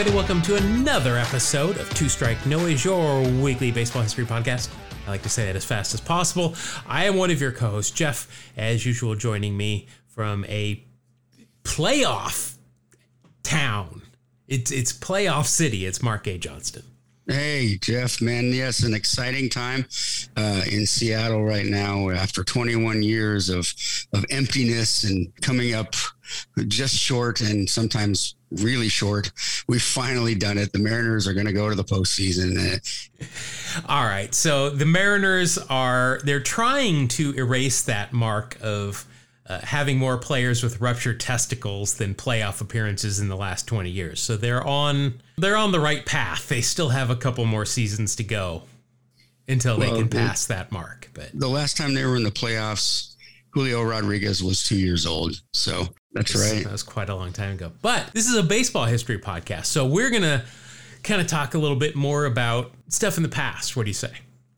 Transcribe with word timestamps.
everybody. 0.00 0.16
Welcome 0.16 0.40
to 0.42 0.56
another 0.56 1.18
episode 1.18 1.76
of 1.76 1.92
Two 1.92 2.08
Strike 2.08 2.46
Noise, 2.46 2.86
your 2.86 3.20
weekly 3.42 3.70
baseball 3.70 4.00
history 4.00 4.24
podcast. 4.24 4.70
I 5.06 5.10
like 5.10 5.20
to 5.24 5.28
say 5.28 5.44
that 5.44 5.56
as 5.56 5.64
fast 5.66 5.92
as 5.92 6.00
possible. 6.00 6.54
I 6.86 7.04
am 7.04 7.16
one 7.16 7.30
of 7.30 7.38
your 7.38 7.52
co 7.52 7.68
hosts, 7.68 7.90
Jeff, 7.90 8.26
as 8.56 8.86
usual, 8.86 9.14
joining 9.14 9.58
me 9.58 9.88
from 10.08 10.46
a 10.46 10.82
playoff 11.64 12.56
town. 13.42 14.00
It's, 14.48 14.70
it's 14.70 14.90
playoff 14.90 15.44
city. 15.44 15.84
It's 15.84 16.02
Mark 16.02 16.26
A. 16.26 16.38
Johnston. 16.38 16.84
Hey, 17.26 17.76
Jeff, 17.82 18.22
man. 18.22 18.54
Yes, 18.54 18.82
an 18.82 18.94
exciting 18.94 19.50
time 19.50 19.84
uh, 20.34 20.62
in 20.70 20.86
Seattle 20.86 21.44
right 21.44 21.66
now 21.66 22.08
after 22.08 22.42
21 22.42 23.02
years 23.02 23.50
of, 23.50 23.70
of 24.14 24.24
emptiness 24.30 25.04
and 25.04 25.30
coming 25.42 25.74
up 25.74 25.94
just 26.68 26.96
short 26.96 27.42
and 27.42 27.68
sometimes 27.68 28.36
really 28.50 28.88
short. 28.88 29.32
We've 29.68 29.82
finally 29.82 30.34
done 30.34 30.58
it. 30.58 30.72
The 30.72 30.78
Mariners 30.78 31.26
are 31.28 31.34
going 31.34 31.46
to 31.46 31.52
go 31.52 31.68
to 31.68 31.74
the 31.74 31.84
postseason. 31.84 32.80
All 33.88 34.04
right. 34.04 34.34
So 34.34 34.70
the 34.70 34.86
Mariners 34.86 35.58
are, 35.58 36.20
they're 36.24 36.40
trying 36.40 37.08
to 37.08 37.32
erase 37.34 37.82
that 37.82 38.12
mark 38.12 38.58
of 38.62 39.06
uh, 39.50 39.58
having 39.62 39.98
more 39.98 40.16
players 40.16 40.62
with 40.62 40.80
ruptured 40.80 41.18
testicles 41.18 41.94
than 41.94 42.14
playoff 42.14 42.60
appearances 42.60 43.18
in 43.18 43.28
the 43.28 43.36
last 43.36 43.66
20 43.66 43.90
years. 43.90 44.20
So 44.20 44.36
they're 44.36 44.64
on 44.64 45.20
they're 45.38 45.56
on 45.56 45.72
the 45.72 45.80
right 45.80 46.06
path. 46.06 46.48
They 46.48 46.60
still 46.60 46.90
have 46.90 47.10
a 47.10 47.16
couple 47.16 47.44
more 47.46 47.66
seasons 47.66 48.14
to 48.16 48.22
go 48.22 48.62
until 49.48 49.76
well, 49.76 49.90
they 49.90 49.98
can 49.98 50.08
pass 50.08 50.46
that 50.46 50.70
mark. 50.70 51.10
But 51.14 51.30
the 51.34 51.48
last 51.48 51.76
time 51.76 51.94
they 51.94 52.04
were 52.04 52.14
in 52.14 52.22
the 52.22 52.30
playoffs, 52.30 53.16
Julio 53.50 53.82
Rodriguez 53.82 54.40
was 54.40 54.62
2 54.62 54.76
years 54.76 55.04
old. 55.04 55.40
So 55.52 55.88
that's 56.12 56.34
right. 56.34 56.64
That 56.64 56.72
was 56.72 56.82
quite 56.82 57.08
a 57.08 57.14
long 57.14 57.32
time 57.32 57.54
ago. 57.54 57.72
But 57.82 58.10
this 58.12 58.28
is 58.28 58.36
a 58.36 58.42
baseball 58.42 58.84
history 58.84 59.18
podcast. 59.18 59.66
So 59.66 59.86
we're 59.86 60.10
going 60.10 60.22
to 60.22 60.44
kind 61.02 61.20
of 61.20 61.26
talk 61.26 61.54
a 61.54 61.58
little 61.58 61.76
bit 61.76 61.94
more 61.96 62.24
about 62.24 62.72
stuff 62.88 63.16
in 63.16 63.22
the 63.22 63.28
past. 63.28 63.76
What 63.76 63.84
do 63.84 63.90
you 63.90 63.94
say? 63.94 64.12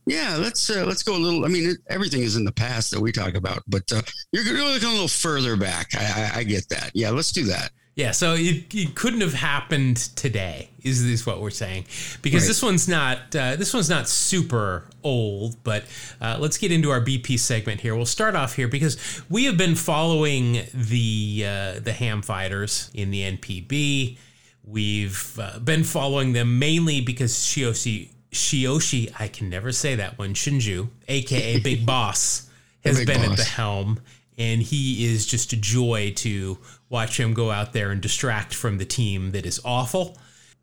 Yeah, 0.05 0.35
let's 0.37 0.69
uh, 0.69 0.83
let's 0.85 1.01
go 1.01 1.15
a 1.15 1.17
little. 1.17 1.45
I 1.45 1.47
mean, 1.47 1.69
it, 1.69 1.77
everything 1.89 2.21
is 2.21 2.35
in 2.35 2.43
the 2.43 2.51
past 2.51 2.91
that 2.91 2.99
we 2.99 3.13
talk 3.13 3.35
about, 3.35 3.63
but 3.67 3.83
uh, 3.93 4.01
you're 4.33 4.43
going 4.43 4.57
to 4.57 4.65
look 4.65 4.83
a 4.83 4.87
little 4.87 5.07
further 5.07 5.55
back. 5.55 5.95
I, 5.95 6.31
I, 6.33 6.39
I, 6.39 6.43
get 6.43 6.67
that. 6.69 6.91
Yeah, 6.93 7.11
let's 7.11 7.31
do 7.31 7.45
that. 7.45 7.71
Yeah, 7.95 8.09
so 8.11 8.33
it, 8.33 8.73
it 8.73 8.95
couldn't 8.95 9.21
have 9.21 9.35
happened 9.35 9.97
today. 9.97 10.69
Is 10.81 11.03
is 11.03 11.25
what 11.25 11.41
we're 11.41 11.51
saying? 11.51 11.85
Because 12.21 12.43
right. 12.43 12.47
this 12.47 12.63
one's 12.63 12.87
not 12.87 13.35
uh, 13.35 13.55
this 13.55 13.73
one's 13.73 13.89
not 13.89 14.09
super 14.09 14.85
old. 15.03 15.63
But 15.63 15.85
uh, 16.19 16.37
let's 16.39 16.57
get 16.57 16.71
into 16.71 16.89
our 16.89 16.99
BP 16.99 17.39
segment 17.39 17.81
here. 17.81 17.95
We'll 17.95 18.05
start 18.05 18.35
off 18.35 18.55
here 18.55 18.67
because 18.67 19.21
we 19.29 19.45
have 19.45 19.57
been 19.57 19.75
following 19.75 20.63
the 20.73 21.45
uh, 21.45 21.79
the 21.79 21.93
Ham 21.93 22.21
Fighters 22.23 22.89
in 22.95 23.11
the 23.11 23.37
NPB. 23.37 24.17
We've 24.65 25.39
uh, 25.39 25.59
been 25.59 25.83
following 25.83 26.33
them 26.33 26.57
mainly 26.57 26.99
because 27.01 27.33
Shioshi 27.33 28.09
Shioshi, 28.33 29.13
I 29.19 29.27
can 29.27 29.49
never 29.49 29.71
say 29.71 29.95
that 29.95 30.17
one, 30.17 30.33
Shinjo, 30.33 30.89
aka 31.07 31.59
Big 31.59 31.85
Boss, 31.85 32.49
has 32.83 32.97
Big 32.97 33.07
been 33.07 33.21
Boss. 33.21 33.31
at 33.31 33.37
the 33.37 33.43
helm, 33.43 33.99
and 34.37 34.61
he 34.61 35.05
is 35.05 35.25
just 35.25 35.53
a 35.53 35.57
joy 35.57 36.13
to 36.17 36.57
watch 36.89 37.19
him 37.19 37.33
go 37.33 37.51
out 37.51 37.73
there 37.73 37.91
and 37.91 38.01
distract 38.01 38.53
from 38.53 38.77
the 38.77 38.85
team 38.85 39.31
that 39.31 39.45
is 39.45 39.61
awful. 39.63 40.17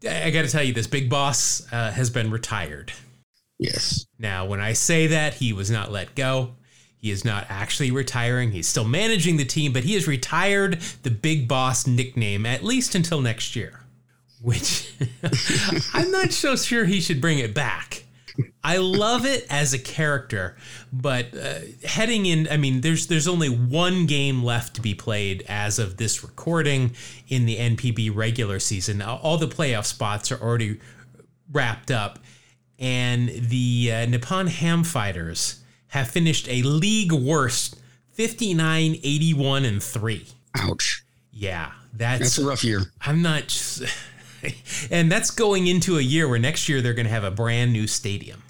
I 0.09 0.31
got 0.31 0.43
to 0.43 0.49
tell 0.49 0.62
you, 0.62 0.73
this 0.73 0.87
Big 0.87 1.11
Boss 1.11 1.67
uh, 1.73 1.91
has 1.91 2.11
been 2.11 2.31
retired. 2.31 2.93
Yes. 3.59 4.07
Now, 4.19 4.47
when 4.47 4.61
I 4.61 4.73
say 4.73 5.09
that, 5.09 5.35
he 5.35 5.53
was 5.53 5.71
not 5.71 5.93
let 5.93 6.15
go. 6.15 6.57
He 6.97 7.11
is 7.11 7.25
not 7.25 7.47
actually 7.49 7.91
retiring. 7.91 8.53
He's 8.53 8.69
still 8.69 8.85
managing 8.85 9.37
the 9.37 9.45
team, 9.45 9.73
but 9.73 9.84
he 9.84 9.95
has 9.95 10.07
retired 10.07 10.81
the 11.03 11.11
Big 11.11 11.49
Boss 11.49 11.87
nickname 11.87 12.47
at 12.47 12.65
least 12.65 12.94
until 12.94 13.21
next 13.21 13.55
year 13.56 13.81
which 14.41 14.93
I'm 15.93 16.11
not 16.11 16.33
so 16.33 16.56
sure 16.56 16.84
he 16.84 17.00
should 17.00 17.21
bring 17.21 17.39
it 17.39 17.55
back. 17.55 18.05
I 18.62 18.77
love 18.78 19.25
it 19.25 19.47
as 19.51 19.73
a 19.73 19.78
character, 19.78 20.56
but 20.93 21.27
uh, 21.37 21.61
heading 21.84 22.27
in, 22.27 22.49
I 22.51 22.56
mean, 22.56 22.81
there's 22.81 23.06
there's 23.06 23.28
only 23.28 23.49
one 23.49 24.06
game 24.06 24.43
left 24.43 24.75
to 24.75 24.81
be 24.81 24.95
played 24.95 25.45
as 25.49 25.78
of 25.78 25.97
this 25.97 26.23
recording 26.23 26.95
in 27.29 27.47
the 27.47 27.56
NPB 27.56 28.15
regular 28.15 28.59
season. 28.59 29.03
All 29.03 29.39
the 29.39 29.49
playoff 29.49 29.87
spots 29.87 30.31
are 30.31 30.41
already 30.41 30.81
wrapped 31.50 31.91
up, 31.91 32.19
and 32.79 33.29
the 33.29 33.91
uh, 33.93 34.06
Nippon 34.06 34.47
Ham 34.49 34.84
Fighters 34.84 35.62
have 35.89 36.09
finished 36.09 36.49
a 36.49 36.62
league 36.62 37.12
worst 37.12 37.77
59, 38.12 38.97
81, 39.03 39.65
and 39.65 39.83
three. 39.83 40.27
Ouch. 40.59 41.05
Yeah, 41.33 41.73
that's 41.95 42.21
that's 42.21 42.39
a 42.39 42.45
rough 42.45 42.65
year. 42.65 42.83
I'm 43.00 43.23
not. 43.23 43.81
and 44.91 45.11
that's 45.11 45.31
going 45.31 45.67
into 45.67 45.99
a 45.99 46.03
year 46.03 46.28
where 46.28 46.39
next 46.39 46.69
year 46.69 46.81
they're 46.81 46.95
going 46.95 47.06
to 47.06 47.12
have 47.12 47.25
a 47.25 47.31
brand 47.31 47.73
new 47.73 47.87
stadium. 47.87 48.43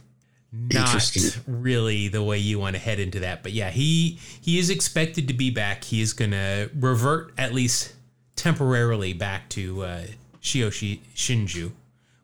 Not 0.52 1.38
really 1.46 2.08
the 2.08 2.22
way 2.24 2.38
you 2.38 2.58
want 2.58 2.74
to 2.74 2.82
head 2.82 2.98
into 2.98 3.20
that, 3.20 3.44
but 3.44 3.52
yeah, 3.52 3.70
he 3.70 4.18
he 4.40 4.58
is 4.58 4.68
expected 4.68 5.28
to 5.28 5.34
be 5.34 5.50
back. 5.50 5.84
He 5.84 6.00
is 6.00 6.12
going 6.12 6.32
to 6.32 6.70
revert 6.74 7.32
at 7.38 7.54
least 7.54 7.94
temporarily 8.34 9.12
back 9.12 9.48
to 9.50 9.84
uh, 9.84 10.02
Shioshi 10.42 11.00
Shinjo. 11.14 11.70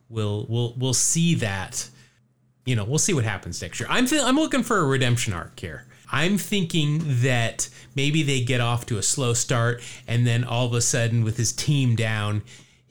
We'll 0.08 0.44
we'll 0.48 0.74
we'll 0.76 0.94
see 0.94 1.36
that. 1.36 1.88
You 2.64 2.74
know, 2.74 2.84
we'll 2.84 2.98
see 2.98 3.14
what 3.14 3.22
happens 3.22 3.62
next 3.62 3.78
year. 3.78 3.88
I'm 3.88 4.06
th- 4.06 4.22
I'm 4.22 4.34
looking 4.34 4.64
for 4.64 4.78
a 4.78 4.84
redemption 4.84 5.32
arc 5.32 5.60
here. 5.60 5.86
I'm 6.10 6.38
thinking 6.38 7.02
that 7.22 7.68
maybe 7.94 8.22
they 8.22 8.40
get 8.40 8.60
off 8.60 8.86
to 8.86 8.98
a 8.98 9.02
slow 9.02 9.34
start 9.34 9.82
and 10.06 10.26
then 10.26 10.44
all 10.44 10.66
of 10.66 10.72
a 10.72 10.80
sudden 10.80 11.24
with 11.24 11.36
his 11.36 11.52
team 11.52 11.96
down, 11.96 12.42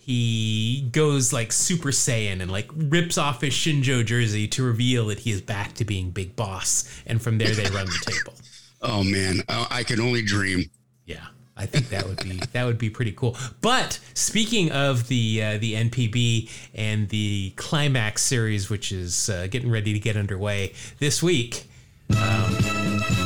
he 0.06 0.88
goes 0.92 1.34
like 1.34 1.52
Super 1.52 1.90
Saiyan 1.90 2.40
and 2.40 2.52
like 2.52 2.70
rips 2.76 3.18
off 3.18 3.42
his 3.42 3.54
Shinjo 3.54 4.06
jersey 4.06 4.48
to 4.50 4.62
reveal 4.62 5.08
that 5.08 5.18
he 5.18 5.32
is 5.32 5.42
back 5.42 5.74
to 5.74 5.84
being 5.84 6.12
Big 6.12 6.36
Boss. 6.36 6.88
And 7.08 7.20
from 7.20 7.40
there, 7.40 7.56
they 7.56 7.64
run 7.72 7.88
the 7.88 8.12
table. 8.12 8.38
Oh 8.82 9.04
man, 9.04 9.42
I 9.50 9.82
can 9.82 10.00
only 10.00 10.22
dream. 10.22 10.70
Yeah, 11.06 11.26
I 11.58 11.66
think 11.66 11.90
that 11.90 12.06
would 12.06 12.22
be 12.22 12.40
that 12.52 12.66
would 12.66 12.78
be 12.78 12.92
pretty 12.92 13.14
cool. 13.14 13.36
But 13.62 14.00
speaking 14.14 14.72
of 14.72 15.08
the 15.08 15.42
uh, 15.42 15.58
the 15.58 15.74
NPB 15.74 16.52
and 16.76 17.10
the 17.10 17.54
Climax 17.56 18.22
series, 18.22 18.70
which 18.70 18.92
is 18.92 19.28
uh, 19.28 19.48
getting 19.50 19.72
ready 19.72 19.92
to 19.94 20.00
get 20.00 20.16
underway 20.16 20.74
this 21.00 21.24
week. 21.24 21.64
Um, 22.16 23.25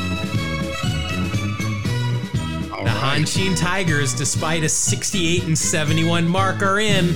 Hanshin 2.85 3.57
Tigers, 3.57 4.13
despite 4.13 4.63
a 4.63 4.69
68 4.69 5.43
and 5.43 5.57
71 5.57 6.27
mark, 6.27 6.61
are 6.61 6.79
in. 6.79 7.09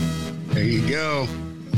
There 0.50 0.64
you 0.64 0.88
go. 0.88 1.28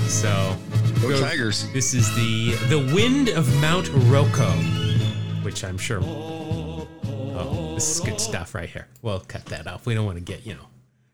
So, 0.07 0.55
go, 1.01 1.09
go 1.09 1.21
Tigers. 1.21 1.71
This 1.71 1.93
is 1.93 2.13
the 2.15 2.51
the 2.69 2.79
wind 2.93 3.29
of 3.29 3.53
Mount 3.61 3.87
Rokko, 3.87 4.51
which 5.43 5.63
I'm 5.63 5.77
sure. 5.77 5.99
Oh, 6.03 7.75
this 7.75 7.89
is 7.89 7.99
good 7.99 8.19
stuff 8.19 8.55
right 8.55 8.69
here. 8.69 8.87
We'll 9.01 9.19
cut 9.21 9.45
that 9.45 9.67
off. 9.67 9.85
We 9.85 9.93
don't 9.93 10.05
want 10.05 10.17
to 10.17 10.23
get 10.23 10.45
you 10.45 10.53
know 10.53 10.67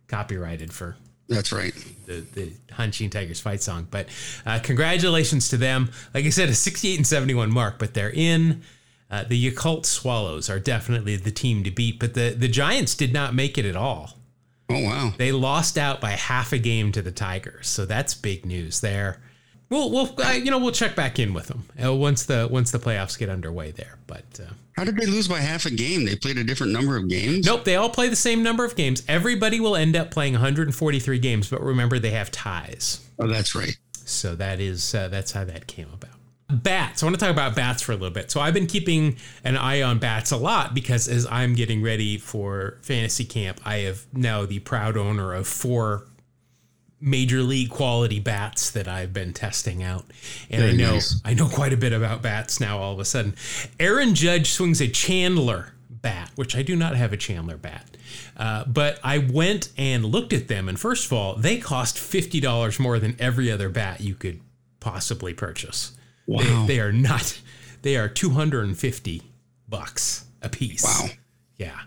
copyrighted 0.07 0.73
for. 0.73 0.95
That's 1.29 1.51
right. 1.51 1.73
The 2.05 2.25
the 2.33 2.51
Hanshin 2.73 3.09
Tigers 3.11 3.39
fight 3.39 3.63
song, 3.63 3.87
but 3.89 4.07
uh, 4.45 4.59
congratulations 4.59 5.49
to 5.49 5.57
them. 5.57 5.91
Like 6.13 6.25
I 6.25 6.29
said, 6.29 6.49
a 6.49 6.53
68 6.53 6.97
and 6.97 7.07
71 7.07 7.51
mark, 7.51 7.79
but 7.79 7.93
they're 7.93 8.11
in. 8.11 8.63
Uh, 9.11 9.25
the 9.25 9.51
Yakult 9.51 9.85
Swallows 9.85 10.49
are 10.49 10.59
definitely 10.59 11.17
the 11.17 11.31
team 11.31 11.65
to 11.65 11.69
beat, 11.71 11.99
but 11.99 12.13
the, 12.13 12.29
the 12.29 12.47
Giants 12.47 12.95
did 12.95 13.11
not 13.11 13.35
make 13.35 13.57
it 13.57 13.65
at 13.65 13.75
all. 13.75 14.17
Oh 14.69 14.81
wow! 14.81 15.13
They 15.17 15.33
lost 15.33 15.77
out 15.77 15.99
by 15.99 16.11
half 16.11 16.53
a 16.53 16.57
game 16.57 16.93
to 16.93 17.01
the 17.01 17.11
Tigers, 17.11 17.67
so 17.67 17.85
that's 17.85 18.13
big 18.13 18.45
news 18.45 18.79
there. 18.79 19.19
We'll, 19.69 19.91
we'll 19.91 20.15
uh, 20.17 20.31
you 20.31 20.49
know, 20.49 20.59
we'll 20.59 20.71
check 20.71 20.95
back 20.95 21.19
in 21.19 21.33
with 21.33 21.47
them 21.47 21.65
uh, 21.83 21.93
once 21.93 22.25
the 22.25 22.47
once 22.49 22.71
the 22.71 22.79
playoffs 22.79 23.19
get 23.19 23.27
underway 23.27 23.71
there. 23.71 23.97
But 24.07 24.39
uh, 24.39 24.53
how 24.73 24.85
did 24.85 24.95
they 24.95 25.05
lose 25.05 25.27
by 25.27 25.39
half 25.39 25.65
a 25.65 25.71
game? 25.71 26.05
They 26.05 26.15
played 26.15 26.37
a 26.37 26.43
different 26.45 26.71
number 26.71 26.95
of 26.95 27.09
games. 27.09 27.45
Nope, 27.45 27.65
they 27.65 27.75
all 27.75 27.89
play 27.89 28.07
the 28.07 28.15
same 28.15 28.43
number 28.43 28.63
of 28.63 28.77
games. 28.77 29.03
Everybody 29.09 29.59
will 29.59 29.75
end 29.75 29.97
up 29.97 30.11
playing 30.11 30.33
143 30.33 31.19
games, 31.19 31.49
but 31.49 31.61
remember 31.61 31.99
they 31.99 32.11
have 32.11 32.31
ties. 32.31 33.05
Oh, 33.19 33.27
that's 33.27 33.55
right. 33.55 33.77
So 34.05 34.35
that 34.35 34.61
is 34.61 34.95
uh, 34.95 35.09
that's 35.09 35.33
how 35.33 35.43
that 35.43 35.67
came 35.67 35.89
about 35.93 36.10
bats. 36.51 37.01
I 37.01 37.05
want 37.05 37.17
to 37.17 37.19
talk 37.19 37.31
about 37.31 37.55
bats 37.55 37.81
for 37.81 37.91
a 37.91 37.95
little 37.95 38.13
bit. 38.13 38.31
So 38.31 38.39
I've 38.39 38.53
been 38.53 38.67
keeping 38.67 39.17
an 39.43 39.57
eye 39.57 39.81
on 39.81 39.99
bats 39.99 40.31
a 40.31 40.37
lot 40.37 40.73
because 40.73 41.07
as 41.07 41.25
I'm 41.29 41.53
getting 41.55 41.81
ready 41.81 42.17
for 42.17 42.77
fantasy 42.81 43.25
camp, 43.25 43.59
I 43.65 43.77
have 43.79 44.05
now 44.13 44.45
the 44.45 44.59
proud 44.59 44.97
owner 44.97 45.33
of 45.33 45.47
four 45.47 46.07
major 46.99 47.41
league 47.41 47.69
quality 47.69 48.19
bats 48.19 48.69
that 48.71 48.87
I've 48.87 49.11
been 49.11 49.33
testing 49.33 49.81
out. 49.81 50.05
And 50.49 50.61
Very 50.61 50.73
I 50.73 50.75
know 50.75 50.93
nice. 50.93 51.21
I 51.25 51.33
know 51.33 51.47
quite 51.47 51.73
a 51.73 51.77
bit 51.77 51.93
about 51.93 52.21
bats 52.21 52.59
now 52.59 52.77
all 52.77 52.93
of 52.93 52.99
a 52.99 53.05
sudden. 53.05 53.35
Aaron 53.79 54.13
Judge 54.13 54.51
swings 54.51 54.81
a 54.81 54.87
Chandler 54.87 55.73
bat, 55.89 56.31
which 56.35 56.55
I 56.55 56.61
do 56.61 56.75
not 56.75 56.95
have 56.95 57.11
a 57.13 57.17
Chandler 57.17 57.57
bat. 57.57 57.97
Uh, 58.37 58.65
but 58.65 58.99
I 59.03 59.17
went 59.19 59.69
and 59.77 60.05
looked 60.05 60.33
at 60.33 60.47
them, 60.47 60.67
and 60.67 60.79
first 60.79 61.05
of 61.05 61.13
all, 61.13 61.35
they 61.35 61.57
cost 61.57 61.97
fifty 61.97 62.39
dollars 62.39 62.79
more 62.79 62.99
than 62.99 63.15
every 63.19 63.51
other 63.51 63.69
bat 63.69 64.01
you 64.01 64.15
could 64.15 64.39
possibly 64.79 65.33
purchase. 65.33 65.93
Wow. 66.31 66.65
They, 66.65 66.75
they 66.75 66.79
are 66.79 66.91
not. 66.91 67.39
They 67.81 67.97
are 67.97 68.07
250 68.07 69.21
bucks 69.67 70.25
a 70.41 70.49
piece. 70.49 70.83
Wow. 70.83 71.09
Yeah. 71.57 71.79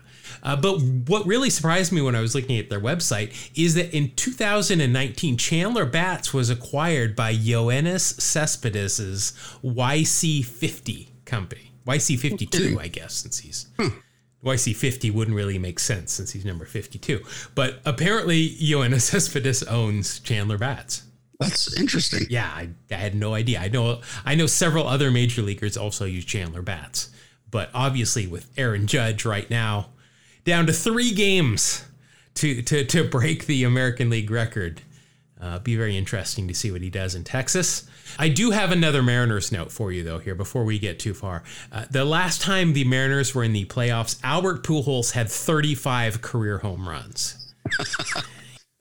Uh, 0.43 0.55
but 0.55 0.79
what 1.07 1.25
really 1.25 1.49
surprised 1.49 1.91
me 1.91 2.01
when 2.01 2.15
I 2.15 2.21
was 2.21 2.35
looking 2.35 2.59
at 2.59 2.69
their 2.69 2.79
website 2.79 3.33
is 3.57 3.73
that 3.73 3.95
in 3.95 4.11
2019, 4.15 5.37
Chandler 5.37 5.85
Bats 5.85 6.33
was 6.33 6.51
acquired 6.51 7.15
by 7.15 7.33
Yoenis 7.33 8.21
Cespedes' 8.21 9.33
YC50 9.63 11.07
company. 11.25 11.71
YC52, 11.87 12.79
I 12.79 12.87
guess, 12.87 13.13
since 13.13 13.39
he's. 13.39 13.67
Hmm. 13.79 13.97
YC50 14.43 15.11
wouldn't 15.11 15.35
really 15.35 15.57
make 15.57 15.79
sense 15.79 16.11
since 16.11 16.31
he's 16.31 16.45
number 16.45 16.65
52. 16.65 17.21
But 17.55 17.79
apparently, 17.83 18.49
Yoenis 18.49 19.01
Cespedes 19.01 19.63
owns 19.63 20.19
Chandler 20.19 20.59
Bats. 20.59 21.04
That's 21.39 21.77
interesting. 21.77 22.27
Yeah, 22.29 22.49
I, 22.53 22.69
I, 22.89 22.95
had 22.95 23.15
no 23.15 23.33
idea. 23.33 23.59
I 23.59 23.67
know 23.67 24.01
I 24.25 24.35
know 24.35 24.47
several 24.47 24.87
other 24.87 25.11
major 25.11 25.41
leaguers 25.41 25.75
also 25.75 26.05
use 26.05 26.25
Chandler 26.25 26.61
bats, 26.61 27.09
but 27.51 27.69
obviously 27.73 28.25
with 28.27 28.49
Aaron 28.57 28.87
Judge 28.87 29.25
right 29.25 29.49
now 29.49 29.89
down 30.45 30.67
to 30.67 30.73
three 30.73 31.11
games 31.11 31.85
to 32.35 32.61
to 32.61 32.85
to 32.85 33.03
break 33.03 33.47
the 33.47 33.63
American 33.63 34.09
League 34.09 34.31
record. 34.31 34.81
Uh, 35.41 35.59
be 35.59 35.75
very 35.75 35.97
interesting 35.97 36.47
to 36.47 36.53
see 36.53 36.71
what 36.71 36.81
he 36.81 36.89
does 36.89 37.13
in 37.13 37.23
Texas. 37.23 37.87
I 38.17 38.29
do 38.29 38.51
have 38.51 38.71
another 38.71 39.03
Mariners 39.03 39.51
note 39.51 39.71
for 39.71 39.91
you 39.91 40.03
though 40.03 40.19
here 40.19 40.35
before 40.35 40.63
we 40.63 40.79
get 40.79 40.97
too 40.99 41.13
far. 41.13 41.43
Uh, 41.71 41.85
the 41.91 42.05
last 42.05 42.41
time 42.41 42.71
the 42.71 42.85
Mariners 42.85 43.35
were 43.35 43.43
in 43.43 43.51
the 43.51 43.65
playoffs, 43.65 44.17
Albert 44.23 44.63
Pujols 44.63 45.11
had 45.11 45.29
35 45.29 46.21
career 46.21 46.59
home 46.59 46.87
runs. 46.87 47.53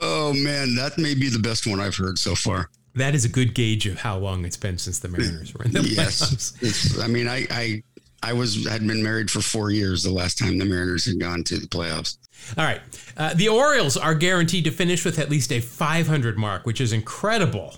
oh 0.04 0.32
man, 0.34 0.74
that 0.76 0.98
may 0.98 1.14
be 1.14 1.28
the 1.28 1.38
best 1.38 1.66
one 1.66 1.80
I've 1.80 1.96
heard 1.96 2.18
so 2.18 2.34
far. 2.34 2.68
That 2.94 3.14
is 3.14 3.24
a 3.24 3.28
good 3.28 3.54
gauge 3.54 3.86
of 3.86 3.98
how 3.98 4.18
long 4.18 4.44
it's 4.44 4.56
been 4.56 4.78
since 4.78 5.00
the 5.00 5.08
Mariners 5.08 5.52
were 5.52 5.64
in 5.64 5.72
the 5.72 5.80
playoffs. 5.80 6.56
Yes, 6.62 7.00
I 7.00 7.08
mean, 7.08 7.26
I, 7.26 7.46
I 7.50 7.82
I 8.22 8.32
was 8.32 8.66
had 8.68 8.86
been 8.86 9.02
married 9.02 9.30
for 9.30 9.40
four 9.40 9.70
years 9.70 10.02
the 10.02 10.12
last 10.12 10.38
time 10.38 10.58
the 10.58 10.64
Mariners 10.64 11.04
had 11.04 11.18
gone 11.18 11.42
to 11.44 11.58
the 11.58 11.66
playoffs. 11.66 12.18
All 12.56 12.64
right, 12.64 12.80
uh, 13.16 13.34
the 13.34 13.48
Orioles 13.48 13.96
are 13.96 14.14
guaranteed 14.14 14.64
to 14.64 14.70
finish 14.70 15.04
with 15.04 15.18
at 15.18 15.30
least 15.30 15.50
a 15.50 15.60
500 15.60 16.38
mark, 16.38 16.66
which 16.66 16.80
is 16.80 16.92
incredible. 16.92 17.76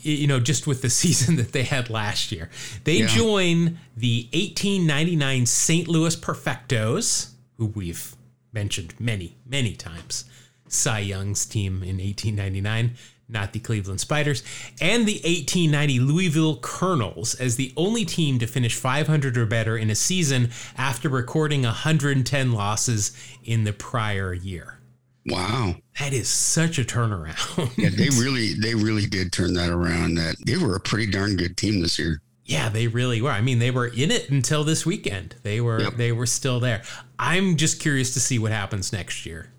You 0.00 0.26
know, 0.26 0.40
just 0.40 0.66
with 0.66 0.82
the 0.82 0.90
season 1.02 1.36
that 1.36 1.52
they 1.52 1.64
had 1.64 1.90
last 1.90 2.32
year, 2.32 2.50
they 2.84 2.98
yeah. 2.98 3.06
join 3.06 3.78
the 3.96 4.28
1899 4.32 5.46
St. 5.46 5.88
Louis 5.88 6.16
Perfectos, 6.16 7.32
who 7.56 7.66
we've 7.66 8.16
mentioned 8.52 8.94
many, 8.98 9.36
many 9.46 9.74
times. 9.74 10.24
Cy 10.68 11.00
Young's 11.00 11.46
team 11.46 11.82
in 11.82 11.98
1899 11.98 12.96
not 13.28 13.52
the 13.52 13.58
Cleveland 13.58 14.00
Spiders, 14.00 14.42
and 14.80 15.06
the 15.06 15.16
1890 15.16 16.00
Louisville 16.00 16.56
Colonels 16.56 17.34
as 17.34 17.56
the 17.56 17.72
only 17.76 18.04
team 18.04 18.38
to 18.38 18.46
finish 18.46 18.74
500 18.74 19.36
or 19.36 19.46
better 19.46 19.76
in 19.76 19.90
a 19.90 19.94
season 19.94 20.50
after 20.76 21.08
recording 21.08 21.62
110 21.62 22.52
losses 22.52 23.16
in 23.44 23.64
the 23.64 23.72
prior 23.72 24.32
year. 24.32 24.78
Wow. 25.26 25.76
That 26.00 26.14
is 26.14 26.28
such 26.28 26.78
a 26.78 26.84
turnaround. 26.84 27.76
yeah, 27.76 27.90
they 27.90 28.08
really 28.22 28.54
they 28.54 28.74
really 28.74 29.06
did 29.06 29.32
turn 29.32 29.52
that 29.54 29.68
around. 29.68 30.14
That 30.14 30.36
they 30.46 30.56
were 30.56 30.74
a 30.74 30.80
pretty 30.80 31.10
darn 31.10 31.36
good 31.36 31.56
team 31.56 31.82
this 31.82 31.98
year. 31.98 32.22
Yeah, 32.46 32.70
they 32.70 32.86
really 32.86 33.20
were. 33.20 33.30
I 33.30 33.42
mean, 33.42 33.58
they 33.58 33.70
were 33.70 33.88
in 33.88 34.10
it 34.10 34.30
until 34.30 34.64
this 34.64 34.86
weekend. 34.86 35.34
They 35.42 35.60
were 35.60 35.82
yep. 35.82 35.96
they 35.96 36.12
were 36.12 36.24
still 36.24 36.60
there. 36.60 36.82
I'm 37.18 37.56
just 37.56 37.78
curious 37.78 38.14
to 38.14 38.20
see 38.20 38.38
what 38.38 38.52
happens 38.52 38.90
next 38.90 39.26
year. 39.26 39.50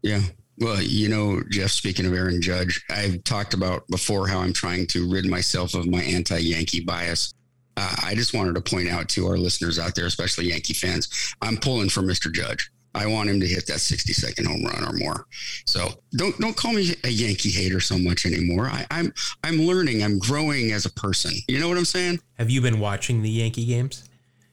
Yeah. 0.00 0.22
Well, 0.60 0.82
you 0.82 1.08
know, 1.08 1.42
Jeff, 1.50 1.70
speaking 1.70 2.04
of 2.04 2.12
Aaron 2.12 2.42
Judge, 2.42 2.84
I've 2.90 3.22
talked 3.22 3.54
about 3.54 3.86
before 3.88 4.26
how 4.26 4.40
I'm 4.40 4.52
trying 4.52 4.86
to 4.88 5.08
rid 5.08 5.26
myself 5.26 5.74
of 5.74 5.86
my 5.86 6.02
anti 6.02 6.38
Yankee 6.38 6.80
bias. 6.80 7.32
Uh, 7.76 7.94
I 8.02 8.16
just 8.16 8.34
wanted 8.34 8.56
to 8.56 8.60
point 8.60 8.88
out 8.88 9.08
to 9.10 9.26
our 9.28 9.38
listeners 9.38 9.78
out 9.78 9.94
there, 9.94 10.06
especially 10.06 10.46
Yankee 10.46 10.74
fans, 10.74 11.34
I'm 11.40 11.56
pulling 11.56 11.88
for 11.88 12.00
Mr. 12.00 12.32
Judge. 12.32 12.70
I 12.92 13.06
want 13.06 13.30
him 13.30 13.38
to 13.38 13.46
hit 13.46 13.68
that 13.68 13.78
60 13.78 14.12
second 14.12 14.46
home 14.46 14.64
run 14.64 14.82
or 14.82 14.92
more. 14.94 15.26
So 15.66 15.90
don't 16.16 16.36
don't 16.40 16.56
call 16.56 16.72
me 16.72 16.94
a 17.04 17.08
Yankee 17.08 17.50
hater 17.50 17.78
so 17.78 17.96
much 17.96 18.26
anymore. 18.26 18.66
I, 18.66 18.84
I'm 18.90 19.12
I'm 19.44 19.58
learning. 19.58 20.02
I'm 20.02 20.18
growing 20.18 20.72
as 20.72 20.86
a 20.86 20.90
person. 20.90 21.32
You 21.46 21.60
know 21.60 21.68
what 21.68 21.78
I'm 21.78 21.84
saying? 21.84 22.18
Have 22.38 22.50
you 22.50 22.60
been 22.60 22.80
watching 22.80 23.22
the 23.22 23.30
Yankee 23.30 23.66
games? 23.66 24.08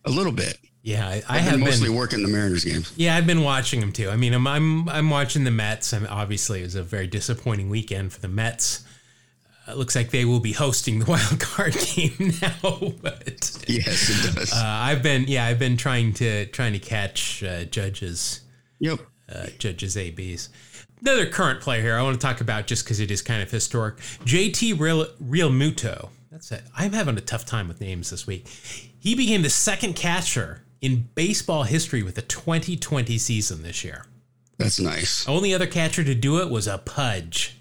A 0.06 0.12
little 0.12 0.32
bit. 0.32 0.60
Yeah, 0.86 1.08
I, 1.08 1.24
I 1.28 1.40
have 1.40 1.54
been 1.54 1.62
mostly 1.62 1.88
been, 1.88 1.98
working 1.98 2.22
the 2.22 2.28
Mariners 2.28 2.64
games. 2.64 2.94
Yeah, 2.96 3.16
I've 3.16 3.26
been 3.26 3.42
watching 3.42 3.80
them 3.80 3.92
too. 3.92 4.12
I 4.12 4.18
mean, 4.18 4.36
I'm 4.36 4.46
I'm, 4.46 4.88
I'm 4.88 5.10
watching 5.10 5.44
the 5.44 5.50
Mets. 5.50 5.92
I 5.96 5.98
mean, 5.98 6.08
obviously, 6.08 6.60
it 6.60 6.66
was 6.66 6.76
a 6.76 6.84
very 6.84 7.08
disappointing 7.08 7.70
weekend 7.70 8.14
for 8.14 8.22
the 8.22 8.28
Mets. 8.28 8.84
Uh, 9.68 9.72
it 9.72 9.78
looks 9.80 9.96
like 9.96 10.12
they 10.12 10.26
will 10.26 10.40
be 10.40 10.54
hosting 10.54 11.00
the 11.00 11.06
wild 11.10 11.40
card 11.40 11.74
game 11.74 12.14
now. 12.42 12.94
But 13.02 13.64
yes, 13.68 14.28
it 14.28 14.36
does. 14.36 14.54
Uh, 14.54 14.62
I've 14.64 15.02
been 15.02 15.26
yeah, 15.28 15.46
I've 15.46 15.58
been 15.58 15.76
trying 15.76 16.14
to 16.14 16.46
trying 16.46 16.74
to 16.74 16.80
catch 16.80 17.42
uh, 17.42 17.66
judges. 17.66 18.42
Yep. 18.78 19.00
Uh, 19.28 19.48
judges 19.58 19.98
ABs. 19.98 20.50
Another 21.02 21.26
current 21.26 21.62
player 21.62 21.82
here 21.82 21.96
I 21.96 22.04
want 22.04 22.22
to 22.22 22.24
talk 22.24 22.42
about 22.42 22.68
just 22.68 22.86
because 22.86 23.00
it 23.00 23.10
is 23.10 23.24
kind 23.24 23.42
of 23.42 23.50
historic. 23.50 23.98
JT 24.24 24.80
Real 24.80 25.08
Realmuto. 25.20 26.10
That's 26.32 26.52
it. 26.52 26.62
I'm 26.78 26.94
having 26.94 27.18
a 27.18 27.22
tough 27.22 27.44
time 27.44 27.68
with 27.68 27.82
names 27.82 28.12
this 28.12 28.28
week. 28.28 28.48
He 29.00 29.16
became 29.16 29.42
the 29.42 29.50
second 29.50 29.96
catcher 29.96 30.62
in 30.86 31.10
baseball 31.16 31.64
history 31.64 32.04
with 32.04 32.14
the 32.14 32.22
2020 32.22 33.18
season 33.18 33.64
this 33.64 33.84
year. 33.84 34.06
That's 34.60 34.80
nice. 34.80 35.28
Only 35.28 35.52
other 35.52 35.66
catcher 35.66 36.04
to 36.04 36.14
do 36.14 36.40
it 36.40 36.50
was 36.52 36.68
a 36.68 36.78
Pudge. 36.78 37.58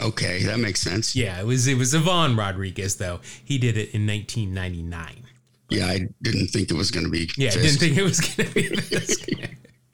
Okay, 0.00 0.42
that 0.44 0.58
makes 0.58 0.80
sense. 0.80 1.14
Yeah, 1.14 1.38
it 1.38 1.44
was 1.44 1.66
it 1.66 1.76
was 1.76 1.94
Ivan 1.94 2.34
Rodriguez 2.34 2.96
though. 2.96 3.20
He 3.44 3.58
did 3.58 3.76
it 3.76 3.94
in 3.94 4.06
1999. 4.06 5.24
Yeah, 5.68 5.86
I 5.86 6.08
didn't 6.22 6.48
think 6.48 6.70
it 6.70 6.74
was 6.74 6.90
going 6.90 7.04
to 7.04 7.10
be. 7.10 7.28
Yeah, 7.36 7.50
I 7.50 7.56
didn't 7.56 7.78
think 7.78 7.96
it 7.98 8.02
was 8.02 8.20
going 8.20 8.48
to 8.48 8.54
be 8.54 8.68
this. 8.68 9.26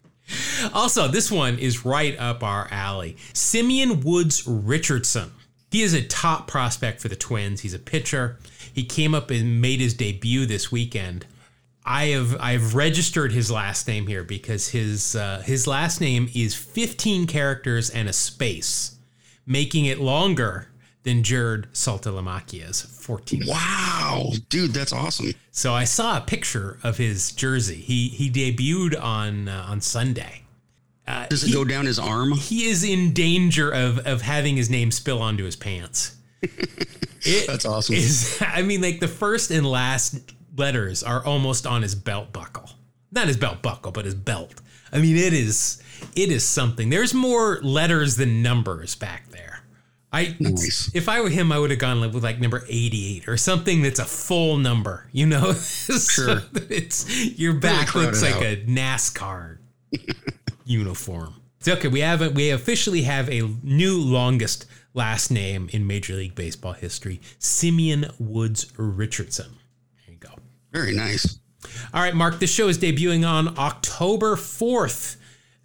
also, 0.75 1.09
this 1.09 1.31
one 1.33 1.59
is 1.59 1.85
right 1.85 2.17
up 2.19 2.45
our 2.45 2.69
alley. 2.71 3.17
Simeon 3.33 4.01
Woods 4.01 4.47
Richardson. 4.47 5.33
He 5.71 5.83
is 5.83 5.95
a 5.95 6.03
top 6.03 6.47
prospect 6.47 7.01
for 7.01 7.09
the 7.09 7.17
Twins. 7.17 7.63
He's 7.63 7.75
a 7.75 7.79
pitcher. 7.79 8.39
He 8.73 8.85
came 8.85 9.15
up 9.15 9.31
and 9.31 9.61
made 9.61 9.81
his 9.81 9.95
debut 9.95 10.47
this 10.47 10.71
weekend 10.71 11.27
I 11.85 12.07
have 12.07 12.37
I've 12.41 12.75
registered 12.75 13.33
his 13.33 13.51
last 13.51 13.89
name 13.89 14.07
here 14.07 14.23
because 14.23 14.69
his 14.69 15.17
uh, 15.17 15.43
his 15.45 15.67
last 15.67 16.01
name 16.01 16.29
is 16.35 16.55
15 16.55 17.27
characters 17.27 17.91
and 17.91 18.09
a 18.09 18.13
space, 18.13 18.97
making 19.47 19.87
it 19.87 19.99
longer 20.01 20.69
than 21.03 21.25
Jared 21.25 21.67
Saltalamacchia's 21.73 22.83
14. 22.83 23.43
Wow, 23.47 24.31
dude, 24.49 24.73
that's 24.73 24.93
awesome. 24.93 25.33
So 25.51 25.75
I 25.75 25.83
saw 25.85 26.19
a 26.19 26.21
picture 26.21 26.79
of 26.85 26.99
his 26.99 27.33
jersey. 27.33 27.77
He 27.77 28.09
he 28.09 28.31
debuted 28.31 29.01
on 29.03 29.49
uh, 29.49 29.67
on 29.69 29.81
Sunday. 29.81 30.43
Uh, 31.07 31.27
Does 31.27 31.43
it 31.43 31.49
he, 31.49 31.53
go 31.53 31.65
down 31.65 31.87
his 31.87 31.99
arm? 31.99 32.33
He 32.33 32.67
is 32.67 32.85
in 32.85 33.13
danger 33.13 33.71
of 33.71 33.99
of 34.07 34.23
having 34.23 34.57
his 34.57 34.71
name 34.71 34.93
spill 34.93 35.21
onto 35.21 35.45
his 35.45 35.57
pants. 35.57 36.17
It 37.25 37.47
That's 37.47 37.65
awesome. 37.65 37.95
Is, 37.95 38.39
I 38.47 38.63
mean, 38.63 38.81
like 38.83 39.01
the 39.01 39.09
first 39.09 39.51
and 39.51 39.65
last 39.65 40.17
letters 40.57 41.03
are 41.03 41.25
almost 41.25 41.67
on 41.67 41.83
his 41.83 41.95
belt 41.95 42.33
buckle. 42.33 42.71
Not 43.11 43.29
his 43.29 43.37
belt 43.37 43.63
buckle, 43.63 43.93
but 43.93 44.05
his 44.05 44.15
belt. 44.15 44.61
I 44.93 44.99
mean, 44.99 45.17
it 45.17 45.33
is 45.33 45.83
it 46.15 46.31
is 46.31 46.45
something. 46.45 46.91
There's 46.91 47.15
more 47.15 47.61
letters 47.63 48.17
than 48.17 48.43
numbers 48.43 48.95
back 48.95 49.29
there. 49.31 49.61
I 50.13 50.37
nice. 50.39 50.91
if 50.95 51.09
I 51.09 51.21
were 51.23 51.31
him, 51.31 51.51
I 51.53 51.59
would 51.59 51.71
have 51.71 51.79
gone 51.79 52.01
with 52.01 52.23
like 52.23 52.39
number 52.39 52.65
88 52.69 53.29
or 53.29 53.37
something 53.39 53.81
that's 53.83 53.99
a 53.99 54.05
full 54.05 54.59
number. 54.59 55.07
You 55.13 55.27
know, 55.27 55.53
sure. 55.55 55.99
so 55.99 56.41
it's 56.69 57.39
your 57.39 57.55
back 57.55 57.95
really 57.95 58.07
looks 58.07 58.23
like 58.23 58.37
out. 58.37 58.43
a 58.43 58.65
NASCAR 58.67 59.59
uniform. 60.65 61.35
It's 61.61 61.69
okay. 61.69 61.89
We 61.89 62.01
have 62.01 62.21
a, 62.21 62.29
we 62.29 62.51
officially 62.51 63.03
have 63.03 63.31
a 63.31 63.43
new 63.63 63.99
longest 63.99 64.67
last 64.93 65.31
name 65.31 65.71
in 65.73 65.87
Major 65.87 66.15
League 66.15 66.35
Baseball 66.35 66.75
history: 66.75 67.21
Simeon 67.39 68.07
Woods 68.19 68.71
Richardson. 68.77 69.57
Very 70.73 70.95
nice. 70.95 71.39
All 71.95 72.03
right, 72.03 72.15
Mark, 72.15 72.39
this 72.39 72.53
show 72.53 72.69
is 72.69 72.79
debuting 72.79 73.29
on 73.29 73.57
October 73.59 74.37
4th. 74.37 75.17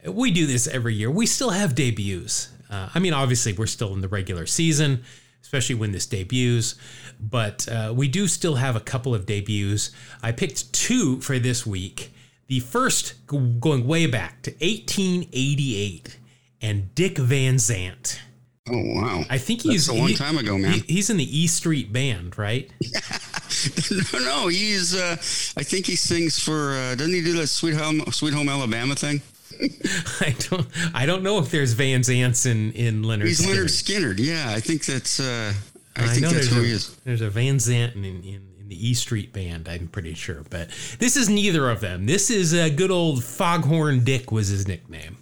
We 0.06 0.32
do 0.32 0.46
this 0.46 0.68
every 0.68 0.94
year. 0.94 1.10
We 1.10 1.26
still 1.26 1.50
have 1.50 1.74
debuts. 1.76 2.50
Uh, 2.70 2.90
I 2.94 3.00
mean, 3.00 3.14
obviously, 3.14 3.54
we're 3.54 3.68
still 3.68 3.94
in 3.94 4.02
the 4.02 4.08
regular 4.08 4.46
season, 4.46 5.04
especially 5.42 5.76
when 5.76 5.92
this 5.92 6.06
debuts, 6.06 6.76
but 7.20 7.68
uh, 7.70 7.94
we 7.96 8.08
do 8.08 8.28
still 8.28 8.56
have 8.56 8.76
a 8.76 8.82
couple 8.82 9.16
of 9.16 9.26
debuts. 9.26 9.92
I 10.22 10.34
picked 10.34 10.72
two 10.74 11.22
for 11.22 11.40
this 11.40 11.66
week. 11.66 12.14
The 12.48 12.60
first 12.60 13.16
going 13.28 13.88
way 13.88 14.06
back 14.08 14.42
to 14.44 14.52
1888 14.52 16.18
and 16.62 16.94
Dick 16.96 17.18
Van 17.18 17.56
Zant. 17.56 18.20
Oh 18.70 18.82
wow! 18.96 19.24
I 19.30 19.38
think 19.38 19.62
he's 19.62 19.88
That's 19.88 19.98
a 19.98 20.00
long 20.00 20.10
he, 20.10 20.16
time 20.16 20.38
ago, 20.38 20.58
man. 20.58 20.74
He, 20.74 20.96
he's 20.96 21.10
in 21.10 21.16
the 21.16 21.40
E 21.40 21.48
Street 21.48 21.94
Band, 21.94 22.38
right? 22.38 22.70
no, 24.14 24.20
no, 24.20 24.48
he's. 24.48 24.96
Uh, 24.96 25.14
I 25.58 25.64
think 25.64 25.86
he 25.86 25.96
sings 25.96 26.40
for. 26.40 26.74
Uh, 26.74 26.96
doesn't 26.96 27.14
he 27.14 27.24
do 27.24 27.34
that 27.34 27.48
Sweet 27.48 27.76
Home 27.76 28.02
Sweet 28.12 28.34
Home 28.34 28.50
Alabama 28.50 28.96
thing? 28.96 29.22
I 30.22 30.36
don't. 30.50 30.68
I 30.94 31.06
don't 31.06 31.24
know 31.24 31.40
if 31.40 31.50
there's 31.52 31.74
Van 31.74 32.02
Zants 32.02 32.46
in 32.46 32.72
in 32.74 33.04
Lynyrd. 33.04 33.28
He's 33.28 33.42
Skynyrd. 33.42 33.66
Lynyrd 33.66 34.16
Skynyrd. 34.16 34.20
Yeah, 34.20 34.46
I 34.50 34.60
think 34.60 34.86
that's. 34.86 35.20
Uh, 35.20 35.54
I, 35.96 36.04
I 36.04 36.08
think 36.08 36.28
that's 36.28 36.48
who 36.48 36.62
a, 36.62 36.64
he 36.64 36.72
is. 36.72 36.96
There's 37.06 37.22
a 37.22 37.30
Van 37.30 37.58
Zant 37.58 37.96
in, 37.96 38.06
in, 38.06 38.24
in 38.24 38.48
in 38.68 38.70
the 38.70 38.90
E 38.90 38.94
Street 38.94 39.32
Band, 39.32 39.68
I'm 39.70 39.88
pretty 39.88 40.14
sure. 40.14 40.44
But 40.50 40.70
this 41.00 41.16
is 41.16 41.30
neither 41.30 41.70
of 41.70 41.80
them. 41.80 42.06
This 42.06 42.30
is 42.30 42.54
a 42.54 42.66
uh, 42.66 42.70
good 42.70 42.92
old 42.92 43.24
Foghorn 43.24 44.04
Dick 44.04 44.32
was 44.32 44.50
his 44.50 44.68
nickname. 44.68 45.18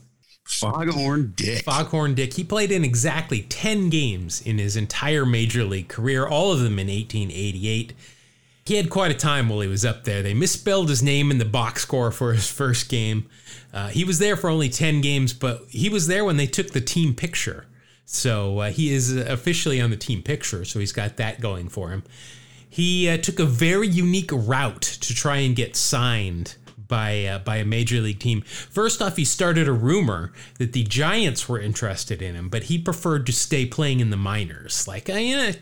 Foghorn 0.45 1.33
Dick. 1.35 1.63
Foghorn 1.63 2.15
Dick. 2.15 2.33
He 2.33 2.43
played 2.43 2.71
in 2.71 2.83
exactly 2.83 3.43
10 3.43 3.89
games 3.89 4.41
in 4.41 4.57
his 4.57 4.75
entire 4.75 5.25
major 5.25 5.63
league 5.63 5.89
career, 5.89 6.25
all 6.25 6.51
of 6.51 6.59
them 6.59 6.79
in 6.79 6.87
1888. 6.87 7.93
He 8.65 8.77
had 8.77 8.89
quite 8.89 9.11
a 9.11 9.15
time 9.15 9.47
while 9.47 9.59
he 9.59 9.67
was 9.67 9.85
up 9.85 10.05
there. 10.05 10.23
They 10.23 10.33
misspelled 10.33 10.89
his 10.89 11.03
name 11.03 11.29
in 11.29 11.37
the 11.37 11.45
box 11.45 11.83
score 11.83 12.09
for 12.09 12.33
his 12.33 12.49
first 12.49 12.89
game. 12.89 13.29
Uh, 13.71 13.89
he 13.89 14.03
was 14.03 14.17
there 14.17 14.35
for 14.35 14.49
only 14.49 14.69
10 14.69 15.01
games, 15.01 15.33
but 15.33 15.65
he 15.69 15.87
was 15.87 16.07
there 16.07 16.25
when 16.25 16.37
they 16.37 16.47
took 16.47 16.71
the 16.71 16.81
team 16.81 17.13
picture. 17.13 17.67
So 18.05 18.59
uh, 18.59 18.71
he 18.71 18.91
is 18.91 19.15
officially 19.15 19.79
on 19.79 19.91
the 19.91 19.97
team 19.97 20.23
picture, 20.23 20.65
so 20.65 20.79
he's 20.79 20.91
got 20.91 21.17
that 21.17 21.41
going 21.41 21.69
for 21.69 21.89
him. 21.89 22.01
He 22.67 23.07
uh, 23.07 23.17
took 23.17 23.37
a 23.37 23.45
very 23.45 23.87
unique 23.87 24.31
route 24.33 24.81
to 24.81 25.13
try 25.13 25.37
and 25.37 25.55
get 25.55 25.75
signed 25.75 26.55
by 26.87 27.25
uh, 27.25 27.39
by 27.39 27.57
a 27.57 27.65
major 27.65 28.01
league 28.01 28.19
team. 28.19 28.41
First 28.41 28.99
off, 28.99 29.15
he 29.15 29.25
started 29.25 29.67
a 29.67 29.73
rumor 29.73 30.33
that 30.57 30.73
the 30.73 30.83
Giants 30.83 31.47
were 31.47 31.59
interested 31.59 32.21
in 32.21 32.33
him, 32.33 32.49
but 32.49 32.63
he 32.63 32.79
preferred 32.79 33.27
to 33.27 33.31
stay 33.31 33.65
playing 33.67 33.99
in 33.99 34.09
the 34.09 34.17
minors. 34.17 34.87
Like, 34.87 35.09
uh, 35.09 35.53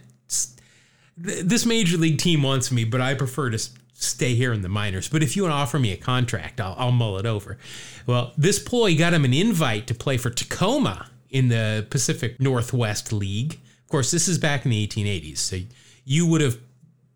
this 1.18 1.66
major 1.66 1.98
league 1.98 2.20
team 2.20 2.44
wants 2.44 2.72
me, 2.72 2.84
but 2.84 3.02
I 3.02 3.14
prefer 3.14 3.50
to 3.50 3.60
stay 3.94 4.36
here 4.36 4.54
in 4.54 4.62
the 4.62 4.70
minors. 4.70 5.08
But 5.08 5.24
if 5.24 5.36
you 5.36 5.44
want 5.44 5.54
to 5.54 5.58
offer 5.58 5.80
me 5.80 5.92
a 5.92 5.98
contract, 5.98 6.60
I'll, 6.60 6.76
I'll 6.78 6.92
mull 6.92 7.18
it 7.18 7.26
over. 7.26 7.58
Well, 8.06 8.34
this 8.38 8.60
ploy 8.60 8.98
got 8.98 9.14
him 9.14 9.26
an 9.26 9.34
invite 9.34 9.88
to 9.88 9.94
play 9.94 10.18
for 10.18 10.30
Tacoma 10.30 11.10
in 11.30 11.50
the 11.50 11.86
Pacific 11.90 12.40
Northwest 12.40 13.14
League. 13.14 13.54
Of 13.54 13.90
course, 13.90 14.12
this 14.12 14.28
is 14.28 14.38
back 14.38 14.66
in 14.66 14.72
the 14.72 14.88
1880s, 14.88 15.38
so 15.38 15.60
you 16.06 16.26
would 16.28 16.42
have 16.42 16.58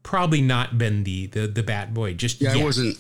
probably 0.04 0.42
not 0.42 0.78
been 0.78 1.04
the 1.04 1.28
the, 1.28 1.48
the 1.48 1.64
bat 1.64 1.94
boy 1.94 2.14
just 2.14 2.40
yeah 2.40 2.54
yet. 2.54 2.62
I 2.62 2.64
wasn't 2.64 2.98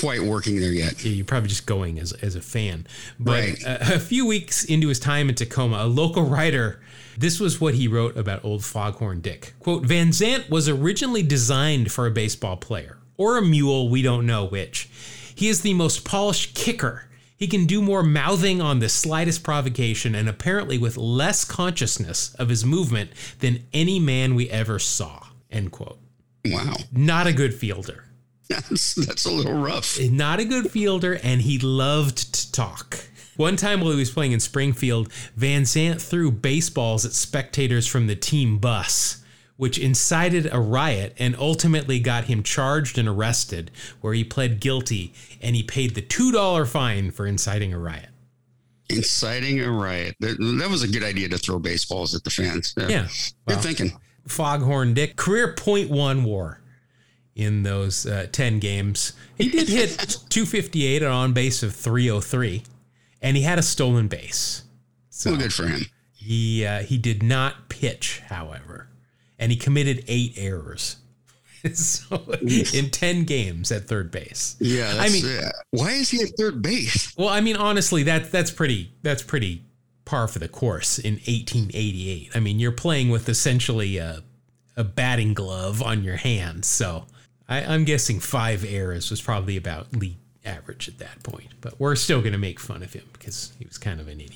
quite 0.00 0.22
working 0.22 0.60
there 0.60 0.72
yet. 0.72 1.04
You're 1.04 1.24
probably 1.24 1.48
just 1.48 1.66
going 1.66 1.98
as, 1.98 2.12
as 2.12 2.36
a 2.36 2.40
fan. 2.40 2.86
But 3.18 3.32
right. 3.32 3.62
a, 3.64 3.96
a, 3.96 3.98
few 3.98 4.26
weeks 4.26 4.64
into 4.64 4.88
his 4.88 4.98
time 4.98 5.28
in 5.28 5.34
Tacoma, 5.34 5.78
a 5.78 5.86
local 5.86 6.24
writer, 6.24 6.80
this 7.16 7.40
was 7.40 7.60
what 7.60 7.74
he 7.74 7.88
wrote 7.88 8.16
about 8.16 8.44
old 8.44 8.64
Foghorn 8.64 9.20
Dick. 9.20 9.54
Quote, 9.60 9.84
Van 9.84 10.08
Zant 10.08 10.48
was 10.50 10.68
originally 10.68 11.22
designed 11.22 11.92
for 11.92 12.06
a 12.06 12.10
baseball 12.10 12.56
player, 12.56 12.98
or 13.16 13.38
a 13.38 13.42
mule, 13.42 13.88
we 13.88 14.02
don't 14.02 14.26
know 14.26 14.44
which. 14.44 14.88
He 15.34 15.48
is 15.48 15.62
the 15.62 15.74
most 15.74 16.04
polished 16.04 16.54
kicker. 16.54 17.08
He 17.36 17.48
can 17.48 17.66
do 17.66 17.82
more 17.82 18.02
mouthing 18.02 18.60
on 18.60 18.78
the 18.78 18.88
slightest 18.88 19.42
provocation 19.42 20.14
and 20.14 20.28
apparently 20.28 20.78
with 20.78 20.96
less 20.96 21.44
consciousness 21.44 22.34
of 22.36 22.48
his 22.48 22.64
movement 22.64 23.10
than 23.40 23.64
any 23.72 23.98
man 23.98 24.34
we 24.34 24.48
ever 24.50 24.78
saw. 24.78 25.26
End 25.50 25.72
quote. 25.72 25.98
Wow. 26.44 26.74
Not 26.92 27.26
a 27.26 27.32
good 27.32 27.54
fielder. 27.54 28.04
That's, 28.48 28.94
that's 28.94 29.24
a 29.24 29.30
little 29.30 29.54
rough. 29.54 29.98
Not 30.00 30.38
a 30.38 30.44
good 30.44 30.70
fielder, 30.70 31.18
and 31.22 31.40
he 31.40 31.58
loved 31.58 32.34
to 32.34 32.52
talk. 32.52 33.00
One 33.36 33.56
time 33.56 33.80
while 33.80 33.90
he 33.90 33.98
was 33.98 34.10
playing 34.10 34.32
in 34.32 34.40
Springfield, 34.40 35.12
Van 35.36 35.62
Zant 35.62 36.00
threw 36.00 36.30
baseballs 36.30 37.04
at 37.04 37.12
spectators 37.12 37.86
from 37.86 38.06
the 38.06 38.14
team 38.14 38.58
bus, 38.58 39.24
which 39.56 39.78
incited 39.78 40.48
a 40.52 40.60
riot 40.60 41.14
and 41.18 41.34
ultimately 41.36 41.98
got 41.98 42.24
him 42.24 42.42
charged 42.42 42.98
and 42.98 43.08
arrested, 43.08 43.70
where 44.00 44.14
he 44.14 44.24
pled 44.24 44.60
guilty 44.60 45.12
and 45.40 45.56
he 45.56 45.62
paid 45.62 45.94
the 45.94 46.02
$2 46.02 46.66
fine 46.68 47.10
for 47.10 47.26
inciting 47.26 47.72
a 47.72 47.78
riot. 47.78 48.08
Inciting 48.88 49.60
a 49.60 49.70
riot. 49.70 50.14
That, 50.20 50.68
was 50.70 50.82
a 50.82 50.88
good 50.88 51.02
idea 51.02 51.28
to 51.30 51.38
throw 51.38 51.58
baseballs 51.58 52.14
at 52.14 52.22
the 52.22 52.30
fans. 52.30 52.74
Yeah. 52.76 52.88
yeah. 52.88 53.08
Well, 53.46 53.56
good 53.56 53.64
thinking. 53.64 54.00
Foghorn 54.26 54.94
Dick, 54.94 55.16
career 55.16 55.54
point 55.54 55.90
one 55.90 56.24
war 56.24 56.60
in 57.34 57.62
those 57.62 58.06
uh, 58.06 58.26
10 58.30 58.60
games. 58.60 59.12
He 59.36 59.48
did 59.48 59.68
hit 59.68 59.90
258 60.28 61.02
on 61.02 61.12
on 61.12 61.32
base 61.32 61.62
of 61.62 61.74
303, 61.74 62.62
and 63.24 63.38
he 63.38 63.42
had 63.42 63.58
a 63.58 63.62
stolen 63.62 64.06
base. 64.06 64.64
So 65.08 65.30
well, 65.30 65.40
good 65.40 65.52
for 65.52 65.66
him. 65.66 65.80
He, 66.12 66.64
uh, 66.64 66.82
he 66.82 66.98
did 66.98 67.22
not 67.22 67.68
pitch, 67.68 68.20
however, 68.28 68.88
and 69.38 69.50
he 69.50 69.56
committed 69.56 70.04
eight 70.06 70.34
errors. 70.36 70.96
so 71.72 72.22
in 72.42 72.90
10 72.90 73.24
games 73.24 73.72
at 73.72 73.88
third 73.88 74.10
base. 74.10 74.56
Yeah, 74.60 74.94
I 74.98 75.08
mean, 75.08 75.24
uh, 75.26 75.50
why 75.70 75.92
is 75.92 76.10
he 76.10 76.22
at 76.22 76.36
third 76.38 76.60
base? 76.60 77.16
Well, 77.16 77.30
I 77.30 77.40
mean, 77.40 77.56
honestly, 77.56 78.02
that 78.02 78.30
that's 78.30 78.50
pretty 78.50 78.92
that's 79.02 79.22
pretty 79.22 79.64
par 80.04 80.28
for 80.28 80.38
the 80.38 80.48
course 80.48 80.98
in 80.98 81.14
1888. 81.14 82.32
I 82.34 82.40
mean, 82.40 82.60
you're 82.60 82.72
playing 82.72 83.08
with 83.08 83.30
essentially 83.30 83.96
a, 83.96 84.22
a 84.76 84.84
batting 84.84 85.32
glove 85.32 85.80
on 85.82 86.04
your 86.04 86.16
hand. 86.16 86.66
So 86.66 87.06
I, 87.48 87.60
am 87.60 87.84
guessing 87.84 88.20
five 88.20 88.62
errors 88.62 89.10
was 89.10 89.22
probably 89.22 89.56
about 89.56 89.96
league 89.96 90.18
average 90.44 90.88
at 90.88 90.98
that 90.98 91.22
point. 91.22 91.48
But 91.60 91.78
we're 91.80 91.96
still 91.96 92.20
going 92.20 92.32
to 92.32 92.38
make 92.38 92.60
fun 92.60 92.82
of 92.82 92.92
him 92.92 93.04
because 93.12 93.52
he 93.58 93.64
was 93.64 93.78
kind 93.78 94.00
of 94.00 94.08
an 94.08 94.20
idiot. 94.20 94.34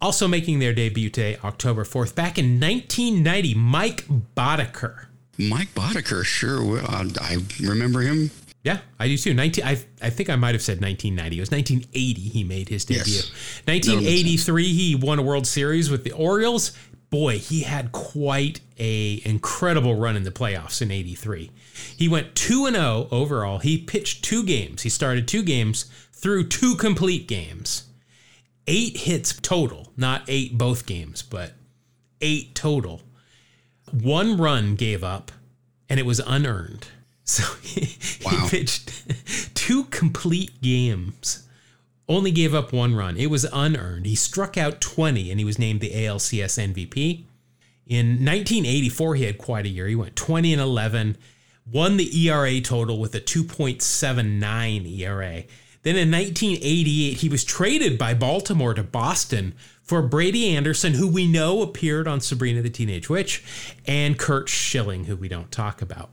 Also 0.00 0.26
making 0.26 0.60
their 0.60 0.72
debut 0.72 1.10
today, 1.10 1.36
October 1.44 1.84
4th, 1.84 2.14
back 2.14 2.38
in 2.38 2.58
1990, 2.58 3.54
Mike 3.54 4.06
Boddicker. 4.34 5.06
Mike 5.38 5.74
Boddicker, 5.74 6.24
sure. 6.24 6.80
I 6.80 7.36
remember 7.60 8.00
him 8.00 8.30
yeah, 8.62 8.78
I 8.98 9.08
do 9.08 9.16
too. 9.16 9.32
19, 9.32 9.64
I, 9.64 9.78
I 10.02 10.10
think 10.10 10.28
I 10.28 10.36
might 10.36 10.54
have 10.54 10.62
said 10.62 10.82
1990. 10.82 11.36
It 11.36 11.40
was 11.40 11.50
1980 11.50 12.20
he 12.20 12.44
made 12.44 12.68
his 12.68 12.84
debut. 12.84 13.14
Yes. 13.14 13.30
1983 13.64 14.72
he 14.72 14.94
won 14.94 15.18
a 15.18 15.22
World 15.22 15.46
Series 15.46 15.90
with 15.90 16.04
the 16.04 16.12
Orioles. 16.12 16.72
Boy, 17.08 17.38
he 17.38 17.62
had 17.62 17.90
quite 17.92 18.60
a 18.78 19.22
incredible 19.24 19.96
run 19.96 20.14
in 20.14 20.24
the 20.24 20.30
playoffs 20.30 20.82
in 20.82 20.90
83. 20.90 21.50
He 21.96 22.08
went 22.08 22.34
2 22.34 22.66
and 22.66 22.76
0 22.76 23.08
overall. 23.10 23.58
He 23.58 23.78
pitched 23.78 24.24
two 24.24 24.44
games. 24.44 24.82
He 24.82 24.88
started 24.88 25.26
two 25.26 25.42
games 25.42 25.84
through 26.12 26.48
two 26.48 26.76
complete 26.76 27.26
games. 27.26 27.84
8 28.66 28.96
hits 28.98 29.32
total, 29.40 29.92
not 29.96 30.22
8 30.28 30.56
both 30.56 30.86
games, 30.86 31.22
but 31.22 31.54
8 32.20 32.54
total. 32.54 33.02
One 33.90 34.36
run 34.36 34.76
gave 34.76 35.02
up 35.02 35.32
and 35.88 35.98
it 35.98 36.06
was 36.06 36.20
unearned. 36.20 36.86
So 37.30 37.44
he, 37.62 37.96
wow. 38.24 38.32
he 38.32 38.48
pitched 38.48 39.54
two 39.54 39.84
complete 39.84 40.60
games, 40.60 41.46
only 42.08 42.32
gave 42.32 42.56
up 42.56 42.72
one 42.72 42.96
run. 42.96 43.16
It 43.16 43.30
was 43.30 43.46
unearned. 43.52 44.06
He 44.06 44.16
struck 44.16 44.58
out 44.58 44.80
20 44.80 45.30
and 45.30 45.38
he 45.38 45.44
was 45.44 45.56
named 45.56 45.80
the 45.80 45.92
ALCS 45.92 46.58
MVP. 46.58 47.22
In 47.86 48.24
1984, 48.24 49.14
he 49.14 49.24
had 49.26 49.38
quite 49.38 49.64
a 49.64 49.68
year. 49.68 49.86
He 49.86 49.94
went 49.94 50.16
20 50.16 50.52
and 50.52 50.60
11, 50.60 51.18
won 51.66 51.96
the 51.96 52.28
ERA 52.28 52.60
total 52.60 52.98
with 52.98 53.14
a 53.14 53.20
2.79 53.20 54.98
ERA. 54.98 55.44
Then 55.82 55.96
in 55.96 56.10
1988, 56.10 57.16
he 57.18 57.28
was 57.28 57.42
traded 57.42 57.96
by 57.98 58.12
Baltimore 58.12 58.74
to 58.74 58.82
Boston 58.82 59.54
for 59.82 60.02
Brady 60.02 60.54
Anderson, 60.54 60.94
who 60.94 61.08
we 61.08 61.26
know 61.26 61.62
appeared 61.62 62.06
on 62.06 62.20
Sabrina 62.20 62.62
the 62.62 62.70
Teenage 62.70 63.08
Witch, 63.08 63.42
and 63.86 64.18
Curt 64.18 64.48
Schilling, 64.48 65.04
who 65.04 65.16
we 65.16 65.28
don't 65.28 65.50
talk 65.50 65.80
about. 65.80 66.10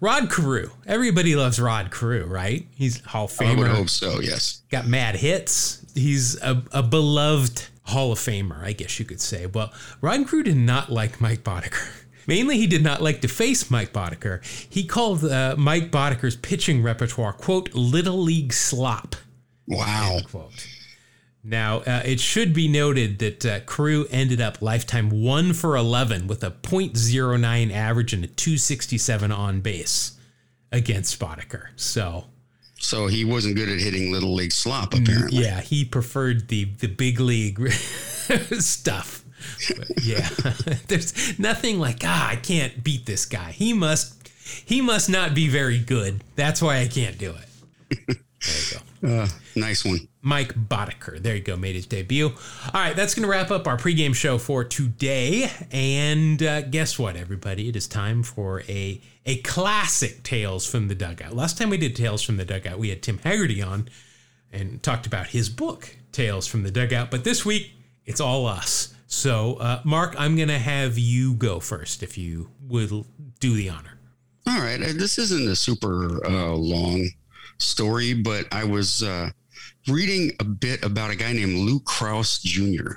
Rod 0.00 0.30
Carew. 0.30 0.70
Everybody 0.86 1.34
loves 1.34 1.60
Rod 1.60 1.90
Carew, 1.90 2.26
right? 2.26 2.66
He's 2.76 3.00
Hall 3.00 3.24
of 3.24 3.32
Famer. 3.32 3.50
I 3.50 3.54
would 3.56 3.68
hope 3.68 3.88
so, 3.88 4.20
yes. 4.20 4.62
Got 4.70 4.86
mad 4.86 5.16
hits. 5.16 5.84
He's 5.94 6.40
a, 6.42 6.62
a 6.72 6.82
beloved 6.82 7.66
Hall 7.84 8.12
of 8.12 8.18
Famer, 8.18 8.62
I 8.62 8.72
guess 8.72 8.98
you 8.98 9.04
could 9.04 9.20
say. 9.20 9.46
Well, 9.46 9.72
Rod 10.00 10.28
Carew 10.28 10.42
did 10.42 10.56
not 10.56 10.90
like 10.90 11.20
Mike 11.20 11.42
Boddicker. 11.42 12.03
Mainly, 12.26 12.56
he 12.56 12.66
did 12.66 12.82
not 12.82 13.02
like 13.02 13.20
to 13.22 13.28
face 13.28 13.70
Mike 13.70 13.92
Boddicker. 13.92 14.44
He 14.68 14.84
called 14.84 15.24
uh, 15.24 15.54
Mike 15.58 15.90
Boddicker's 15.90 16.36
pitching 16.36 16.82
repertoire, 16.82 17.32
quote, 17.32 17.74
little 17.74 18.18
league 18.18 18.52
slop. 18.52 19.16
Wow. 19.66 20.20
Quote. 20.30 20.66
Now, 21.46 21.78
uh, 21.80 22.02
it 22.06 22.20
should 22.20 22.54
be 22.54 22.68
noted 22.68 23.18
that 23.18 23.44
uh, 23.44 23.60
Carew 23.60 24.06
ended 24.10 24.40
up 24.40 24.62
lifetime 24.62 25.10
1 25.10 25.52
for 25.52 25.76
11 25.76 26.26
with 26.26 26.42
a 26.42 26.50
.09 26.50 27.72
average 27.72 28.14
and 28.14 28.24
a 28.24 28.28
267 28.28 29.30
on 29.30 29.60
base 29.60 30.18
against 30.72 31.20
Boddicker. 31.20 31.66
So, 31.76 32.24
so 32.78 33.08
he 33.08 33.26
wasn't 33.26 33.56
good 33.56 33.68
at 33.68 33.78
hitting 33.78 34.10
little 34.10 34.34
league 34.34 34.52
slop, 34.52 34.92
mm, 34.92 35.02
apparently. 35.02 35.42
Yeah, 35.42 35.60
he 35.60 35.84
preferred 35.84 36.48
the 36.48 36.64
the 36.64 36.88
big 36.88 37.20
league 37.20 37.70
stuff. 37.72 39.23
But 39.76 40.04
yeah, 40.04 40.28
there's 40.88 41.38
nothing 41.38 41.78
like 41.78 42.00
ah, 42.04 42.30
I 42.30 42.36
can't 42.36 42.82
beat 42.82 43.06
this 43.06 43.26
guy. 43.26 43.52
He 43.52 43.72
must 43.72 44.28
he 44.64 44.80
must 44.80 45.08
not 45.08 45.34
be 45.34 45.48
very 45.48 45.78
good. 45.78 46.22
That's 46.36 46.60
why 46.60 46.80
I 46.80 46.88
can't 46.88 47.18
do 47.18 47.30
it. 47.30 48.06
There 48.06 48.06
you 48.08 48.72
go. 48.72 48.78
Uh, 49.04 49.28
nice 49.54 49.84
one. 49.84 50.08
Mike 50.22 50.54
Boddicker. 50.54 51.22
There 51.22 51.36
you 51.36 51.42
go, 51.42 51.56
made 51.56 51.74
his 51.74 51.84
debut. 51.84 52.28
All 52.28 52.32
right, 52.72 52.96
that's 52.96 53.14
going 53.14 53.24
to 53.24 53.28
wrap 53.28 53.50
up 53.50 53.66
our 53.66 53.76
pregame 53.76 54.14
show 54.14 54.38
for 54.38 54.64
today. 54.64 55.50
And 55.70 56.42
uh, 56.42 56.62
guess 56.62 56.98
what, 56.98 57.14
everybody? 57.14 57.68
It 57.68 57.76
is 57.76 57.86
time 57.86 58.22
for 58.22 58.62
a 58.62 59.02
a 59.26 59.36
classic 59.38 60.22
Tales 60.22 60.66
from 60.66 60.88
the 60.88 60.94
Dugout. 60.94 61.34
Last 61.34 61.58
time 61.58 61.68
we 61.68 61.76
did 61.76 61.94
Tales 61.94 62.22
from 62.22 62.38
the 62.38 62.46
Dugout, 62.46 62.78
we 62.78 62.88
had 62.88 63.02
Tim 63.02 63.18
Haggerty 63.18 63.60
on 63.60 63.88
and 64.50 64.82
talked 64.82 65.06
about 65.06 65.26
his 65.28 65.50
book, 65.50 65.96
Tales 66.12 66.46
from 66.46 66.62
the 66.62 66.70
Dugout. 66.70 67.10
But 67.10 67.24
this 67.24 67.44
week, 67.44 67.72
it's 68.06 68.20
all 68.20 68.46
us. 68.46 68.93
So, 69.14 69.54
uh, 69.54 69.80
Mark, 69.84 70.14
I'm 70.18 70.34
going 70.34 70.48
to 70.48 70.58
have 70.58 70.98
you 70.98 71.34
go 71.34 71.60
first 71.60 72.02
if 72.02 72.18
you 72.18 72.50
would 72.66 72.90
do 73.38 73.54
the 73.54 73.70
honor. 73.70 73.98
All 74.46 74.60
right. 74.60 74.82
Uh, 74.82 74.92
this 74.92 75.18
isn't 75.18 75.48
a 75.48 75.56
super 75.56 76.20
uh, 76.26 76.52
long 76.52 77.08
story, 77.58 78.12
but 78.12 78.46
I 78.52 78.64
was 78.64 79.04
uh, 79.04 79.30
reading 79.88 80.32
a 80.40 80.44
bit 80.44 80.84
about 80.84 81.10
a 81.10 81.16
guy 81.16 81.32
named 81.32 81.54
Lew 81.54 81.80
Krausse 81.80 82.42
Jr. 82.42 82.94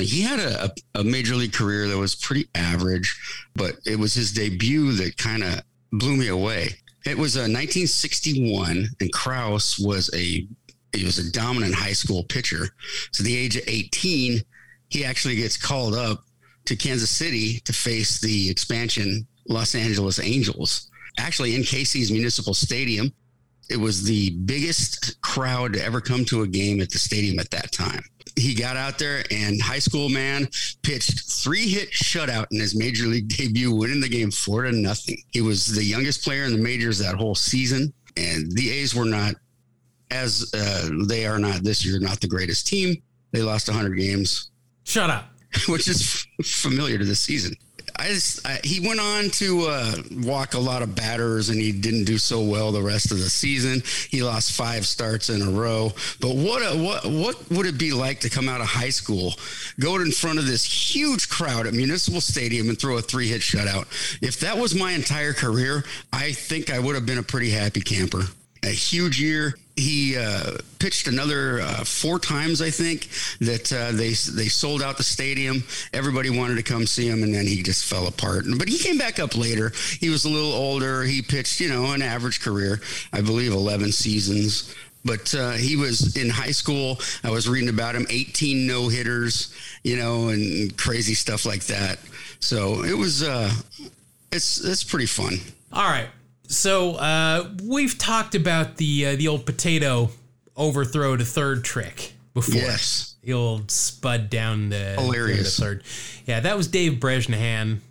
He 0.00 0.22
had 0.22 0.40
a, 0.40 0.70
a 0.96 1.04
major 1.04 1.36
league 1.36 1.52
career 1.52 1.86
that 1.86 1.96
was 1.96 2.16
pretty 2.16 2.48
average, 2.56 3.16
but 3.54 3.76
it 3.86 4.00
was 4.00 4.14
his 4.14 4.32
debut 4.32 4.92
that 4.94 5.16
kind 5.16 5.44
of 5.44 5.62
blew 5.92 6.16
me 6.16 6.26
away. 6.26 6.70
It 7.06 7.16
was 7.16 7.36
a 7.36 7.42
uh, 7.42 7.48
1961, 7.48 8.88
and 9.00 9.12
Krausse 9.12 9.82
was 9.82 10.10
a 10.12 10.46
he 10.92 11.04
was 11.04 11.18
a 11.18 11.30
dominant 11.30 11.74
high 11.74 11.92
school 11.92 12.24
pitcher. 12.24 12.70
So 13.12 13.22
the 13.22 13.36
age 13.36 13.56
of 13.56 13.62
18, 13.68 14.42
he 14.88 15.04
actually 15.04 15.36
gets 15.36 15.56
called 15.56 15.94
up 15.94 16.24
to 16.66 16.76
Kansas 16.76 17.10
City 17.10 17.60
to 17.60 17.72
face 17.72 18.20
the 18.20 18.50
expansion 18.50 19.26
Los 19.48 19.74
Angeles 19.74 20.20
Angels. 20.20 20.90
Actually, 21.18 21.56
in 21.56 21.62
Casey's 21.62 22.12
Municipal 22.12 22.54
Stadium, 22.54 23.12
it 23.70 23.78
was 23.78 24.04
the 24.04 24.30
biggest 24.44 25.20
crowd 25.20 25.74
to 25.74 25.84
ever 25.84 26.00
come 26.00 26.24
to 26.26 26.42
a 26.42 26.46
game 26.46 26.80
at 26.80 26.90
the 26.90 26.98
stadium 26.98 27.38
at 27.38 27.50
that 27.50 27.72
time. 27.72 28.02
He 28.36 28.54
got 28.54 28.76
out 28.76 28.98
there 28.98 29.24
and 29.30 29.60
high 29.60 29.78
school 29.78 30.08
man 30.08 30.48
pitched 30.82 31.28
three 31.28 31.68
hit 31.68 31.90
shutout 31.90 32.46
in 32.50 32.60
his 32.60 32.78
major 32.78 33.06
league 33.06 33.28
debut, 33.36 33.74
winning 33.74 34.00
the 34.00 34.08
game 34.08 34.30
four 34.30 34.62
to 34.62 34.72
nothing. 34.72 35.18
He 35.32 35.40
was 35.40 35.66
the 35.66 35.84
youngest 35.84 36.22
player 36.24 36.44
in 36.44 36.52
the 36.52 36.62
majors 36.62 36.98
that 36.98 37.16
whole 37.16 37.34
season, 37.34 37.92
and 38.16 38.50
the 38.52 38.70
A's 38.70 38.94
were 38.94 39.04
not 39.04 39.34
as 40.10 40.50
uh, 40.54 40.88
they 41.06 41.26
are 41.26 41.38
not 41.38 41.62
this 41.62 41.84
year, 41.84 41.98
not 42.00 42.20
the 42.20 42.28
greatest 42.28 42.66
team. 42.66 42.96
They 43.32 43.42
lost 43.42 43.68
100 43.68 43.94
games. 43.94 44.50
Shut 44.88 45.10
up. 45.10 45.26
Which 45.68 45.86
is 45.86 46.26
familiar 46.42 46.96
to 46.96 47.04
this 47.04 47.20
season. 47.20 47.54
I 47.96 48.08
just 48.08 48.46
I, 48.46 48.60
he 48.64 48.86
went 48.86 49.00
on 49.00 49.28
to 49.30 49.66
uh, 49.66 49.94
walk 50.22 50.54
a 50.54 50.58
lot 50.58 50.80
of 50.80 50.94
batters, 50.94 51.50
and 51.50 51.60
he 51.60 51.72
didn't 51.72 52.04
do 52.04 52.16
so 52.16 52.40
well 52.40 52.72
the 52.72 52.80
rest 52.80 53.10
of 53.10 53.18
the 53.18 53.28
season. 53.28 53.82
He 54.08 54.22
lost 54.22 54.52
five 54.52 54.86
starts 54.86 55.28
in 55.28 55.42
a 55.42 55.50
row. 55.50 55.92
But 56.20 56.36
what 56.36 56.62
a, 56.62 56.78
what 56.78 57.04
what 57.04 57.50
would 57.50 57.66
it 57.66 57.76
be 57.76 57.92
like 57.92 58.20
to 58.20 58.30
come 58.30 58.48
out 58.48 58.62
of 58.62 58.66
high 58.66 58.88
school, 58.88 59.34
go 59.78 59.96
in 59.96 60.10
front 60.10 60.38
of 60.38 60.46
this 60.46 60.64
huge 60.64 61.28
crowd 61.28 61.66
at 61.66 61.74
Municipal 61.74 62.22
Stadium, 62.22 62.70
and 62.70 62.78
throw 62.78 62.96
a 62.96 63.02
three 63.02 63.28
hit 63.28 63.42
shutout? 63.42 63.86
If 64.22 64.40
that 64.40 64.56
was 64.56 64.74
my 64.74 64.92
entire 64.92 65.34
career, 65.34 65.84
I 66.14 66.32
think 66.32 66.70
I 66.70 66.78
would 66.78 66.94
have 66.94 67.04
been 67.04 67.18
a 67.18 67.22
pretty 67.22 67.50
happy 67.50 67.82
camper. 67.82 68.22
A 68.62 68.70
huge 68.70 69.20
year 69.20 69.54
he 69.78 70.16
uh, 70.16 70.58
pitched 70.78 71.06
another 71.06 71.60
uh, 71.60 71.84
four 71.84 72.18
times, 72.18 72.60
I 72.60 72.70
think. 72.70 73.08
That 73.40 73.72
uh, 73.72 73.92
they 73.92 74.10
they 74.10 74.48
sold 74.48 74.82
out 74.82 74.96
the 74.96 75.04
stadium. 75.04 75.64
Everybody 75.92 76.30
wanted 76.30 76.56
to 76.56 76.62
come 76.62 76.86
see 76.86 77.08
him, 77.08 77.22
and 77.22 77.34
then 77.34 77.46
he 77.46 77.62
just 77.62 77.84
fell 77.84 78.06
apart. 78.06 78.44
But 78.58 78.68
he 78.68 78.78
came 78.78 78.98
back 78.98 79.18
up 79.18 79.36
later. 79.36 79.72
He 80.00 80.08
was 80.08 80.24
a 80.24 80.28
little 80.28 80.52
older. 80.52 81.02
He 81.04 81.22
pitched, 81.22 81.60
you 81.60 81.68
know, 81.68 81.92
an 81.92 82.02
average 82.02 82.40
career. 82.40 82.80
I 83.12 83.20
believe 83.20 83.52
eleven 83.52 83.92
seasons. 83.92 84.74
But 85.04 85.34
uh, 85.34 85.52
he 85.52 85.76
was 85.76 86.16
in 86.16 86.28
high 86.28 86.50
school. 86.50 86.98
I 87.22 87.30
was 87.30 87.48
reading 87.48 87.68
about 87.70 87.94
him, 87.94 88.06
18 88.10 88.66
no 88.66 88.88
hitters, 88.88 89.54
you 89.82 89.96
know, 89.96 90.28
and 90.28 90.76
crazy 90.76 91.14
stuff 91.14 91.46
like 91.46 91.64
that. 91.66 91.98
So 92.40 92.82
it 92.82 92.96
was, 92.98 93.22
uh, 93.22 93.50
it's 94.32 94.62
it's 94.62 94.84
pretty 94.84 95.06
fun. 95.06 95.38
All 95.72 95.88
right. 95.88 96.08
So 96.48 96.94
uh, 96.94 97.50
we've 97.62 97.96
talked 97.98 98.34
about 98.34 98.76
the 98.78 99.06
uh, 99.06 99.16
the 99.16 99.28
old 99.28 99.46
potato 99.46 100.10
overthrow 100.56 101.16
to 101.16 101.24
third 101.24 101.62
trick 101.62 102.14
before. 102.34 102.62
Yes. 102.62 103.16
The 103.22 103.34
old 103.34 103.70
spud 103.70 104.30
down 104.30 104.70
the, 104.70 104.94
Hilarious. 104.98 105.56
the 105.56 105.62
third. 105.62 105.84
Yeah, 106.26 106.40
that 106.40 106.56
was 106.56 106.66
Dave 106.66 106.98
Bresnahan. 106.98 107.82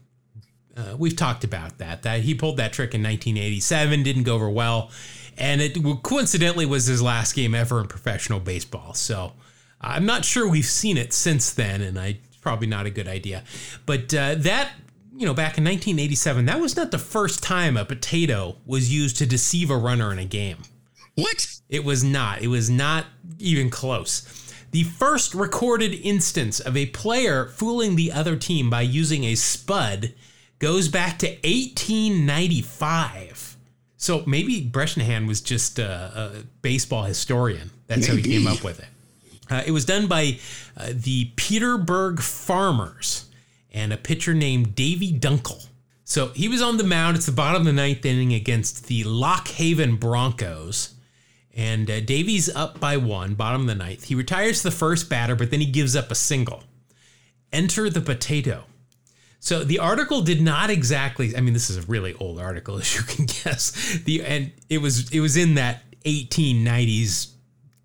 Uh, 0.76 0.96
we've 0.98 1.16
talked 1.16 1.44
about 1.44 1.78
that. 1.78 2.04
That 2.04 2.22
he 2.22 2.34
pulled 2.34 2.58
that 2.58 2.74
trick 2.74 2.96
in 2.96 3.04
1987, 3.04 4.04
didn't 4.04 4.24
go 4.24 4.36
over 4.36 4.50
well, 4.50 4.90
and 5.38 5.62
it 5.62 5.78
coincidentally 6.02 6.66
was 6.66 6.88
his 6.88 7.02
last 7.02 7.34
game 7.34 7.54
ever 7.54 7.80
in 7.80 7.88
professional 7.88 8.40
baseball. 8.40 8.96
So 8.96 9.34
I'm 9.80 10.06
not 10.06 10.26
sure 10.26 10.48
we've 10.48 10.66
seen 10.66 10.98
it 10.98 11.14
since 11.14 11.54
then, 11.54 11.82
and 11.82 12.00
I 12.00 12.18
probably 12.42 12.68
not 12.68 12.86
a 12.86 12.90
good 12.90 13.08
idea. 13.08 13.44
But 13.86 14.14
uh, 14.14 14.36
that 14.36 14.72
you 15.18 15.26
know, 15.26 15.34
back 15.34 15.58
in 15.58 15.64
1987, 15.64 16.46
that 16.46 16.62
was 16.62 16.76
not 16.76 16.92
the 16.92 17.00
first 17.00 17.42
time 17.42 17.76
a 17.76 17.84
potato 17.84 18.58
was 18.68 18.94
used 18.94 19.18
to 19.18 19.26
deceive 19.26 19.72
a 19.72 19.78
runner 19.78 20.12
in 20.12 20.20
a 20.20 20.26
game. 20.26 20.58
What? 21.16 21.60
It 21.70 21.84
was 21.84 22.04
not. 22.04 22.44
It 22.44 22.50
was 22.50 22.70
not 22.70 23.08
even 23.40 23.72
close. 23.72 24.54
The 24.72 24.84
first 24.84 25.34
recorded 25.34 25.94
instance 25.94 26.60
of 26.60 26.76
a 26.78 26.86
player 26.88 27.48
fooling 27.48 27.96
the 27.96 28.12
other 28.12 28.36
team 28.36 28.70
by 28.70 28.82
using 28.82 29.24
a 29.24 29.34
spud 29.34 30.14
goes 30.60 30.88
back 30.88 31.18
to 31.20 31.28
1895. 31.28 33.58
So 33.98 34.24
maybe 34.28 34.62
Bresnahan 34.62 35.26
was 35.26 35.42
just 35.42 35.80
a, 35.80 36.12
a 36.16 36.44
baseball 36.62 37.06
historian. 37.06 37.72
That's 37.88 38.08
maybe. 38.08 38.22
how 38.22 38.28
he 38.28 38.34
came 38.38 38.46
up 38.46 38.64
with 38.64 38.80
it. 38.80 38.86
Uh, 39.50 39.64
it 39.66 39.72
was 39.72 39.86
done 39.86 40.06
by 40.06 40.38
uh, 40.76 40.90
the 40.94 41.32
Petersburg 41.38 42.20
Farmers 42.20 43.27
and 43.78 43.94
a 43.94 43.98
pitcher 43.98 44.34
named 44.34 44.74
Davy 44.74 45.14
Dunkle. 45.14 45.68
So 46.04 46.30
he 46.30 46.48
was 46.48 46.64
on 46.64 46.78
the 46.78 46.84
mound. 46.84 47.16
It's 47.16 47.28
the 47.28 47.32
bottom 47.32 47.62
of 47.62 47.66
the 47.66 47.74
ninth 47.74 48.04
inning 48.06 48.34
against 48.34 48.88
the 48.88 49.04
Lock 49.04 49.50
Haven 49.50 49.98
Broncos. 49.98 50.96
And 51.54 51.90
uh, 51.90 52.00
Davy's 52.00 52.54
up 52.56 52.80
by 52.80 52.98
one, 52.98 53.36
bottom 53.36 53.62
of 53.62 53.68
the 53.68 53.76
ninth. 53.76 54.06
He 54.06 54.16
retires 54.16 54.64
the 54.64 54.72
first 54.72 55.12
batter, 55.12 55.36
but 55.36 55.52
then 55.52 55.60
he 55.60 55.68
gives 55.68 55.96
up 55.96 56.10
a 56.10 56.16
single. 56.16 56.64
Enter 57.54 57.88
the 57.90 58.02
potato. 58.02 58.64
So 59.40 59.64
the 59.64 59.78
article 59.78 60.22
did 60.22 60.42
not 60.42 60.72
exactly. 60.72 61.38
I 61.38 61.42
mean, 61.42 61.54
this 61.54 61.70
is 61.70 61.78
a 61.78 61.82
really 61.84 62.16
old 62.16 62.40
article, 62.40 62.78
as 62.80 62.96
you 62.96 63.04
can 63.04 63.26
guess. 63.26 64.00
The 64.06 64.24
and 64.24 64.52
it 64.70 64.80
was 64.80 65.12
it 65.12 65.20
was 65.20 65.38
in 65.38 65.54
that 65.56 65.84
1890s 66.04 67.32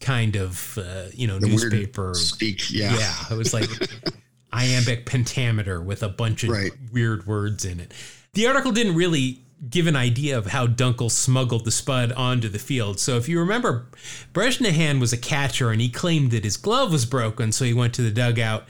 kind 0.00 0.36
of 0.36 0.78
uh, 0.78 1.04
you 1.12 1.26
know 1.26 1.38
the 1.38 1.48
newspaper 1.48 2.14
speak. 2.14 2.70
Yeah, 2.70 2.96
yeah. 2.96 3.14
It 3.30 3.36
was 3.36 3.52
like 3.52 3.68
iambic 4.52 5.06
pentameter 5.06 5.80
with 5.80 6.02
a 6.02 6.08
bunch 6.08 6.44
of 6.44 6.50
right. 6.50 6.72
weird 6.92 7.26
words 7.26 7.64
in 7.64 7.80
it. 7.80 7.92
The 8.34 8.46
article 8.46 8.72
didn't 8.72 8.94
really 8.94 9.42
give 9.68 9.86
an 9.86 9.96
idea 9.96 10.36
of 10.36 10.46
how 10.46 10.66
Dunkle 10.66 11.10
smuggled 11.10 11.64
the 11.64 11.70
spud 11.70 12.12
onto 12.12 12.48
the 12.48 12.58
field. 12.58 12.98
So 12.98 13.16
if 13.16 13.28
you 13.28 13.38
remember, 13.38 13.86
Bresnahan 14.32 14.98
was 14.98 15.12
a 15.12 15.18
catcher 15.18 15.70
and 15.70 15.80
he 15.80 15.88
claimed 15.88 16.32
that 16.32 16.44
his 16.44 16.56
glove 16.56 16.90
was 16.90 17.06
broken, 17.06 17.52
so 17.52 17.64
he 17.64 17.72
went 17.72 17.94
to 17.94 18.02
the 18.02 18.10
dugout, 18.10 18.64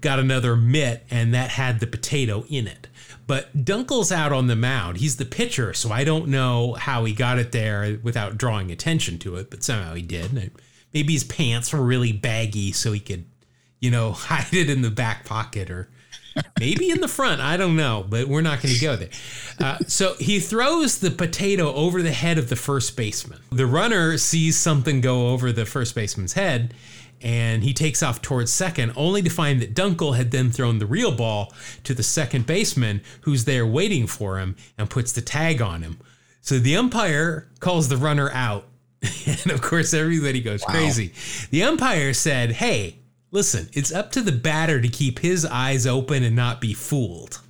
got 0.00 0.18
another 0.18 0.56
mitt, 0.56 1.04
and 1.10 1.34
that 1.34 1.50
had 1.50 1.80
the 1.80 1.86
potato 1.86 2.44
in 2.48 2.66
it. 2.66 2.86
But 3.26 3.64
Dunkle's 3.64 4.10
out 4.10 4.32
on 4.32 4.46
the 4.46 4.56
mound. 4.56 4.96
He's 4.96 5.16
the 5.16 5.26
pitcher, 5.26 5.74
so 5.74 5.92
I 5.92 6.02
don't 6.02 6.28
know 6.28 6.72
how 6.74 7.04
he 7.04 7.12
got 7.12 7.38
it 7.38 7.52
there 7.52 7.98
without 8.02 8.38
drawing 8.38 8.70
attention 8.70 9.18
to 9.18 9.36
it, 9.36 9.50
but 9.50 9.62
somehow 9.62 9.92
he 9.92 10.02
did. 10.02 10.50
Maybe 10.94 11.12
his 11.12 11.24
pants 11.24 11.70
were 11.74 11.82
really 11.82 12.12
baggy 12.12 12.72
so 12.72 12.92
he 12.92 13.00
could 13.00 13.26
you 13.80 13.90
know, 13.90 14.12
hide 14.12 14.52
it 14.52 14.70
in 14.70 14.82
the 14.82 14.90
back 14.90 15.24
pocket 15.24 15.70
or 15.70 15.88
maybe 16.58 16.90
in 16.90 17.00
the 17.00 17.08
front. 17.08 17.40
I 17.40 17.56
don't 17.56 17.76
know, 17.76 18.04
but 18.08 18.28
we're 18.28 18.42
not 18.42 18.62
going 18.62 18.74
to 18.74 18.80
go 18.80 18.96
there. 18.96 19.10
Uh, 19.60 19.78
so 19.86 20.14
he 20.18 20.40
throws 20.40 20.98
the 20.98 21.10
potato 21.10 21.72
over 21.74 22.02
the 22.02 22.12
head 22.12 22.38
of 22.38 22.48
the 22.48 22.56
first 22.56 22.96
baseman. 22.96 23.40
The 23.50 23.66
runner 23.66 24.18
sees 24.18 24.56
something 24.56 25.00
go 25.00 25.28
over 25.28 25.52
the 25.52 25.66
first 25.66 25.94
baseman's 25.94 26.34
head 26.34 26.74
and 27.20 27.64
he 27.64 27.72
takes 27.72 28.02
off 28.02 28.22
towards 28.22 28.52
second, 28.52 28.92
only 28.96 29.22
to 29.22 29.30
find 29.30 29.60
that 29.60 29.74
Dunkle 29.74 30.16
had 30.16 30.30
then 30.30 30.50
thrown 30.50 30.78
the 30.78 30.86
real 30.86 31.12
ball 31.12 31.52
to 31.84 31.94
the 31.94 32.02
second 32.02 32.46
baseman 32.46 33.00
who's 33.22 33.44
there 33.44 33.66
waiting 33.66 34.06
for 34.06 34.38
him 34.38 34.56
and 34.76 34.88
puts 34.88 35.12
the 35.12 35.20
tag 35.20 35.60
on 35.60 35.82
him. 35.82 35.98
So 36.40 36.58
the 36.58 36.76
umpire 36.76 37.48
calls 37.60 37.88
the 37.88 37.96
runner 37.96 38.30
out. 38.32 38.66
and 39.26 39.50
of 39.50 39.60
course, 39.60 39.92
everybody 39.94 40.40
goes 40.40 40.62
wow. 40.66 40.74
crazy. 40.74 41.12
The 41.50 41.64
umpire 41.64 42.14
said, 42.14 42.52
Hey, 42.52 43.00
Listen, 43.30 43.68
it's 43.72 43.92
up 43.92 44.10
to 44.12 44.22
the 44.22 44.32
batter 44.32 44.80
to 44.80 44.88
keep 44.88 45.18
his 45.18 45.44
eyes 45.44 45.86
open 45.86 46.22
and 46.22 46.34
not 46.34 46.60
be 46.60 46.74
fooled. 46.74 47.40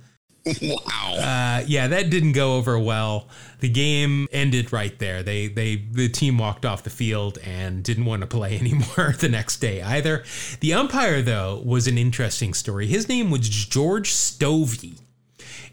Wow. 0.61 1.15
Uh, 1.15 1.63
yeah, 1.67 1.87
that 1.87 2.09
didn't 2.09 2.31
go 2.31 2.57
over 2.57 2.79
well. 2.79 3.27
The 3.59 3.69
game 3.69 4.27
ended 4.31 4.71
right 4.71 4.97
there. 4.97 5.21
They 5.21 5.47
they 5.47 5.75
the 5.75 6.09
team 6.09 6.37
walked 6.37 6.65
off 6.65 6.83
the 6.83 6.89
field 6.89 7.37
and 7.43 7.83
didn't 7.83 8.05
want 8.05 8.21
to 8.21 8.27
play 8.27 8.57
anymore 8.59 9.15
the 9.19 9.29
next 9.29 9.57
day 9.57 9.81
either. 9.81 10.23
The 10.59 10.73
umpire 10.73 11.21
though 11.21 11.61
was 11.63 11.87
an 11.87 11.97
interesting 11.97 12.53
story. 12.53 12.87
His 12.87 13.07
name 13.07 13.29
was 13.29 13.47
George 13.47 14.11
Stovey. 14.11 14.99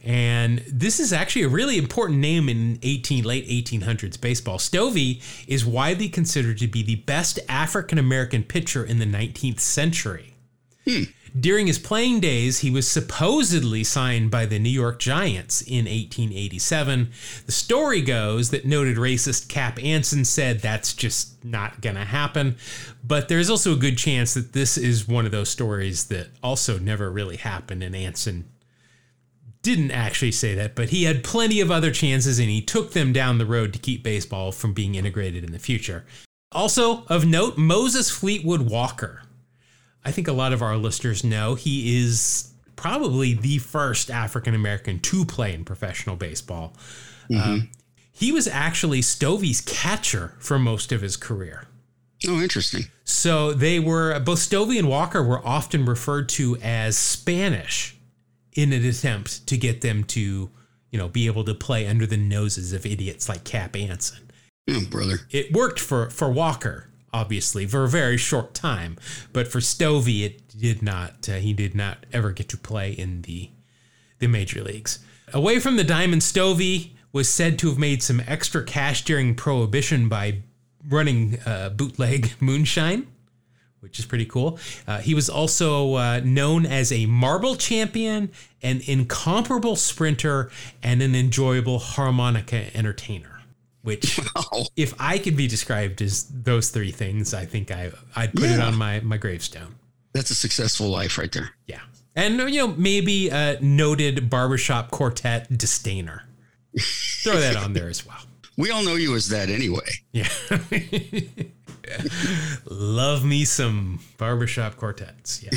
And 0.04 0.58
this 0.70 1.00
is 1.00 1.12
actually 1.12 1.42
a 1.42 1.48
really 1.48 1.78
important 1.78 2.20
name 2.20 2.48
in 2.48 2.78
18 2.82 3.24
late 3.24 3.48
1800s 3.48 4.20
baseball. 4.20 4.58
Stovey 4.58 5.22
is 5.48 5.64
widely 5.64 6.08
considered 6.08 6.58
to 6.58 6.68
be 6.68 6.82
the 6.82 6.96
best 6.96 7.38
African 7.48 7.98
American 7.98 8.42
pitcher 8.42 8.84
in 8.84 8.98
the 8.98 9.06
19th 9.06 9.60
century. 9.60 10.34
Hmm. 10.84 11.04
During 11.38 11.66
his 11.66 11.78
playing 11.78 12.20
days, 12.20 12.60
he 12.60 12.70
was 12.70 12.88
supposedly 12.88 13.84
signed 13.84 14.30
by 14.30 14.46
the 14.46 14.58
New 14.58 14.70
York 14.70 14.98
Giants 14.98 15.60
in 15.60 15.84
1887. 15.84 17.10
The 17.44 17.52
story 17.52 18.00
goes 18.00 18.50
that 18.50 18.64
noted 18.64 18.96
racist 18.96 19.48
Cap 19.48 19.82
Anson 19.82 20.24
said 20.24 20.60
that's 20.60 20.94
just 20.94 21.44
not 21.44 21.82
going 21.82 21.96
to 21.96 22.04
happen. 22.04 22.56
But 23.04 23.28
there's 23.28 23.50
also 23.50 23.74
a 23.74 23.76
good 23.76 23.98
chance 23.98 24.32
that 24.32 24.54
this 24.54 24.78
is 24.78 25.06
one 25.06 25.26
of 25.26 25.32
those 25.32 25.50
stories 25.50 26.06
that 26.06 26.28
also 26.42 26.78
never 26.78 27.10
really 27.10 27.36
happened 27.36 27.82
and 27.82 27.94
Anson 27.94 28.48
didn't 29.66 29.90
actually 29.90 30.30
say 30.30 30.54
that, 30.54 30.76
but 30.76 30.90
he 30.90 31.02
had 31.02 31.24
plenty 31.24 31.60
of 31.60 31.72
other 31.72 31.90
chances 31.90 32.38
and 32.38 32.48
he 32.48 32.62
took 32.62 32.92
them 32.92 33.12
down 33.12 33.38
the 33.38 33.44
road 33.44 33.72
to 33.72 33.80
keep 33.80 34.04
baseball 34.04 34.52
from 34.52 34.72
being 34.72 34.94
integrated 34.94 35.42
in 35.42 35.50
the 35.50 35.58
future. 35.58 36.06
Also, 36.52 37.04
of 37.08 37.26
note, 37.26 37.58
Moses 37.58 38.08
Fleetwood 38.08 38.62
Walker. 38.62 39.22
I 40.04 40.12
think 40.12 40.28
a 40.28 40.32
lot 40.32 40.52
of 40.52 40.62
our 40.62 40.76
listeners 40.76 41.24
know 41.24 41.56
he 41.56 42.00
is 42.00 42.52
probably 42.76 43.34
the 43.34 43.58
first 43.58 44.08
African 44.08 44.54
American 44.54 45.00
to 45.00 45.24
play 45.24 45.52
in 45.52 45.64
professional 45.64 46.14
baseball. 46.14 46.72
Mm-hmm. 47.28 47.50
Um, 47.50 47.70
he 48.12 48.30
was 48.30 48.46
actually 48.46 49.00
Stovey's 49.00 49.60
catcher 49.62 50.34
for 50.38 50.60
most 50.60 50.92
of 50.92 51.00
his 51.00 51.16
career. 51.16 51.66
Oh, 52.28 52.40
interesting. 52.40 52.84
So 53.02 53.52
they 53.52 53.80
were 53.80 54.18
both 54.20 54.38
Stovey 54.38 54.78
and 54.78 54.88
Walker 54.88 55.24
were 55.24 55.44
often 55.44 55.84
referred 55.84 56.28
to 56.30 56.56
as 56.62 56.96
Spanish 56.96 57.95
in 58.56 58.72
an 58.72 58.84
attempt 58.84 59.46
to 59.46 59.56
get 59.56 59.82
them 59.82 60.02
to, 60.02 60.50
you 60.90 60.98
know, 60.98 61.08
be 61.08 61.26
able 61.26 61.44
to 61.44 61.54
play 61.54 61.86
under 61.86 62.06
the 62.06 62.16
noses 62.16 62.72
of 62.72 62.84
idiots 62.84 63.28
like 63.28 63.44
Cap 63.44 63.76
Anson. 63.76 64.30
Oh, 64.68 64.84
brother. 64.90 65.20
It 65.30 65.52
worked 65.52 65.78
for 65.78 66.10
for 66.10 66.30
Walker, 66.30 66.88
obviously, 67.12 67.66
for 67.66 67.84
a 67.84 67.88
very 67.88 68.16
short 68.16 68.54
time, 68.54 68.96
but 69.32 69.46
for 69.46 69.60
Stovey, 69.60 70.24
it 70.24 70.58
did 70.58 70.82
not. 70.82 71.28
Uh, 71.28 71.34
he 71.34 71.52
did 71.52 71.74
not 71.74 72.04
ever 72.12 72.32
get 72.32 72.48
to 72.48 72.56
play 72.56 72.90
in 72.90 73.22
the 73.22 73.50
the 74.18 74.26
major 74.26 74.64
leagues. 74.64 74.98
Away 75.32 75.60
from 75.60 75.76
the 75.76 75.84
diamond, 75.84 76.22
Stovey 76.22 76.92
was 77.12 77.28
said 77.28 77.58
to 77.58 77.68
have 77.68 77.78
made 77.78 78.02
some 78.02 78.22
extra 78.26 78.64
cash 78.64 79.04
during 79.04 79.34
Prohibition 79.34 80.08
by 80.08 80.42
running 80.88 81.38
uh, 81.46 81.70
bootleg 81.70 82.32
moonshine, 82.40 83.06
which 83.86 84.00
is 84.00 84.04
pretty 84.04 84.24
cool. 84.24 84.58
Uh, 84.88 84.98
he 84.98 85.14
was 85.14 85.28
also 85.28 85.94
uh, 85.94 86.20
known 86.24 86.66
as 86.66 86.90
a 86.90 87.06
marble 87.06 87.54
champion, 87.54 88.32
an 88.62 88.80
incomparable 88.84 89.76
sprinter, 89.76 90.50
and 90.82 91.00
an 91.02 91.14
enjoyable 91.14 91.78
harmonica 91.78 92.76
entertainer. 92.76 93.40
Which, 93.82 94.18
wow. 94.34 94.64
if 94.74 94.92
I 94.98 95.18
could 95.18 95.36
be 95.36 95.46
described 95.46 96.02
as 96.02 96.24
those 96.24 96.70
three 96.70 96.90
things, 96.90 97.32
I 97.32 97.44
think 97.44 97.70
I 97.70 97.92
I'd 98.16 98.32
put 98.32 98.50
yeah. 98.50 98.56
it 98.56 98.60
on 98.60 98.74
my 98.74 98.98
my 99.00 99.18
gravestone. 99.18 99.76
That's 100.12 100.30
a 100.30 100.34
successful 100.34 100.88
life 100.88 101.16
right 101.16 101.30
there. 101.30 101.50
Yeah, 101.68 101.82
and 102.16 102.38
you 102.52 102.66
know 102.66 102.74
maybe 102.76 103.28
a 103.28 103.60
noted 103.60 104.28
barbershop 104.28 104.90
quartet 104.90 105.48
disdainer. 105.50 106.22
Throw 107.22 107.38
that 107.38 107.54
on 107.54 107.74
there 107.74 107.88
as 107.88 108.04
well. 108.04 108.25
We 108.56 108.70
all 108.70 108.84
know 108.84 108.94
you 108.94 109.14
as 109.14 109.28
that 109.28 109.50
anyway. 109.50 109.90
Yeah. 110.12 110.28
Love 112.70 113.24
me 113.24 113.44
some 113.44 114.00
barbershop 114.18 114.76
quartets. 114.76 115.42
Yeah. 115.42 115.50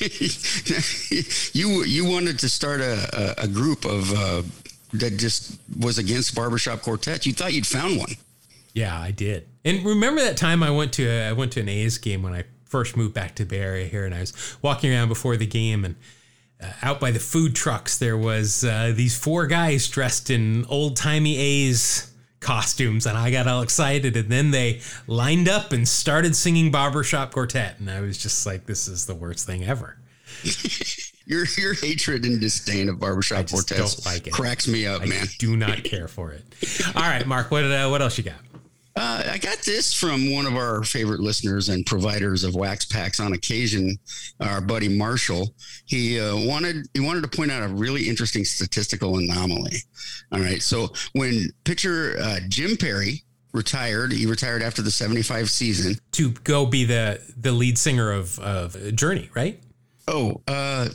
you 1.52 1.84
you 1.84 2.04
wanted 2.04 2.38
to 2.40 2.48
start 2.48 2.80
a, 2.80 3.40
a, 3.40 3.44
a 3.44 3.48
group 3.48 3.84
of 3.84 4.12
uh, 4.12 4.42
that 4.92 5.16
just 5.16 5.58
was 5.78 5.98
against 5.98 6.34
barbershop 6.34 6.82
quartets. 6.82 7.26
You 7.26 7.32
thought 7.32 7.52
you'd 7.52 7.66
found 7.66 7.98
one. 7.98 8.12
Yeah, 8.72 8.98
I 8.98 9.10
did. 9.10 9.46
And 9.64 9.84
remember 9.84 10.20
that 10.22 10.36
time 10.36 10.62
I 10.62 10.70
went 10.70 10.92
to 10.94 11.06
a, 11.06 11.30
I 11.30 11.32
went 11.32 11.52
to 11.52 11.60
an 11.60 11.68
A's 11.68 11.98
game 11.98 12.22
when 12.22 12.34
I 12.34 12.44
first 12.64 12.96
moved 12.96 13.14
back 13.14 13.34
to 13.36 13.44
the 13.44 13.48
Bay 13.48 13.60
Area 13.60 13.86
here, 13.86 14.04
and 14.04 14.14
I 14.14 14.20
was 14.20 14.56
walking 14.62 14.92
around 14.92 15.08
before 15.08 15.36
the 15.36 15.46
game 15.46 15.84
and 15.84 15.96
uh, 16.62 16.72
out 16.82 17.00
by 17.00 17.10
the 17.10 17.18
food 17.18 17.54
trucks, 17.54 17.98
there 17.98 18.16
was 18.16 18.64
uh, 18.64 18.92
these 18.94 19.16
four 19.16 19.46
guys 19.46 19.88
dressed 19.88 20.30
in 20.30 20.64
old 20.66 20.96
timey 20.96 21.36
A's 21.36 22.10
costumes, 22.44 23.06
and 23.06 23.18
I 23.18 23.30
got 23.30 23.48
all 23.48 23.62
excited. 23.62 24.16
And 24.16 24.28
then 24.28 24.50
they 24.52 24.80
lined 25.06 25.48
up 25.48 25.72
and 25.72 25.88
started 25.88 26.36
singing 26.36 26.70
Barbershop 26.70 27.32
Quartet, 27.32 27.80
and 27.80 27.90
I 27.90 28.00
was 28.00 28.18
just 28.18 28.46
like, 28.46 28.66
"This 28.66 28.86
is 28.86 29.06
the 29.06 29.14
worst 29.14 29.46
thing 29.46 29.64
ever." 29.64 29.96
your 31.26 31.46
your 31.56 31.74
hatred 31.74 32.24
and 32.24 32.40
disdain 32.40 32.88
of 32.88 33.00
Barbershop 33.00 33.48
Quartet 33.48 34.04
like 34.04 34.30
cracks 34.30 34.68
me 34.68 34.86
up, 34.86 35.02
I 35.02 35.06
man. 35.06 35.26
Do 35.38 35.56
not 35.56 35.82
care 35.82 36.06
for 36.06 36.32
it. 36.32 36.42
All 36.94 37.02
right, 37.02 37.26
Mark, 37.26 37.50
what 37.50 37.64
uh, 37.64 37.88
what 37.88 38.02
else 38.02 38.18
you 38.18 38.24
got? 38.24 38.36
Uh, 38.96 39.24
I 39.32 39.38
got 39.38 39.58
this 39.58 39.92
from 39.92 40.32
one 40.32 40.46
of 40.46 40.54
our 40.54 40.84
favorite 40.84 41.18
listeners 41.18 41.68
and 41.68 41.84
providers 41.84 42.44
of 42.44 42.54
wax 42.54 42.84
packs 42.84 43.18
on 43.18 43.32
occasion, 43.32 43.98
our 44.40 44.60
buddy 44.60 44.88
Marshall. 44.88 45.52
He 45.86 46.20
uh, 46.20 46.36
wanted 46.36 46.86
he 46.94 47.00
wanted 47.00 47.22
to 47.22 47.36
point 47.36 47.50
out 47.50 47.64
a 47.64 47.68
really 47.68 48.08
interesting 48.08 48.44
statistical 48.44 49.18
anomaly. 49.18 49.78
All 50.30 50.38
right, 50.38 50.62
so 50.62 50.92
when 51.12 51.50
pitcher 51.64 52.16
uh, 52.20 52.38
Jim 52.48 52.76
Perry 52.76 53.24
retired, 53.52 54.12
he 54.12 54.26
retired 54.26 54.62
after 54.62 54.80
the 54.80 54.92
'75 54.92 55.50
season 55.50 55.96
to 56.12 56.30
go 56.30 56.64
be 56.64 56.84
the 56.84 57.20
the 57.36 57.50
lead 57.50 57.76
singer 57.76 58.12
of 58.12 58.38
of 58.38 58.94
Journey, 58.94 59.28
right? 59.34 59.60
Oh, 60.06 60.40
uh, 60.46 60.88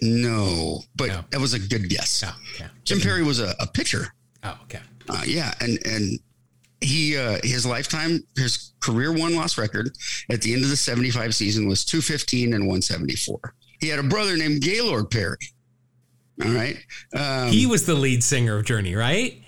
no, 0.00 0.80
but 0.96 1.08
no. 1.08 1.24
that 1.30 1.40
was 1.40 1.52
a 1.52 1.58
good 1.58 1.90
guess. 1.90 2.24
Oh, 2.26 2.34
okay. 2.54 2.70
Jim 2.84 3.00
Perry 3.00 3.22
was 3.22 3.40
a, 3.40 3.54
a 3.60 3.66
pitcher. 3.66 4.14
Oh, 4.42 4.58
okay. 4.64 4.80
Uh, 5.08 5.22
yeah, 5.26 5.52
and 5.60 5.78
and 5.84 6.18
he 6.82 7.16
uh, 7.16 7.38
his 7.42 7.64
lifetime 7.64 8.24
his 8.36 8.72
career 8.80 9.12
one 9.12 9.34
loss 9.34 9.56
record 9.58 9.90
at 10.30 10.42
the 10.42 10.52
end 10.52 10.64
of 10.64 10.70
the 10.70 10.76
75 10.76 11.34
season 11.34 11.68
was 11.68 11.84
215 11.84 12.54
and 12.54 12.64
174 12.64 13.54
he 13.80 13.88
had 13.88 13.98
a 13.98 14.02
brother 14.02 14.36
named 14.36 14.62
gaylord 14.62 15.10
perry. 15.10 15.36
All 16.44 16.50
right. 16.50 16.78
Um, 17.14 17.48
he 17.52 17.66
was 17.66 17.84
the 17.84 17.94
lead 17.94 18.24
singer 18.24 18.56
of 18.56 18.64
journey 18.64 18.94
right? 18.94 19.40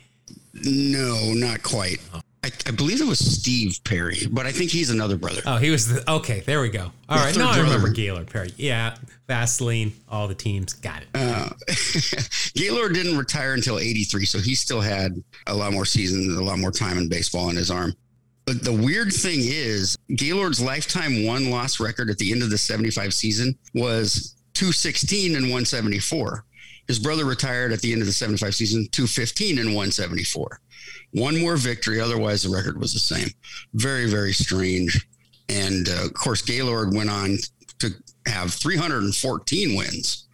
No 0.53 1.33
not 1.35 1.63
quite. 1.63 2.01
Oh. 2.13 2.21
I, 2.45 2.51
I, 2.67 2.73
believe 2.73 3.01
it 3.01 3.07
was 3.07 3.19
Steve 3.19 3.81
Perry, 3.85 4.19
but 4.31 4.45
I 4.45 4.53
think 4.53 4.71
he's 4.71 4.91
another 4.91 5.17
brother. 5.17 5.41
Oh, 5.47 5.57
he 5.57 5.71
was 5.71 5.89
the 5.89 6.11
okay. 6.11 6.41
There 6.41 6.61
we 6.61 6.69
go. 6.69 6.93
All 7.09 7.19
the 7.19 7.25
right, 7.25 7.37
now 7.37 7.51
I 7.51 7.61
remember 7.61 7.89
Gaylord 7.89 8.27
Perry. 8.27 8.53
Yeah, 8.59 8.97
Vaseline, 9.27 9.95
all 10.11 10.29
the 10.29 10.35
teams 10.35 10.75
got 10.75 11.01
it. 11.01 11.09
Uh, 11.15 11.49
Gaylord 12.55 12.93
didn't 12.93 13.17
retire 13.17 13.55
until 13.55 13.79
'83, 13.79 14.27
so 14.27 14.39
he 14.41 14.55
still 14.55 14.83
had 14.83 15.25
a 15.47 15.55
lot 15.55 15.73
more 15.73 15.87
seasons, 15.87 16.37
a 16.37 16.45
lot 16.45 16.59
more 16.59 16.71
time 16.71 16.99
in 16.99 17.09
baseball 17.09 17.49
in 17.49 17.57
his 17.57 17.71
arm. 17.71 17.95
But 18.45 18.63
the 18.63 18.75
weird 18.75 19.11
thing 19.11 19.41
is, 19.41 19.97
Gaylord's 20.15 20.61
lifetime 20.61 21.25
one 21.25 21.49
loss 21.49 21.81
record 21.81 22.11
at 22.11 22.19
the 22.19 22.31
end 22.31 22.43
of 22.43 22.51
the 22.51 22.59
75 22.59 23.15
season 23.15 23.57
was 23.73 24.37
216 24.53 25.35
and 25.35 25.45
174. 25.45 26.45
His 26.89 26.99
brother 26.99 27.25
retired 27.25 27.73
at 27.73 27.81
the 27.81 27.95
end 27.95 28.03
of 28.03 28.07
the 28.07 28.13
75 28.13 28.55
season, 28.55 28.87
215 28.93 29.57
and 29.57 29.69
174 29.69 30.61
one 31.15 31.41
more 31.41 31.57
victory. 31.57 32.01
Otherwise, 32.01 32.43
the 32.43 32.55
record 32.55 32.79
was 32.79 32.93
the 32.93 32.99
same. 32.99 33.29
Very, 33.73 34.07
very 34.07 34.33
strange. 34.33 35.07
And 35.49 35.89
uh, 35.89 36.07
of 36.07 36.15
course, 36.15 36.43
Gaylord 36.43 36.95
went 36.95 37.11
on 37.11 37.39
to 37.79 37.91
have 38.27 38.53
314 38.53 39.77
wins 39.77 40.27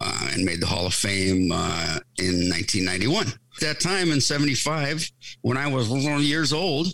uh, 0.00 0.30
and 0.32 0.44
made 0.44 0.60
the 0.60 0.66
Hall 0.66 0.86
of 0.86 0.94
Fame 0.94 1.50
uh, 1.52 1.98
in 2.18 2.50
1991. 2.50 3.28
At 3.28 3.34
that 3.60 3.80
time 3.80 4.10
in 4.10 4.20
75, 4.20 5.10
when 5.42 5.56
I 5.56 5.66
was 5.68 5.88
years 5.88 6.52
old, 6.52 6.88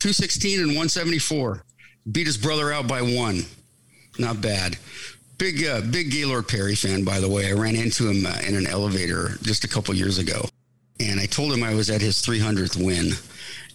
216 0.00 0.58
and 0.60 0.68
174. 0.68 1.64
Beat 2.10 2.26
his 2.26 2.38
brother 2.38 2.72
out 2.72 2.86
by 2.86 3.02
one. 3.02 3.42
Not 4.18 4.40
bad. 4.40 4.78
Big, 5.36 5.64
uh, 5.64 5.82
big 5.82 6.10
Gaylord 6.10 6.48
Perry 6.48 6.74
fan, 6.74 7.04
by 7.04 7.20
the 7.20 7.28
way. 7.28 7.48
I 7.48 7.52
ran 7.52 7.76
into 7.76 8.08
him 8.08 8.24
uh, 8.24 8.38
in 8.46 8.54
an 8.56 8.66
elevator 8.66 9.38
just 9.42 9.64
a 9.64 9.68
couple 9.68 9.94
years 9.94 10.18
ago 10.18 10.44
and 11.00 11.20
I 11.20 11.26
told 11.26 11.52
him 11.52 11.62
I 11.62 11.74
was 11.74 11.90
at 11.90 12.00
his 12.00 12.16
300th 12.16 12.82
win, 12.82 13.12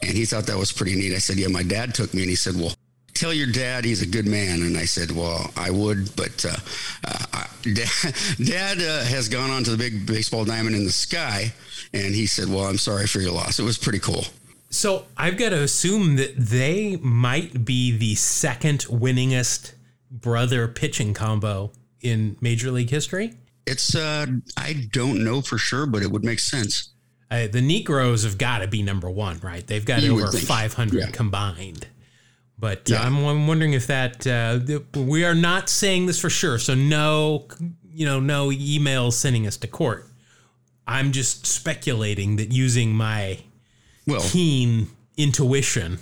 and 0.01 0.11
he 0.11 0.25
thought 0.25 0.47
that 0.47 0.57
was 0.57 0.71
pretty 0.71 0.95
neat. 0.95 1.13
I 1.13 1.19
said, 1.19 1.37
"Yeah, 1.37 1.47
my 1.47 1.63
dad 1.63 1.93
took 1.93 2.13
me," 2.13 2.21
and 2.21 2.29
he 2.29 2.35
said, 2.35 2.55
"Well." 2.55 2.73
Tell 3.13 3.31
your 3.31 3.51
dad 3.51 3.85
he's 3.85 4.01
a 4.01 4.07
good 4.07 4.25
man. 4.25 4.63
And 4.63 4.75
I 4.75 4.85
said, 4.85 5.11
Well, 5.11 5.51
I 5.55 5.69
would, 5.69 6.15
but 6.15 6.43
uh, 6.43 6.55
uh, 7.07 7.43
dad, 7.61 8.15
dad 8.43 8.81
uh, 8.81 9.05
has 9.05 9.29
gone 9.29 9.51
on 9.51 9.63
to 9.65 9.71
the 9.71 9.77
big 9.77 10.07
baseball 10.07 10.45
diamond 10.45 10.75
in 10.75 10.83
the 10.83 10.91
sky. 10.91 11.53
And 11.93 12.15
he 12.15 12.25
said, 12.25 12.49
Well, 12.49 12.63
I'm 12.63 12.79
sorry 12.79 13.05
for 13.05 13.21
your 13.21 13.31
loss. 13.31 13.59
It 13.59 13.63
was 13.63 13.77
pretty 13.77 13.99
cool. 13.99 14.25
So 14.71 15.05
I've 15.15 15.37
got 15.37 15.49
to 15.49 15.61
assume 15.61 16.15
that 16.15 16.35
they 16.35 16.95
might 16.97 17.63
be 17.63 17.95
the 17.95 18.15
second 18.15 18.79
winningest 18.85 19.73
brother 20.09 20.67
pitching 20.67 21.13
combo 21.13 21.71
in 22.01 22.35
Major 22.41 22.71
League 22.71 22.89
history. 22.89 23.33
It's, 23.67 23.95
uh, 23.95 24.25
I 24.57 24.87
don't 24.91 25.23
know 25.23 25.41
for 25.41 25.59
sure, 25.59 25.85
but 25.85 26.01
it 26.01 26.11
would 26.11 26.25
make 26.25 26.39
sense. 26.39 26.89
Uh, 27.33 27.47
the 27.47 27.61
Niekros 27.61 28.25
have 28.25 28.37
got 28.37 28.59
to 28.59 28.67
be 28.67 28.83
number 28.83 29.09
one, 29.09 29.39
right? 29.39 29.65
They've 29.65 29.83
got 29.83 30.03
you 30.03 30.23
over 30.23 30.37
500 30.37 30.99
yeah. 30.99 31.09
combined. 31.09 31.87
But 32.59 32.91
uh, 32.91 32.93
yeah. 32.93 33.01
uh, 33.01 33.05
I'm, 33.07 33.25
I'm, 33.25 33.47
wondering 33.47 33.73
if 33.73 33.87
that 33.87 34.27
uh, 34.27 34.59
we 34.95 35.25
are 35.25 35.33
not 35.33 35.67
saying 35.67 36.05
this 36.05 36.21
for 36.21 36.29
sure. 36.29 36.59
So 36.59 36.75
no, 36.75 37.47
you 37.91 38.05
know, 38.05 38.19
no 38.19 38.49
emails 38.49 39.13
sending 39.13 39.47
us 39.47 39.57
to 39.57 39.67
court. 39.67 40.07
I'm 40.85 41.11
just 41.11 41.47
speculating 41.47 42.35
that 42.35 42.51
using 42.51 42.93
my 42.93 43.39
well, 44.05 44.21
keen 44.21 44.89
intuition. 45.17 45.97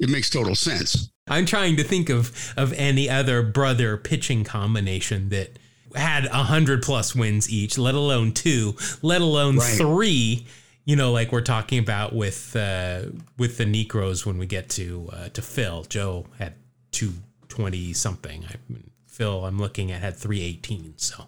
It 0.00 0.10
makes 0.10 0.28
total 0.28 0.56
sense. 0.56 1.08
I'm 1.28 1.46
trying 1.46 1.76
to 1.76 1.84
think 1.84 2.08
of 2.08 2.52
of 2.56 2.72
any 2.72 3.08
other 3.08 3.44
brother 3.44 3.96
pitching 3.96 4.42
combination 4.42 5.28
that 5.28 5.56
had 5.94 6.24
a 6.26 6.42
hundred 6.42 6.82
plus 6.82 7.14
wins 7.14 7.48
each, 7.48 7.78
let 7.78 7.94
alone 7.94 8.32
two, 8.32 8.74
let 9.02 9.20
alone 9.20 9.58
right. 9.58 9.76
three. 9.76 10.46
You 10.84 10.96
know, 10.96 11.12
like 11.12 11.32
we're 11.32 11.40
talking 11.40 11.78
about 11.78 12.14
with 12.14 12.54
uh, 12.54 13.04
with 13.38 13.56
the 13.56 13.64
Niekros 13.64 14.26
when 14.26 14.38
we 14.38 14.46
get 14.46 14.68
to 14.70 15.08
uh, 15.12 15.28
to 15.30 15.42
Phil. 15.42 15.84
Joe 15.84 16.26
had 16.38 16.54
two 16.92 17.12
twenty 17.48 17.92
something. 17.92 18.44
I, 18.44 18.56
Phil, 19.06 19.46
I'm 19.46 19.58
looking 19.58 19.92
at 19.92 20.02
had 20.02 20.16
three 20.16 20.42
eighteen. 20.42 20.94
So 20.96 21.24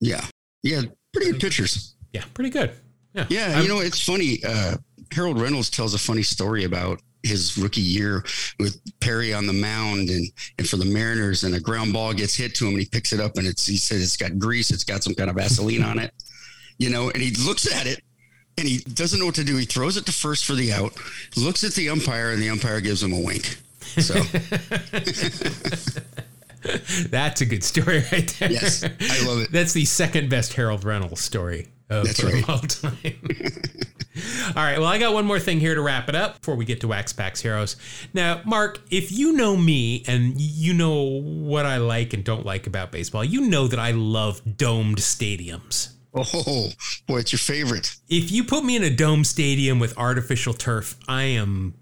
yeah, 0.00 0.24
yeah, 0.62 0.82
pretty 1.12 1.32
good 1.32 1.40
pitchers. 1.40 1.94
Yeah, 2.12 2.24
pretty 2.34 2.50
good. 2.50 2.72
Yeah, 3.14 3.26
yeah. 3.28 3.60
you 3.60 3.68
know, 3.68 3.80
it's 3.80 4.04
funny. 4.04 4.40
Uh, 4.46 4.76
Harold 5.12 5.40
Reynolds 5.40 5.70
tells 5.70 5.94
a 5.94 5.98
funny 5.98 6.22
story 6.22 6.64
about 6.64 7.00
his 7.22 7.56
rookie 7.58 7.80
year 7.80 8.24
with 8.58 8.80
Perry 9.00 9.34
on 9.34 9.46
the 9.46 9.52
mound 9.52 10.08
and, 10.08 10.26
and 10.58 10.68
for 10.68 10.76
the 10.76 10.84
Mariners 10.84 11.44
and 11.44 11.54
a 11.54 11.60
ground 11.60 11.92
ball 11.92 12.12
gets 12.12 12.34
hit 12.34 12.54
to 12.56 12.66
him 12.66 12.72
and 12.72 12.80
he 12.80 12.86
picks 12.86 13.12
it 13.12 13.20
up 13.20 13.36
and 13.36 13.46
it's 13.46 13.66
he 13.66 13.76
says 13.76 14.02
it's 14.02 14.16
got 14.16 14.38
grease, 14.38 14.70
it's 14.70 14.84
got 14.84 15.02
some 15.02 15.14
kind 15.14 15.30
of 15.30 15.36
Vaseline 15.36 15.82
on 15.82 15.98
it, 15.98 16.12
you 16.78 16.90
know, 16.90 17.10
and 17.10 17.22
he 17.22 17.30
looks 17.44 17.72
at 17.72 17.86
it 17.86 18.00
and 18.58 18.66
he 18.66 18.78
doesn't 18.78 19.18
know 19.18 19.26
what 19.26 19.34
to 19.36 19.44
do. 19.44 19.56
He 19.56 19.66
throws 19.66 19.96
it 19.96 20.06
to 20.06 20.12
first 20.12 20.44
for 20.44 20.54
the 20.54 20.72
out, 20.72 20.94
looks 21.36 21.64
at 21.64 21.72
the 21.72 21.90
umpire, 21.90 22.30
and 22.30 22.42
the 22.42 22.48
umpire 22.48 22.80
gives 22.80 23.02
him 23.02 23.12
a 23.12 23.20
wink. 23.20 23.58
So 23.80 24.14
that's 27.08 27.40
a 27.40 27.46
good 27.46 27.64
story 27.64 28.04
right 28.12 28.34
there. 28.38 28.50
Yes, 28.50 28.84
I 28.84 29.26
love 29.26 29.42
it. 29.42 29.52
That's 29.52 29.72
the 29.72 29.84
second 29.84 30.30
best 30.30 30.54
Harold 30.54 30.84
Reynolds 30.84 31.20
story 31.20 31.68
of 31.90 32.06
that's 32.06 32.22
right. 32.22 32.44
all 32.48 32.58
time. 32.58 33.14
all 34.48 34.62
right, 34.62 34.78
well, 34.78 34.88
I 34.88 34.98
got 34.98 35.14
one 35.14 35.26
more 35.26 35.38
thing 35.38 35.60
here 35.60 35.74
to 35.74 35.80
wrap 35.80 36.08
it 36.08 36.14
up 36.14 36.40
before 36.40 36.56
we 36.56 36.64
get 36.64 36.80
to 36.80 36.88
Wax 36.88 37.12
Packs 37.12 37.40
Heroes. 37.40 37.76
Now, 38.12 38.40
Mark, 38.44 38.80
if 38.90 39.12
you 39.12 39.32
know 39.32 39.56
me 39.56 40.04
and 40.06 40.40
you 40.40 40.74
know 40.74 41.02
what 41.02 41.66
I 41.66 41.76
like 41.76 42.12
and 42.12 42.24
don't 42.24 42.44
like 42.44 42.66
about 42.66 42.90
baseball, 42.90 43.24
you 43.24 43.42
know 43.42 43.68
that 43.68 43.78
I 43.78 43.92
love 43.92 44.42
domed 44.56 44.98
stadiums. 44.98 45.95
Oh, 46.16 46.70
what's 47.06 47.32
your 47.32 47.38
favorite? 47.38 47.94
If 48.08 48.32
you 48.32 48.44
put 48.44 48.64
me 48.64 48.76
in 48.76 48.82
a 48.82 48.90
dome 48.90 49.22
stadium 49.22 49.78
with 49.78 49.96
artificial 49.98 50.54
turf, 50.54 50.96
I 51.06 51.24
am 51.24 51.74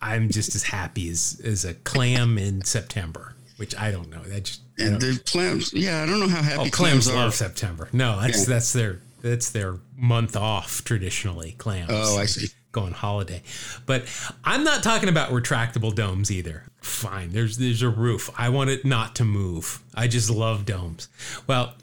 I'm 0.00 0.30
just 0.30 0.54
as 0.54 0.62
happy 0.62 1.08
as 1.10 1.40
as 1.44 1.64
a 1.64 1.74
clam 1.74 2.38
in 2.38 2.64
September, 2.64 3.34
which 3.56 3.76
I 3.76 3.90
don't 3.90 4.08
know. 4.08 4.22
That 4.22 4.44
just 4.44 4.60
and 4.78 5.00
the 5.00 5.20
clams, 5.26 5.72
yeah, 5.72 6.02
I 6.02 6.06
don't 6.06 6.20
know 6.20 6.28
how 6.28 6.42
happy 6.42 6.56
oh, 6.56 6.70
clams, 6.70 7.06
clams 7.06 7.12
love 7.12 7.34
September. 7.34 7.88
No, 7.92 8.20
that's 8.20 8.40
yeah. 8.40 8.54
that's 8.54 8.72
their 8.72 9.02
that's 9.22 9.50
their 9.50 9.78
month 9.96 10.36
off 10.36 10.84
traditionally. 10.84 11.52
Clams. 11.58 11.90
Oh, 11.92 12.18
I 12.18 12.26
see. 12.26 12.48
Go 12.72 12.82
on 12.82 12.92
holiday, 12.92 13.42
but 13.86 14.04
I'm 14.44 14.62
not 14.62 14.82
talking 14.82 15.08
about 15.08 15.30
retractable 15.30 15.94
domes 15.94 16.30
either. 16.30 16.64
Fine, 16.82 17.32
there's 17.32 17.56
there's 17.56 17.80
a 17.80 17.88
roof. 17.88 18.30
I 18.36 18.50
want 18.50 18.68
it 18.68 18.84
not 18.84 19.16
to 19.16 19.24
move. 19.24 19.82
I 19.94 20.08
just 20.08 20.28
love 20.28 20.66
domes. 20.66 21.08
Well, 21.46 21.74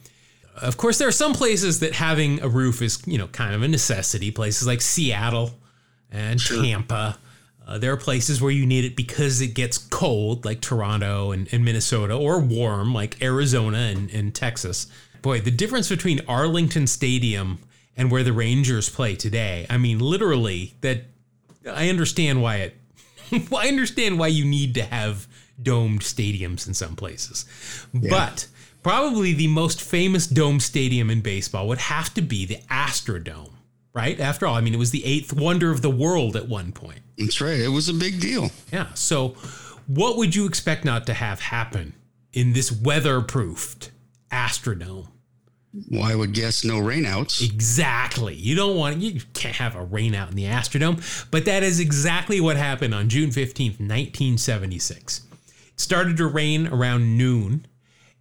of 0.61 0.77
course, 0.77 0.97
there 0.97 1.07
are 1.07 1.11
some 1.11 1.33
places 1.33 1.79
that 1.79 1.93
having 1.93 2.41
a 2.41 2.47
roof 2.47 2.81
is 2.81 3.01
you 3.05 3.17
know 3.17 3.27
kind 3.27 3.55
of 3.55 3.61
a 3.61 3.67
necessity. 3.67 4.31
Places 4.31 4.67
like 4.67 4.81
Seattle 4.81 5.51
and 6.11 6.39
sure. 6.39 6.61
Tampa 6.61 7.17
uh, 7.65 7.77
there 7.77 7.93
are 7.93 7.97
places 7.97 8.41
where 8.41 8.51
you 8.51 8.65
need 8.65 8.83
it 8.83 8.95
because 8.95 9.39
it 9.41 9.53
gets 9.53 9.77
cold, 9.77 10.43
like 10.43 10.59
Toronto 10.59 11.31
and, 11.31 11.47
and 11.53 11.63
Minnesota, 11.63 12.13
or 12.15 12.39
warm, 12.39 12.93
like 12.93 13.21
Arizona 13.21 13.77
and, 13.77 14.09
and 14.11 14.35
Texas. 14.35 14.87
Boy, 15.21 15.39
the 15.39 15.51
difference 15.51 15.87
between 15.87 16.19
Arlington 16.27 16.87
Stadium 16.87 17.59
and 17.95 18.11
where 18.11 18.23
the 18.23 18.33
Rangers 18.33 18.89
play 18.89 19.15
today. 19.15 19.65
I 19.69 19.77
mean, 19.77 19.99
literally, 19.99 20.73
that 20.81 21.05
I 21.69 21.89
understand 21.89 22.41
why 22.41 22.57
it. 22.57 22.75
I 23.55 23.67
understand 23.69 24.19
why 24.19 24.27
you 24.27 24.43
need 24.43 24.75
to 24.75 24.83
have 24.83 25.27
domed 25.61 26.01
stadiums 26.01 26.67
in 26.67 26.73
some 26.73 26.95
places, 26.97 27.45
yeah. 27.93 28.09
but 28.09 28.47
probably 28.83 29.33
the 29.33 29.47
most 29.47 29.81
famous 29.81 30.27
dome 30.27 30.59
stadium 30.59 31.09
in 31.09 31.21
baseball 31.21 31.67
would 31.67 31.77
have 31.79 32.13
to 32.13 32.21
be 32.21 32.45
the 32.45 32.57
Astrodome 32.69 33.53
right? 33.93 34.19
After 34.19 34.47
all, 34.47 34.55
I 34.55 34.61
mean, 34.61 34.73
it 34.73 34.79
was 34.79 34.91
the 34.91 35.05
eighth 35.05 35.33
wonder 35.33 35.71
of 35.71 35.81
the 35.81 35.89
world 35.89 36.35
at 36.35 36.49
one 36.49 36.71
point. 36.71 37.01
That's 37.17 37.39
right. 37.39 37.59
It 37.59 37.69
was 37.69 37.89
a 37.89 37.93
big 37.93 38.19
deal. 38.19 38.51
Yeah. 38.71 38.91
So, 38.93 39.29
what 39.87 40.17
would 40.17 40.35
you 40.35 40.45
expect 40.45 40.83
not 40.85 41.05
to 41.07 41.13
have 41.13 41.39
happen 41.39 41.93
in 42.31 42.53
this 42.53 42.71
weatherproofed 42.71 43.89
Astrodome? 44.31 45.07
Well, 45.89 46.03
I 46.03 46.13
would 46.13 46.33
guess 46.33 46.63
no 46.63 46.75
rainouts. 46.75 47.43
Exactly. 47.43 48.35
You 48.35 48.55
don't 48.55 48.77
want 48.77 48.97
you 48.97 49.21
can't 49.33 49.55
have 49.55 49.75
a 49.75 49.85
rainout 49.85 50.29
in 50.29 50.35
the 50.35 50.45
Astrodome, 50.45 51.27
but 51.31 51.45
that 51.45 51.63
is 51.63 51.79
exactly 51.79 52.39
what 52.39 52.57
happened 52.57 52.93
on 52.93 53.09
June 53.09 53.31
15th, 53.31 53.79
1976. 53.79 55.21
It 55.41 55.79
started 55.79 56.17
to 56.17 56.27
rain 56.27 56.67
around 56.67 57.17
noon 57.17 57.65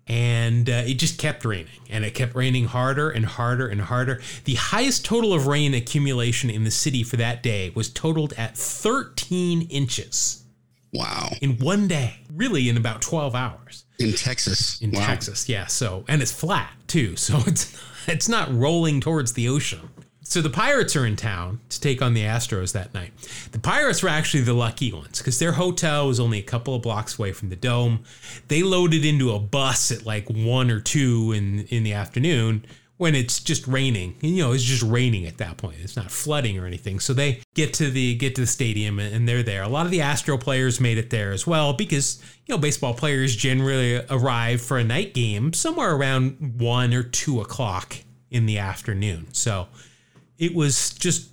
and 0.08 0.68
uh, 0.68 0.82
it 0.84 0.94
just 0.94 1.18
kept 1.18 1.44
raining 1.44 1.80
and 1.88 2.04
it 2.04 2.14
kept 2.14 2.34
raining 2.34 2.66
harder 2.66 3.10
and 3.10 3.24
harder 3.24 3.68
and 3.68 3.82
harder. 3.82 4.20
The 4.44 4.54
highest 4.54 5.04
total 5.04 5.32
of 5.32 5.46
rain 5.46 5.74
accumulation 5.74 6.50
in 6.50 6.64
the 6.64 6.70
city 6.70 7.02
for 7.02 7.16
that 7.16 7.42
day 7.42 7.70
was 7.74 7.88
totaled 7.88 8.32
at 8.34 8.56
13 8.56 9.62
inches 9.62 10.44
wow. 10.92 11.30
in 11.40 11.58
one 11.58 11.88
day 11.88 12.16
really 12.32 12.68
in 12.68 12.76
about 12.76 13.02
12 13.02 13.34
hours. 13.34 13.84
In 13.98 14.12
texas. 14.12 14.80
In 14.80 14.90
wow. 14.90 15.06
texas 15.06 15.48
yeah 15.48 15.66
so 15.66 16.04
and 16.08 16.22
it's 16.22 16.32
flat 16.32 16.72
too 16.88 17.14
so 17.16 17.38
it's 17.46 17.80
it's 18.08 18.28
not 18.28 18.52
rolling 18.52 19.00
towards 19.00 19.34
the 19.34 19.48
ocean 19.48 19.88
so 20.32 20.40
the 20.40 20.48
Pirates 20.48 20.96
are 20.96 21.04
in 21.04 21.14
town 21.14 21.60
to 21.68 21.78
take 21.78 22.00
on 22.00 22.14
the 22.14 22.22
Astros 22.22 22.72
that 22.72 22.94
night. 22.94 23.12
The 23.50 23.58
Pirates 23.58 24.02
were 24.02 24.08
actually 24.08 24.42
the 24.44 24.54
lucky 24.54 24.90
ones 24.90 25.18
because 25.18 25.38
their 25.38 25.52
hotel 25.52 26.08
was 26.08 26.18
only 26.18 26.38
a 26.38 26.42
couple 26.42 26.74
of 26.74 26.80
blocks 26.80 27.18
away 27.18 27.32
from 27.32 27.50
the 27.50 27.56
dome. 27.56 28.04
They 28.48 28.62
loaded 28.62 29.04
into 29.04 29.32
a 29.32 29.38
bus 29.38 29.90
at 29.90 30.06
like 30.06 30.26
one 30.30 30.70
or 30.70 30.80
two 30.80 31.32
in 31.32 31.66
in 31.66 31.82
the 31.82 31.92
afternoon 31.92 32.64
when 32.96 33.14
it's 33.14 33.40
just 33.40 33.66
raining. 33.66 34.14
You 34.22 34.42
know, 34.42 34.52
it's 34.52 34.64
just 34.64 34.82
raining 34.82 35.26
at 35.26 35.36
that 35.36 35.58
point. 35.58 35.76
It's 35.82 35.96
not 35.96 36.10
flooding 36.10 36.58
or 36.58 36.64
anything. 36.64 36.98
So 36.98 37.12
they 37.12 37.42
get 37.52 37.74
to 37.74 37.90
the 37.90 38.14
get 38.14 38.34
to 38.36 38.40
the 38.40 38.46
stadium 38.46 38.98
and 38.98 39.28
they're 39.28 39.42
there. 39.42 39.62
A 39.62 39.68
lot 39.68 39.84
of 39.84 39.92
the 39.92 40.00
Astro 40.00 40.38
players 40.38 40.80
made 40.80 40.96
it 40.96 41.10
there 41.10 41.32
as 41.32 41.46
well 41.46 41.74
because 41.74 42.22
you 42.46 42.54
know 42.54 42.58
baseball 42.58 42.94
players 42.94 43.36
generally 43.36 44.02
arrive 44.08 44.62
for 44.62 44.78
a 44.78 44.84
night 44.84 45.12
game 45.12 45.52
somewhere 45.52 45.94
around 45.94 46.58
one 46.58 46.94
or 46.94 47.02
two 47.02 47.42
o'clock 47.42 47.96
in 48.30 48.46
the 48.46 48.56
afternoon. 48.56 49.26
So 49.32 49.68
it 50.42 50.54
was 50.56 50.90
just 50.90 51.30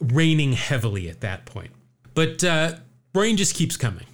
raining 0.00 0.54
heavily 0.54 1.10
at 1.10 1.20
that 1.20 1.44
point. 1.44 1.70
But 2.14 2.42
uh, 2.42 2.76
rain 3.14 3.36
just 3.36 3.54
keeps 3.54 3.76
coming. 3.76 4.06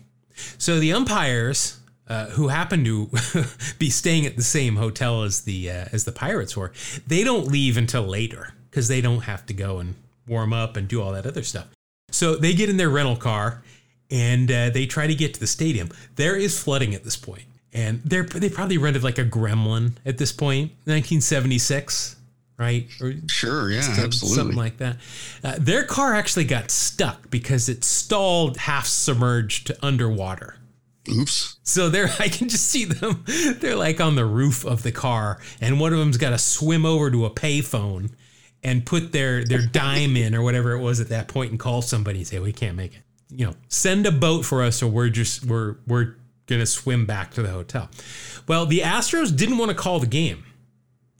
So 0.58 0.80
the 0.80 0.92
umpires, 0.92 1.78
uh, 2.08 2.26
who 2.30 2.48
happen 2.48 2.84
to 2.84 3.08
be 3.78 3.90
staying 3.90 4.26
at 4.26 4.34
the 4.34 4.42
same 4.42 4.74
hotel 4.74 5.22
as 5.22 5.42
the 5.42 5.70
uh, 5.70 5.84
as 5.92 6.04
the 6.04 6.10
pirates 6.10 6.56
were, 6.56 6.72
they 7.06 7.22
don't 7.22 7.46
leave 7.46 7.76
until 7.76 8.02
later 8.02 8.54
because 8.68 8.88
they 8.88 9.00
don't 9.00 9.20
have 9.20 9.46
to 9.46 9.54
go 9.54 9.78
and 9.78 9.94
warm 10.26 10.52
up 10.52 10.76
and 10.76 10.88
do 10.88 11.00
all 11.00 11.12
that 11.12 11.26
other 11.26 11.44
stuff. 11.44 11.68
So 12.10 12.34
they 12.34 12.54
get 12.54 12.68
in 12.68 12.76
their 12.76 12.90
rental 12.90 13.16
car 13.16 13.62
and 14.10 14.50
uh, 14.50 14.70
they 14.70 14.84
try 14.84 15.06
to 15.06 15.14
get 15.14 15.34
to 15.34 15.40
the 15.40 15.46
stadium. 15.46 15.90
There 16.16 16.34
is 16.34 16.60
flooding 16.60 16.92
at 16.92 17.04
this 17.04 17.16
point, 17.16 17.44
and 17.72 18.02
they 18.02 18.22
they 18.22 18.48
probably 18.48 18.78
rented 18.78 19.04
like 19.04 19.18
a 19.18 19.24
Gremlin 19.24 19.92
at 20.04 20.18
this 20.18 20.32
point, 20.32 20.72
1976 20.86 22.13
right? 22.58 22.88
Or 23.00 23.14
sure, 23.28 23.70
yeah, 23.70 23.96
absolutely. 23.98 24.36
Something 24.36 24.56
like 24.56 24.78
that. 24.78 24.96
Uh, 25.42 25.56
their 25.58 25.84
car 25.84 26.14
actually 26.14 26.44
got 26.44 26.70
stuck 26.70 27.30
because 27.30 27.68
it 27.68 27.84
stalled 27.84 28.56
half 28.56 28.86
submerged 28.86 29.72
underwater. 29.82 30.56
Oops. 31.10 31.56
So 31.62 31.88
they're 31.88 32.08
I 32.18 32.28
can 32.28 32.48
just 32.48 32.68
see 32.68 32.84
them. 32.84 33.24
They're 33.60 33.76
like 33.76 34.00
on 34.00 34.14
the 34.14 34.24
roof 34.24 34.64
of 34.64 34.82
the 34.82 34.92
car, 34.92 35.40
and 35.60 35.78
one 35.80 35.92
of 35.92 35.98
them's 35.98 36.16
got 36.16 36.30
to 36.30 36.38
swim 36.38 36.86
over 36.86 37.10
to 37.10 37.26
a 37.26 37.30
payphone 37.30 38.12
and 38.62 38.86
put 38.86 39.12
their 39.12 39.44
their 39.44 39.66
dime 39.72 40.16
in 40.16 40.34
or 40.34 40.42
whatever 40.42 40.72
it 40.72 40.80
was 40.80 41.00
at 41.00 41.10
that 41.10 41.28
point 41.28 41.50
and 41.50 41.60
call 41.60 41.82
somebody 41.82 42.20
and 42.20 42.26
say, 42.26 42.38
We 42.38 42.52
can't 42.52 42.76
make 42.76 42.94
it. 42.94 43.02
You 43.30 43.46
know, 43.46 43.54
send 43.68 44.06
a 44.06 44.12
boat 44.12 44.44
for 44.44 44.62
us 44.62 44.82
or 44.82 44.88
we're 44.88 45.10
just 45.10 45.44
we're 45.44 45.76
we're 45.86 46.14
gonna 46.46 46.66
swim 46.66 47.04
back 47.04 47.32
to 47.34 47.42
the 47.42 47.50
hotel. 47.50 47.90
Well, 48.46 48.64
the 48.66 48.80
Astros 48.80 49.34
didn't 49.36 49.58
want 49.58 49.70
to 49.70 49.76
call 49.76 50.00
the 50.00 50.06
game 50.06 50.44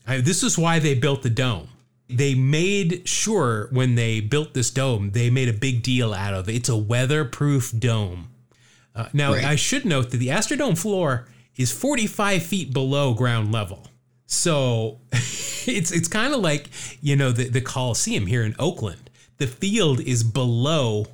I, 0.07 0.21
this 0.21 0.43
is 0.43 0.59
why 0.59 0.79
they 0.79 0.95
built 0.95 1.23
the 1.23 1.31
dome. 1.31 1.69
They 2.09 2.35
made 2.35 3.09
sure 3.09 3.69
when 3.71 3.95
they 3.95 4.21
built 4.21 4.55
this 4.55 4.71
dome, 4.71 5.11
they 5.12 5.31
made 5.31 5.49
a 5.49 5.53
big 5.55 5.83
deal 5.83 6.12
out 6.12 6.35
of 6.35 6.49
it. 6.49 6.57
It's 6.57 6.69
a 6.69 6.77
weatherproof 6.77 7.73
dome. 7.79 8.29
Uh, 8.95 9.09
now, 9.12 9.33
right. 9.33 9.45
I 9.45 9.57
should 9.57 9.85
note 9.85 10.11
that 10.11 10.19
the 10.19 10.29
Astrodome 10.29 10.79
floor 10.79 11.27
is 11.57 11.73
45 11.73 12.43
feet 12.43 12.73
below 12.73 13.14
ground 13.14 13.53
level. 13.53 13.88
So 14.27 15.01
it's 15.12 15.90
it's 15.90 16.09
kind 16.09 16.35
of 16.35 16.40
like, 16.40 16.69
you 17.01 17.17
know, 17.17 17.33
the, 17.33 17.49
the 17.49 17.61
Coliseum 17.61 18.27
here 18.27 18.43
in 18.43 18.55
Oakland. 18.59 19.11
The 19.38 19.47
field 19.47 20.01
is 20.01 20.23
below 20.23 21.07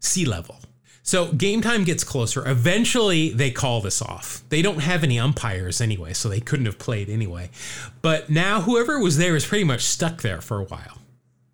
sea 0.00 0.24
level. 0.24 0.58
So 1.06 1.30
game 1.32 1.60
time 1.60 1.84
gets 1.84 2.02
closer. 2.02 2.48
Eventually, 2.48 3.28
they 3.28 3.50
call 3.50 3.82
this 3.82 4.00
off. 4.00 4.42
They 4.48 4.62
don't 4.62 4.80
have 4.80 5.04
any 5.04 5.18
umpires 5.18 5.82
anyway, 5.82 6.14
so 6.14 6.30
they 6.30 6.40
couldn't 6.40 6.64
have 6.64 6.78
played 6.78 7.10
anyway. 7.10 7.50
But 8.00 8.30
now, 8.30 8.62
whoever 8.62 8.98
was 8.98 9.18
there 9.18 9.36
is 9.36 9.46
pretty 9.46 9.64
much 9.64 9.82
stuck 9.82 10.22
there 10.22 10.40
for 10.40 10.60
a 10.60 10.64
while 10.64 10.98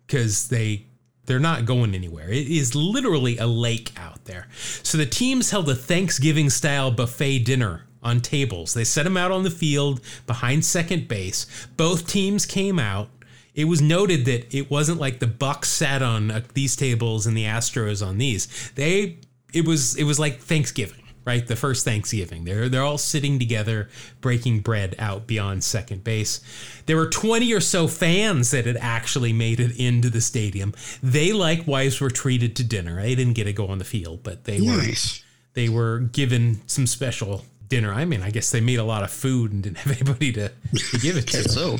because 0.07 0.47
they 0.47 0.85
they're 1.25 1.37
not 1.37 1.65
going 1.65 1.93
anywhere. 1.93 2.29
It 2.29 2.47
is 2.47 2.75
literally 2.75 3.37
a 3.37 3.45
lake 3.45 3.91
out 3.97 4.23
there. 4.23 4.47
So 4.83 4.97
the 4.97 5.05
teams 5.05 5.51
held 5.51 5.69
a 5.69 5.75
Thanksgiving 5.75 6.49
style 6.49 6.89
buffet 6.89 7.39
dinner 7.39 7.87
on 8.01 8.21
tables. 8.21 8.73
They 8.73 8.85
set 8.85 9.03
them 9.03 9.17
out 9.17 9.31
on 9.31 9.43
the 9.43 9.51
field 9.51 9.99
behind 10.27 10.63
second 10.63 11.09
base. 11.09 11.45
Both 11.75 12.07
teams 12.07 12.45
came 12.45 12.79
out. 12.79 13.09
It 13.53 13.65
was 13.65 13.81
noted 13.81 14.23
that 14.25 14.55
it 14.55 14.71
wasn't 14.71 15.01
like 15.01 15.19
the 15.19 15.27
Bucs 15.27 15.65
sat 15.65 16.01
on 16.01 16.31
uh, 16.31 16.41
these 16.53 16.77
tables 16.77 17.27
and 17.27 17.35
the 17.35 17.43
Astros 17.43 18.05
on 18.05 18.17
these. 18.17 18.71
They 18.75 19.19
it 19.53 19.65
was 19.67 19.95
it 19.95 20.03
was 20.03 20.19
like 20.19 20.39
Thanksgiving. 20.39 20.97
right? 21.23 21.45
The 21.45 21.55
first 21.55 21.85
Thanksgiving. 21.85 22.45
They're 22.45 22.67
they're 22.67 22.83
all 22.83 22.97
sitting 22.97 23.37
together, 23.37 23.89
breaking 24.21 24.61
bread 24.61 24.95
out 24.97 25.27
beyond 25.27 25.63
second 25.63 26.03
base. 26.03 26.41
There 26.87 26.97
were 26.97 27.07
20 27.09 27.53
or 27.53 27.59
so 27.59 27.87
fans 27.87 28.51
that 28.51 28.65
had 28.65 28.77
actually 28.77 29.31
made 29.33 29.59
it 29.59 29.77
into 29.79 30.09
the 30.09 30.21
stadium. 30.21 30.73
They 31.03 31.31
likewise 31.31 32.01
were 32.01 32.09
treated 32.09 32.55
to 32.55 32.63
dinner. 32.63 33.01
They 33.01 33.13
didn't 33.15 33.33
get 33.33 33.43
to 33.43 33.53
go 33.53 33.67
on 33.67 33.77
the 33.77 33.83
field, 33.85 34.23
but 34.23 34.45
they 34.45 34.59
nice. 34.59 35.21
were 35.21 35.25
they 35.53 35.69
were 35.69 35.99
given 35.99 36.61
some 36.65 36.87
special 36.87 37.45
dinner. 37.67 37.93
I 37.93 38.03
mean, 38.05 38.21
I 38.21 38.31
guess 38.31 38.49
they 38.51 38.59
made 38.61 38.79
a 38.79 38.83
lot 38.83 39.03
of 39.03 39.11
food 39.11 39.51
and 39.53 39.63
didn't 39.63 39.77
have 39.77 39.93
anybody 40.01 40.31
to, 40.33 40.49
to 40.49 40.97
give 40.99 41.17
it 41.17 41.27
to. 41.33 41.47
so, 41.47 41.77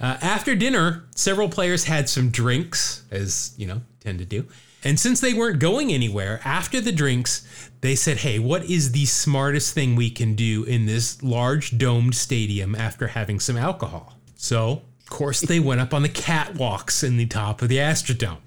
uh, 0.00 0.18
after 0.20 0.54
dinner, 0.54 1.04
several 1.16 1.48
players 1.48 1.84
had 1.84 2.08
some 2.08 2.30
drinks, 2.30 3.02
as 3.10 3.54
you 3.56 3.66
know, 3.66 3.80
tend 4.00 4.18
to 4.18 4.24
do. 4.24 4.46
And 4.84 4.98
since 4.98 5.20
they 5.20 5.32
weren't 5.32 5.60
going 5.60 5.92
anywhere, 5.92 6.40
after 6.44 6.80
the 6.80 6.92
drinks, 6.92 7.46
they 7.82 7.94
said, 7.94 8.18
Hey, 8.18 8.38
what 8.38 8.64
is 8.64 8.92
the 8.92 9.04
smartest 9.04 9.74
thing 9.74 9.94
we 9.94 10.10
can 10.10 10.34
do 10.34 10.64
in 10.64 10.86
this 10.86 11.22
large 11.22 11.78
domed 11.78 12.14
stadium 12.14 12.74
after 12.74 13.08
having 13.08 13.38
some 13.38 13.56
alcohol? 13.56 14.18
So, 14.36 14.82
of 15.00 15.10
course, 15.10 15.40
they 15.40 15.60
went 15.60 15.80
up 15.80 15.94
on 15.94 16.02
the 16.02 16.08
catwalks 16.08 17.04
in 17.04 17.16
the 17.16 17.26
top 17.26 17.62
of 17.62 17.68
the 17.68 17.76
Astrodome. 17.78 18.38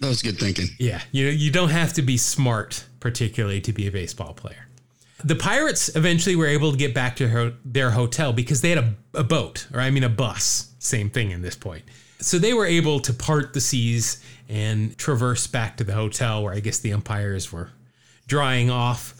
That 0.00 0.08
was 0.08 0.22
good 0.22 0.38
thinking. 0.38 0.66
Yeah, 0.78 1.00
you 1.10 1.24
know, 1.24 1.30
you 1.30 1.50
don't 1.50 1.70
have 1.70 1.92
to 1.94 2.02
be 2.02 2.16
smart, 2.16 2.84
particularly 3.00 3.60
to 3.62 3.72
be 3.72 3.86
a 3.86 3.90
baseball 3.90 4.32
player. 4.32 4.66
The 5.24 5.34
Pirates 5.34 5.94
eventually 5.96 6.36
were 6.36 6.46
able 6.46 6.70
to 6.70 6.78
get 6.78 6.94
back 6.94 7.16
to 7.16 7.28
her, 7.28 7.54
their 7.64 7.90
hotel 7.90 8.32
because 8.32 8.60
they 8.60 8.70
had 8.70 8.78
a, 8.78 8.94
a 9.14 9.24
boat, 9.24 9.66
or 9.74 9.80
I 9.80 9.90
mean 9.90 10.04
a 10.04 10.08
bus. 10.08 10.72
Same 10.78 11.10
thing 11.10 11.32
in 11.32 11.42
this 11.42 11.56
point. 11.56 11.84
So 12.20 12.38
they 12.38 12.54
were 12.54 12.66
able 12.66 13.00
to 13.00 13.12
part 13.12 13.52
the 13.52 13.60
seas 13.60 14.22
and 14.48 14.96
traverse 14.96 15.46
back 15.46 15.76
to 15.76 15.84
the 15.84 15.92
hotel 15.92 16.42
where 16.42 16.54
I 16.54 16.60
guess 16.60 16.78
the 16.78 16.92
umpires 16.92 17.52
were 17.52 17.70
drying 18.26 18.70
off. 18.70 19.14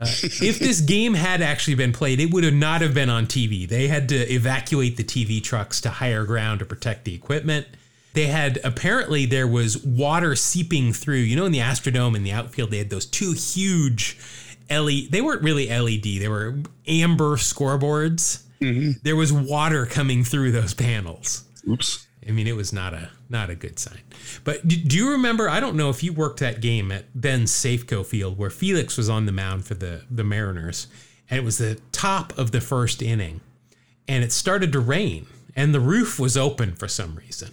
Uh, 0.00 0.06
if 0.22 0.58
this 0.58 0.80
game 0.80 1.14
had 1.14 1.40
actually 1.42 1.76
been 1.76 1.92
played, 1.92 2.20
it 2.20 2.32
would 2.32 2.44
have 2.44 2.54
not 2.54 2.80
have 2.80 2.94
been 2.94 3.10
on 3.10 3.26
TV. 3.26 3.68
They 3.68 3.88
had 3.88 4.08
to 4.08 4.16
evacuate 4.32 4.96
the 4.96 5.04
TV 5.04 5.42
trucks 5.42 5.80
to 5.82 5.90
higher 5.90 6.24
ground 6.24 6.60
to 6.60 6.64
protect 6.64 7.04
the 7.04 7.14
equipment. 7.14 7.66
They 8.14 8.26
had 8.26 8.60
apparently 8.62 9.24
there 9.24 9.46
was 9.46 9.82
water 9.84 10.36
seeping 10.36 10.92
through. 10.92 11.16
You 11.16 11.36
know, 11.36 11.46
in 11.46 11.52
the 11.52 11.60
Astrodome 11.60 12.14
in 12.14 12.24
the 12.24 12.32
outfield, 12.32 12.70
they 12.70 12.78
had 12.78 12.90
those 12.90 13.06
two 13.06 13.32
huge 13.32 14.18
LED. 14.68 15.10
They 15.10 15.20
weren't 15.20 15.42
really 15.42 15.68
LED. 15.68 16.20
They 16.20 16.28
were 16.28 16.58
amber 16.86 17.36
scoreboards. 17.36 18.42
Mm-hmm. 18.60 18.92
There 19.02 19.16
was 19.16 19.32
water 19.32 19.86
coming 19.86 20.24
through 20.24 20.52
those 20.52 20.74
panels. 20.74 21.44
Oops. 21.68 22.06
I 22.26 22.30
mean, 22.30 22.46
it 22.46 22.56
was 22.56 22.72
not 22.72 22.94
a 22.94 23.10
not 23.28 23.50
a 23.50 23.54
good 23.54 23.78
sign. 23.78 24.00
But 24.44 24.66
do 24.66 24.96
you 24.96 25.10
remember? 25.10 25.48
I 25.48 25.60
don't 25.60 25.76
know 25.76 25.90
if 25.90 26.02
you 26.02 26.12
worked 26.12 26.40
that 26.40 26.60
game 26.60 26.92
at 26.92 27.20
Ben's 27.20 27.50
Safeco 27.50 28.04
Field 28.06 28.38
where 28.38 28.50
Felix 28.50 28.96
was 28.96 29.08
on 29.08 29.26
the 29.26 29.32
mound 29.32 29.64
for 29.64 29.74
the 29.74 30.02
the 30.10 30.24
Mariners, 30.24 30.86
and 31.28 31.38
it 31.38 31.44
was 31.44 31.58
the 31.58 31.80
top 31.90 32.36
of 32.38 32.52
the 32.52 32.60
first 32.60 33.02
inning, 33.02 33.40
and 34.06 34.22
it 34.22 34.32
started 34.32 34.72
to 34.72 34.80
rain, 34.80 35.26
and 35.56 35.74
the 35.74 35.80
roof 35.80 36.18
was 36.18 36.36
open 36.36 36.74
for 36.74 36.88
some 36.88 37.16
reason. 37.16 37.50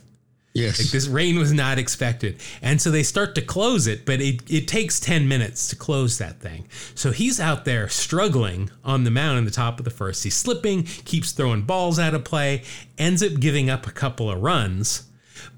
Yes. 0.54 0.80
Like 0.80 0.90
this 0.90 1.08
rain 1.08 1.38
was 1.38 1.54
not 1.54 1.78
expected. 1.78 2.42
And 2.62 2.82
so 2.82 2.90
they 2.90 3.04
start 3.04 3.36
to 3.36 3.42
close 3.42 3.86
it, 3.86 4.06
but 4.06 4.20
it, 4.20 4.42
it 4.50 4.68
takes 4.68 5.00
10 5.00 5.28
minutes 5.28 5.68
to 5.70 5.76
close 5.76 6.18
that 6.18 6.40
thing. 6.40 6.68
So 6.96 7.12
he's 7.12 7.40
out 7.40 7.66
there 7.66 7.88
struggling 7.88 8.72
on 8.84 9.04
the 9.04 9.12
mound 9.12 9.38
in 9.38 9.46
the 9.46 9.52
top 9.52 9.78
of 9.78 9.86
the 9.86 9.92
first. 9.92 10.24
He's 10.24 10.36
slipping, 10.36 10.84
keeps 10.84 11.32
throwing 11.32 11.62
balls 11.64 12.00
out 12.00 12.16
of 12.16 12.24
play, 12.24 12.64
ends 12.98 13.22
up 13.22 13.40
giving 13.40 13.70
up 13.70 13.86
a 13.86 13.92
couple 13.92 14.30
of 14.30 14.42
runs. 14.42 15.04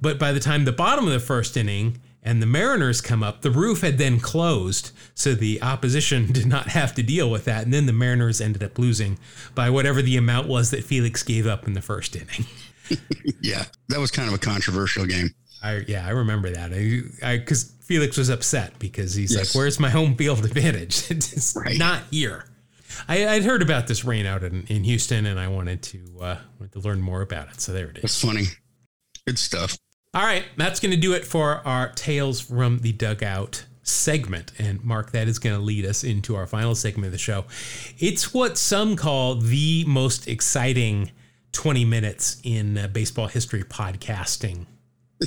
But 0.01 0.19
by 0.19 0.33
the 0.33 0.39
time 0.39 0.65
the 0.65 0.71
bottom 0.71 1.07
of 1.07 1.13
the 1.13 1.19
first 1.19 1.55
inning 1.55 2.01
and 2.21 2.41
the 2.41 2.45
Mariners 2.45 2.99
come 2.99 3.23
up, 3.23 3.41
the 3.41 3.49
roof 3.49 3.81
had 3.81 3.97
then 3.97 4.19
closed. 4.19 4.91
So 5.15 5.33
the 5.33 5.61
opposition 5.61 6.25
did 6.33 6.45
not 6.45 6.67
have 6.67 6.93
to 6.95 7.03
deal 7.03 7.31
with 7.31 7.45
that. 7.45 7.63
And 7.63 7.73
then 7.73 7.85
the 7.85 7.93
Mariners 7.93 8.41
ended 8.41 8.61
up 8.61 8.77
losing 8.77 9.17
by 9.55 9.69
whatever 9.69 10.01
the 10.01 10.17
amount 10.17 10.47
was 10.47 10.69
that 10.71 10.83
Felix 10.83 11.23
gave 11.23 11.47
up 11.47 11.65
in 11.65 11.73
the 11.73 11.81
first 11.81 12.13
inning. 12.15 12.45
yeah, 13.41 13.65
that 13.89 13.99
was 13.99 14.11
kind 14.11 14.27
of 14.27 14.33
a 14.33 14.37
controversial 14.37 15.05
game. 15.05 15.29
I 15.63 15.81
yeah, 15.87 16.05
I 16.05 16.11
remember 16.11 16.49
that. 16.49 16.73
I 16.73 17.37
because 17.37 17.75
Felix 17.81 18.17
was 18.17 18.29
upset 18.29 18.77
because 18.79 19.13
he's 19.13 19.33
yes. 19.33 19.53
like, 19.53 19.59
"Where's 19.59 19.79
my 19.79 19.89
home 19.89 20.15
field 20.15 20.43
advantage? 20.43 21.09
it's 21.11 21.55
right. 21.55 21.77
not 21.77 22.03
here." 22.11 22.45
I, 23.07 23.25
would 23.35 23.45
heard 23.45 23.61
about 23.61 23.87
this 23.87 24.03
rain 24.03 24.25
out 24.25 24.43
in, 24.43 24.65
in 24.67 24.83
Houston, 24.83 25.25
and 25.25 25.39
I 25.39 25.47
wanted 25.47 25.81
to 25.83 25.99
uh, 26.19 26.37
wanted 26.59 26.73
to 26.73 26.79
learn 26.79 27.01
more 27.01 27.21
about 27.21 27.49
it. 27.49 27.61
So 27.61 27.71
there 27.71 27.89
it 27.89 27.97
is. 27.99 28.03
It's 28.05 28.21
funny. 28.21 28.45
Good 29.25 29.39
stuff. 29.39 29.77
All 30.13 30.23
right, 30.23 30.43
that's 30.57 30.79
going 30.79 30.91
to 30.91 30.99
do 30.99 31.13
it 31.13 31.25
for 31.25 31.65
our 31.65 31.89
tales 31.93 32.41
from 32.41 32.79
the 32.79 32.91
dugout 32.91 33.65
segment. 33.83 34.51
And 34.59 34.83
Mark, 34.83 35.11
that 35.11 35.27
is 35.27 35.39
going 35.39 35.55
to 35.55 35.61
lead 35.61 35.85
us 35.85 36.03
into 36.03 36.35
our 36.35 36.45
final 36.45 36.75
segment 36.75 37.07
of 37.07 37.11
the 37.13 37.17
show. 37.17 37.45
It's 37.97 38.33
what 38.33 38.57
some 38.57 38.95
call 38.95 39.35
the 39.35 39.85
most 39.87 40.27
exciting 40.27 41.11
20 41.51 41.85
minutes 41.85 42.37
in 42.43 42.77
uh, 42.77 42.87
baseball 42.87 43.27
history 43.27 43.63
podcasting. 43.63 44.65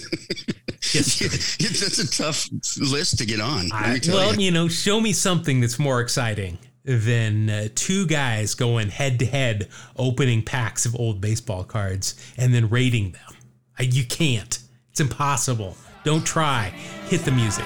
That's 0.92 1.98
a 1.98 2.10
tough 2.10 2.48
list 2.78 3.18
to 3.18 3.26
get 3.26 3.40
on. 3.40 3.70
I, 3.72 4.00
well, 4.08 4.34
you. 4.34 4.46
you. 4.46 4.50
know, 4.50 4.68
show 4.68 5.00
me 5.00 5.12
something 5.12 5.60
that's 5.60 5.78
more 5.78 6.00
exciting 6.00 6.58
than 6.84 7.48
uh, 7.48 7.68
two 7.74 8.06
guys 8.06 8.54
going 8.54 8.90
head 8.90 9.18
to 9.20 9.26
head, 9.26 9.68
opening 9.96 10.42
packs 10.42 10.84
of 10.84 10.94
old 10.96 11.20
baseball 11.20 11.64
cards 11.64 12.14
and 12.36 12.54
then 12.54 12.68
rating 12.68 13.12
them. 13.12 13.36
I, 13.78 13.84
you 13.84 14.04
can't. 14.04 14.58
It's 14.90 15.00
impossible. 15.00 15.76
Don't 16.04 16.24
try. 16.24 16.68
Hit 17.06 17.24
the 17.24 17.32
music. 17.32 17.64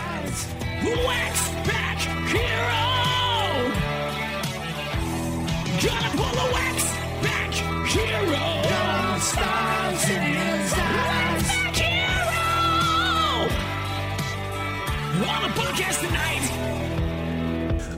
Wax 1.04 1.48
back 1.66 1.98
hero. 2.28 2.78
Gonna 5.82 6.10
pull 6.16 6.48
the 6.48 6.57
podcast 15.78 16.00
tonight. 16.06 16.44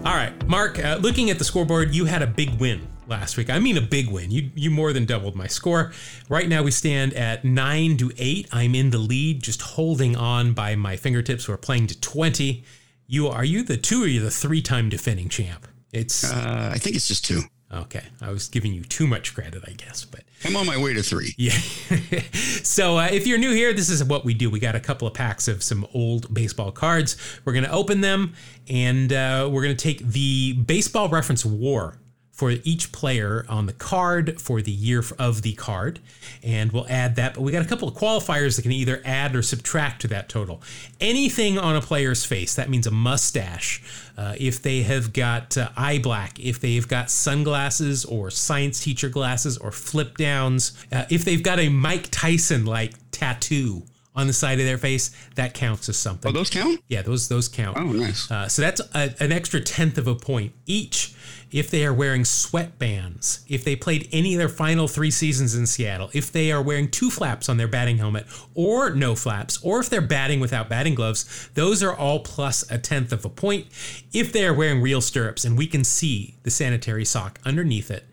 All 0.04 0.14
right, 0.14 0.46
Mark. 0.46 0.78
Uh, 0.78 0.98
looking 1.00 1.30
at 1.30 1.38
the 1.38 1.44
scoreboard, 1.44 1.94
you 1.94 2.04
had 2.06 2.22
a 2.22 2.26
big 2.26 2.58
win 2.60 2.86
last 3.06 3.36
week. 3.36 3.50
I 3.50 3.58
mean, 3.58 3.76
a 3.76 3.82
big 3.82 4.08
win. 4.10 4.30
You 4.30 4.50
you 4.54 4.70
more 4.70 4.92
than 4.92 5.04
doubled 5.04 5.34
my 5.36 5.46
score. 5.46 5.92
Right 6.28 6.48
now, 6.48 6.62
we 6.62 6.70
stand 6.70 7.14
at 7.14 7.44
nine 7.44 7.96
to 7.98 8.10
eight. 8.18 8.48
I'm 8.52 8.74
in 8.74 8.90
the 8.90 8.98
lead, 8.98 9.42
just 9.42 9.62
holding 9.62 10.16
on 10.16 10.52
by 10.52 10.74
my 10.74 10.96
fingertips. 10.96 11.48
We're 11.48 11.56
playing 11.56 11.88
to 11.88 12.00
twenty. 12.00 12.64
You 13.06 13.28
are 13.28 13.44
you 13.44 13.62
the 13.62 13.76
two 13.76 14.04
or 14.04 14.06
you 14.06 14.20
the 14.20 14.30
three 14.30 14.62
time 14.62 14.88
defending 14.88 15.28
champ? 15.28 15.66
It's. 15.92 16.30
Uh, 16.30 16.70
I 16.72 16.78
think 16.78 16.96
it's 16.96 17.08
just 17.08 17.24
two. 17.24 17.42
Okay, 17.72 18.02
I 18.20 18.32
was 18.32 18.48
giving 18.48 18.74
you 18.74 18.82
too 18.82 19.06
much 19.06 19.32
credit, 19.32 19.62
I 19.64 19.72
guess, 19.72 20.04
but 20.04 20.24
I'm 20.44 20.56
on 20.56 20.66
my 20.66 20.76
way 20.76 20.92
to 20.92 21.04
three. 21.04 21.34
Yeah. 21.38 21.52
so 22.64 22.98
uh, 22.98 23.08
if 23.12 23.28
you're 23.28 23.38
new 23.38 23.52
here, 23.52 23.72
this 23.72 23.88
is 23.88 24.02
what 24.02 24.24
we 24.24 24.34
do. 24.34 24.50
We 24.50 24.58
got 24.58 24.74
a 24.74 24.80
couple 24.80 25.06
of 25.06 25.14
packs 25.14 25.46
of 25.46 25.62
some 25.62 25.86
old 25.94 26.32
baseball 26.34 26.72
cards. 26.72 27.16
We're 27.44 27.52
going 27.52 27.64
to 27.64 27.70
open 27.70 28.00
them, 28.00 28.34
and 28.68 29.12
uh, 29.12 29.48
we're 29.52 29.62
going 29.62 29.76
to 29.76 29.82
take 29.82 30.04
the 30.04 30.54
baseball 30.54 31.08
reference 31.08 31.44
WAR 31.44 31.96
for 32.40 32.52
each 32.64 32.90
player 32.90 33.44
on 33.50 33.66
the 33.66 33.72
card 33.74 34.40
for 34.40 34.62
the 34.62 34.70
year 34.72 35.04
of 35.18 35.42
the 35.42 35.52
card. 35.56 35.98
And 36.42 36.72
we'll 36.72 36.86
add 36.88 37.16
that. 37.16 37.34
But 37.34 37.42
we 37.42 37.52
got 37.52 37.60
a 37.60 37.68
couple 37.68 37.86
of 37.86 37.94
qualifiers 37.94 38.56
that 38.56 38.62
can 38.62 38.72
either 38.72 39.02
add 39.04 39.36
or 39.36 39.42
subtract 39.42 40.00
to 40.00 40.08
that 40.08 40.30
total. 40.30 40.62
Anything 41.02 41.58
on 41.58 41.76
a 41.76 41.82
player's 41.82 42.24
face, 42.24 42.54
that 42.54 42.70
means 42.70 42.86
a 42.86 42.90
mustache. 42.90 43.82
Uh, 44.16 44.36
if 44.38 44.62
they 44.62 44.80
have 44.84 45.12
got 45.12 45.58
uh, 45.58 45.68
eye 45.76 45.98
black, 45.98 46.40
if 46.40 46.58
they've 46.60 46.88
got 46.88 47.10
sunglasses 47.10 48.06
or 48.06 48.30
science 48.30 48.82
teacher 48.82 49.10
glasses 49.10 49.58
or 49.58 49.70
flip 49.70 50.16
downs, 50.16 50.72
uh, 50.90 51.04
if 51.10 51.26
they've 51.26 51.42
got 51.42 51.58
a 51.58 51.68
Mike 51.68 52.08
Tyson 52.10 52.64
like 52.64 52.94
tattoo 53.10 53.82
on 54.20 54.26
the 54.26 54.32
side 54.32 54.60
of 54.60 54.66
their 54.66 54.78
face, 54.78 55.10
that 55.34 55.54
counts 55.54 55.88
as 55.88 55.96
something. 55.96 56.28
Oh, 56.30 56.32
those 56.32 56.50
count? 56.50 56.80
Yeah, 56.88 57.02
those 57.02 57.28
those 57.28 57.48
count. 57.48 57.76
Oh, 57.78 57.84
nice. 57.84 58.30
Uh, 58.30 58.48
so 58.48 58.62
that's 58.62 58.80
a, 58.94 59.14
an 59.20 59.32
extra 59.32 59.60
tenth 59.60 59.98
of 59.98 60.06
a 60.06 60.14
point 60.14 60.52
each 60.66 61.14
if 61.50 61.70
they 61.70 61.84
are 61.84 61.92
wearing 61.92 62.22
sweatbands, 62.22 63.42
if 63.48 63.64
they 63.64 63.74
played 63.74 64.08
any 64.12 64.34
of 64.34 64.38
their 64.38 64.48
final 64.48 64.86
three 64.86 65.10
seasons 65.10 65.54
in 65.54 65.66
Seattle, 65.66 66.10
if 66.12 66.30
they 66.30 66.52
are 66.52 66.62
wearing 66.62 66.88
two 66.88 67.10
flaps 67.10 67.48
on 67.48 67.56
their 67.56 67.66
batting 67.66 67.98
helmet 67.98 68.26
or 68.54 68.90
no 68.90 69.14
flaps, 69.14 69.60
or 69.62 69.80
if 69.80 69.90
they're 69.90 70.00
batting 70.00 70.38
without 70.38 70.68
batting 70.68 70.94
gloves, 70.94 71.50
those 71.54 71.82
are 71.82 71.94
all 71.94 72.20
plus 72.20 72.70
a 72.70 72.78
tenth 72.78 73.12
of 73.12 73.24
a 73.24 73.28
point. 73.28 73.66
If 74.12 74.32
they 74.32 74.46
are 74.46 74.54
wearing 74.54 74.80
real 74.80 75.00
stirrups 75.00 75.44
and 75.44 75.58
we 75.58 75.66
can 75.66 75.82
see 75.82 76.36
the 76.44 76.50
sanitary 76.50 77.04
sock 77.04 77.40
underneath 77.44 77.90
it, 77.90 78.04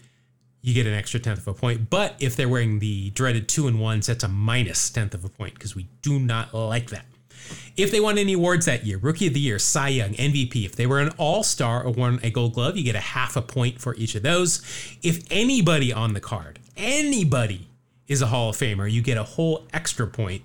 you 0.67 0.73
get 0.73 0.85
an 0.85 0.93
extra 0.93 1.17
tenth 1.17 1.39
of 1.39 1.47
a 1.47 1.53
point. 1.53 1.89
But 1.89 2.15
if 2.19 2.35
they're 2.35 2.49
wearing 2.49 2.79
the 2.79 3.09
dreaded 3.11 3.47
two 3.47 3.69
and 3.69 3.79
ones, 3.79 4.07
that's 4.07 4.25
a 4.25 4.27
minus 4.27 4.89
tenth 4.89 5.13
of 5.13 5.23
a 5.23 5.29
point 5.29 5.53
because 5.53 5.77
we 5.77 5.87
do 6.01 6.19
not 6.19 6.53
like 6.53 6.89
that. 6.89 7.05
If 7.77 7.89
they 7.89 8.01
won 8.01 8.17
any 8.17 8.33
awards 8.33 8.65
that 8.65 8.85
year, 8.85 8.97
Rookie 8.97 9.27
of 9.27 9.33
the 9.33 9.39
Year, 9.39 9.59
Cy 9.59 9.87
Young, 9.87 10.13
MVP, 10.15 10.65
if 10.65 10.75
they 10.75 10.85
were 10.85 10.99
an 10.99 11.13
All 11.17 11.41
Star 11.41 11.83
or 11.83 11.91
won 11.91 12.19
a 12.21 12.29
Gold 12.29 12.55
Glove, 12.55 12.75
you 12.75 12.83
get 12.83 12.97
a 12.97 12.99
half 12.99 13.37
a 13.37 13.41
point 13.41 13.79
for 13.79 13.95
each 13.95 14.15
of 14.15 14.23
those. 14.23 14.61
If 15.01 15.23
anybody 15.31 15.93
on 15.93 16.13
the 16.13 16.19
card, 16.19 16.59
anybody 16.75 17.69
is 18.09 18.21
a 18.21 18.27
Hall 18.27 18.49
of 18.49 18.57
Famer, 18.57 18.91
you 18.91 19.01
get 19.01 19.17
a 19.17 19.23
whole 19.23 19.65
extra 19.71 20.05
point. 20.05 20.43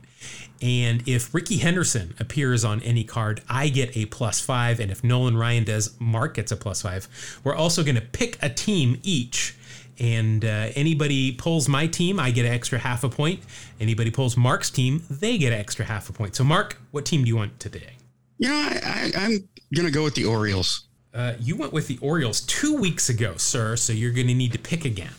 And 0.60 1.02
if 1.08 1.34
Rickey 1.34 1.56
Henderson 1.56 2.14
appears 2.20 2.64
on 2.64 2.80
any 2.82 3.02
card, 3.02 3.42
I 3.48 3.70
get 3.70 3.96
a 3.96 4.06
plus 4.06 4.40
five. 4.40 4.78
And 4.78 4.92
if 4.92 5.02
Nolan 5.02 5.36
Ryan 5.36 5.64
does, 5.64 5.98
Mark 5.98 6.34
gets 6.34 6.52
a 6.52 6.56
plus 6.56 6.82
five. 6.82 7.08
We're 7.42 7.56
also 7.56 7.82
going 7.82 7.96
to 7.96 8.00
pick 8.00 8.38
a 8.40 8.48
team 8.48 9.00
each. 9.02 9.56
And 10.02 10.44
uh, 10.44 10.70
anybody 10.74 11.30
pulls 11.30 11.68
my 11.68 11.86
team, 11.86 12.18
I 12.18 12.32
get 12.32 12.44
an 12.44 12.52
extra 12.52 12.76
half 12.76 13.04
a 13.04 13.08
point. 13.08 13.40
Anybody 13.78 14.10
pulls 14.10 14.36
Mark's 14.36 14.68
team, 14.68 15.04
they 15.08 15.38
get 15.38 15.52
an 15.52 15.60
extra 15.60 15.84
half 15.84 16.10
a 16.10 16.12
point. 16.12 16.34
So, 16.34 16.42
Mark, 16.42 16.76
what 16.90 17.06
team 17.06 17.22
do 17.22 17.28
you 17.28 17.36
want 17.36 17.60
today? 17.60 17.92
You 18.38 18.48
know, 18.48 18.54
I, 18.56 19.12
I, 19.14 19.24
am 19.26 19.48
going 19.72 19.86
to 19.86 19.92
go 19.92 20.02
with 20.02 20.16
the 20.16 20.24
Orioles. 20.24 20.88
Uh, 21.14 21.34
you 21.38 21.56
went 21.56 21.72
with 21.72 21.86
the 21.86 21.98
Orioles 22.02 22.40
two 22.40 22.76
weeks 22.76 23.10
ago, 23.10 23.36
sir. 23.36 23.76
So 23.76 23.92
you're 23.92 24.10
going 24.10 24.26
to 24.26 24.34
need 24.34 24.52
to 24.54 24.58
pick 24.58 24.84
again. 24.84 25.12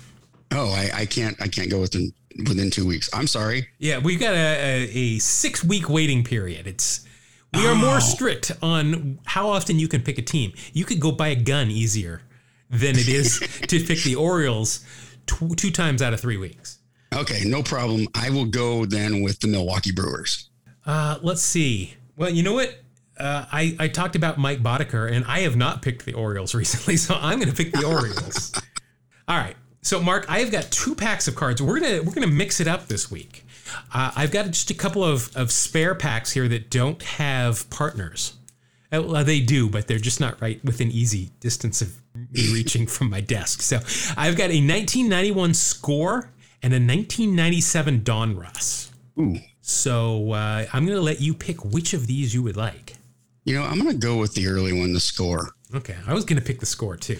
Oh, 0.51 0.69
I, 0.73 0.89
I 0.93 1.05
can't. 1.05 1.41
I 1.41 1.47
can't 1.47 1.69
go 1.69 1.79
within 1.79 2.11
within 2.49 2.69
two 2.69 2.85
weeks. 2.85 3.09
I'm 3.13 3.27
sorry. 3.27 3.69
Yeah, 3.79 3.99
we've 3.99 4.19
got 4.19 4.33
a, 4.33 4.37
a, 4.37 4.89
a 4.89 5.19
six 5.19 5.63
week 5.63 5.87
waiting 5.87 6.25
period. 6.25 6.67
It's 6.67 7.05
we 7.53 7.65
are 7.65 7.75
more 7.75 8.01
strict 8.01 8.51
on 8.61 9.19
how 9.25 9.49
often 9.49 9.79
you 9.79 9.87
can 9.87 10.01
pick 10.01 10.17
a 10.17 10.21
team. 10.21 10.51
You 10.73 10.83
could 10.83 10.99
go 10.99 11.11
buy 11.11 11.29
a 11.29 11.35
gun 11.35 11.71
easier 11.71 12.21
than 12.73 12.97
it 12.97 13.07
is 13.07 13.39
to 13.67 13.79
pick 13.79 14.03
the 14.03 14.15
Orioles 14.15 14.85
two, 15.25 15.55
two 15.55 15.71
times 15.71 16.01
out 16.01 16.13
of 16.13 16.19
three 16.19 16.37
weeks. 16.37 16.79
Okay, 17.13 17.43
no 17.45 17.61
problem. 17.63 18.07
I 18.15 18.29
will 18.29 18.45
go 18.45 18.85
then 18.85 19.21
with 19.21 19.39
the 19.39 19.47
Milwaukee 19.47 19.91
Brewers. 19.91 20.49
Uh, 20.85 21.19
let's 21.21 21.41
see. 21.41 21.93
Well, 22.17 22.29
you 22.29 22.43
know 22.43 22.53
what? 22.53 22.83
uh, 23.19 23.45
I, 23.51 23.75
I 23.79 23.87
talked 23.87 24.15
about 24.15 24.37
Mike 24.37 24.63
Boddicker, 24.63 25.11
and 25.11 25.25
I 25.25 25.41
have 25.41 25.55
not 25.55 25.81
picked 25.81 26.05
the 26.05 26.13
Orioles 26.13 26.55
recently, 26.55 26.97
so 26.97 27.15
I'm 27.19 27.39
going 27.39 27.49
to 27.49 27.55
pick 27.55 27.73
the 27.73 27.85
Orioles. 27.85 28.53
All 29.27 29.37
right. 29.37 29.55
So, 29.81 30.01
Mark, 30.01 30.25
I 30.29 30.39
have 30.39 30.51
got 30.51 30.71
two 30.71 30.95
packs 30.95 31.27
of 31.27 31.35
cards. 31.35 31.61
We're 31.61 31.81
gonna 31.81 32.01
we're 32.01 32.13
gonna 32.13 32.27
mix 32.27 32.61
it 32.61 32.69
up 32.69 32.87
this 32.87 33.11
week. 33.11 33.45
Uh, 33.93 34.11
I've 34.15 34.31
got 34.31 34.45
just 34.45 34.71
a 34.71 34.73
couple 34.73 35.03
of, 35.03 35.35
of 35.35 35.51
spare 35.51 35.93
packs 35.93 36.31
here 36.31 36.47
that 36.47 36.69
don't 36.69 37.01
have 37.03 37.69
partners. 37.69 38.33
Uh, 38.93 39.01
well, 39.01 39.23
they 39.23 39.39
do, 39.39 39.69
but 39.69 39.87
they're 39.87 39.97
just 39.97 40.19
not 40.19 40.39
right 40.41 40.63
within 40.63 40.91
easy 40.91 41.31
distance 41.39 41.81
of 41.81 41.93
me 42.31 42.49
reaching 42.53 42.85
from 42.85 43.09
my 43.09 43.21
desk. 43.21 43.61
So, 43.61 43.77
I've 44.15 44.35
got 44.35 44.51
a 44.51 44.59
1991 44.59 45.53
score 45.53 46.29
and 46.61 46.73
a 46.73 46.77
1997 46.77 48.01
Donruss. 48.01 48.89
Ooh. 49.19 49.37
So 49.61 50.33
uh, 50.33 50.65
I'm 50.73 50.85
going 50.85 50.97
to 50.97 51.03
let 51.03 51.21
you 51.21 51.33
pick 51.33 51.63
which 51.63 51.93
of 51.93 52.05
these 52.05 52.33
you 52.33 52.43
would 52.43 52.57
like. 52.57 52.95
You 53.45 53.55
know, 53.55 53.63
I'm 53.63 53.79
going 53.79 53.91
to 53.91 53.97
go 53.97 54.17
with 54.17 54.33
the 54.35 54.47
early 54.47 54.73
one, 54.73 54.93
the 54.93 54.99
score. 54.99 55.51
Okay, 55.75 55.95
I 56.05 56.13
was 56.13 56.23
going 56.23 56.39
to 56.39 56.45
pick 56.45 56.59
the 56.59 56.67
score 56.67 56.95
too, 56.95 57.17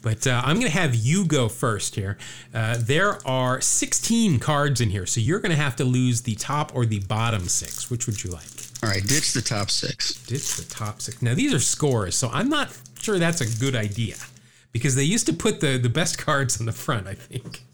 but 0.00 0.28
uh, 0.28 0.40
I'm 0.44 0.60
going 0.60 0.70
to 0.70 0.78
have 0.78 0.94
you 0.94 1.24
go 1.26 1.48
first 1.48 1.96
here. 1.96 2.16
Uh, 2.54 2.76
there 2.78 3.18
are 3.26 3.60
16 3.60 4.38
cards 4.38 4.80
in 4.80 4.90
here, 4.90 5.06
so 5.06 5.20
you're 5.20 5.40
going 5.40 5.50
to 5.50 5.56
have 5.56 5.74
to 5.76 5.84
lose 5.84 6.22
the 6.22 6.36
top 6.36 6.72
or 6.74 6.86
the 6.86 7.00
bottom 7.00 7.48
six. 7.48 7.90
Which 7.90 8.06
would 8.06 8.22
you 8.22 8.30
like? 8.30 8.46
All 8.82 8.90
right, 8.90 9.04
ditch 9.04 9.32
the 9.32 9.42
top 9.42 9.70
six. 9.70 10.22
Ditch 10.26 10.54
the 10.56 10.64
top 10.64 11.00
six. 11.00 11.20
Now 11.20 11.34
these 11.34 11.52
are 11.52 11.58
scores, 11.58 12.14
so 12.14 12.28
I'm 12.32 12.48
not 12.48 12.78
sure 13.00 13.18
that's 13.18 13.40
a 13.40 13.58
good 13.58 13.74
idea 13.74 14.14
because 14.72 14.94
they 14.94 15.02
used 15.02 15.26
to 15.26 15.32
put 15.32 15.60
the 15.60 15.76
the 15.76 15.88
best 15.88 16.16
cards 16.24 16.60
on 16.60 16.66
the 16.66 16.72
front. 16.72 17.08
I 17.08 17.14
think. 17.14 17.64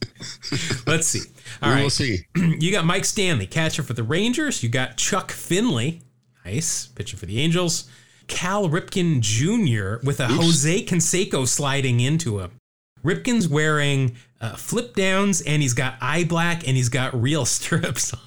Let's 0.87 1.09
see. 1.09 1.29
All 1.61 1.69
we 1.69 1.75
right, 1.75 1.81
we'll 1.83 1.91
see. 1.91 2.21
you 2.37 2.73
got 2.73 2.87
Mike 2.87 3.05
Stanley, 3.05 3.47
catcher 3.47 3.83
for 3.83 3.93
the 3.93 4.03
Rangers. 4.03 4.63
You 4.63 4.71
got 4.71 4.97
Chuck 4.97 5.31
Finley, 5.31 6.01
nice 6.45 6.87
pitcher 6.87 7.19
for 7.19 7.27
the 7.27 7.39
Angels. 7.39 7.91
Cal 8.33 8.69
Ripken 8.69 9.21
Jr. 9.21 10.05
with 10.05 10.19
a 10.21 10.25
Oops. 10.25 10.35
Jose 10.35 10.85
Canseco 10.85 11.47
sliding 11.47 12.01
into 12.01 12.41
him. 12.41 12.53
Ripken's 13.05 13.47
wearing 13.47 14.17
uh, 14.41 14.57
flip 14.57 14.95
downs 14.95 15.43
and 15.43 15.61
he's 15.63 15.75
got 15.75 15.95
eye 16.01 16.25
black 16.25 16.67
and 16.67 16.77
he's 16.77 16.89
got 16.89 17.21
real 17.21 17.45
stirrups 17.55 18.15
on. 18.15 18.21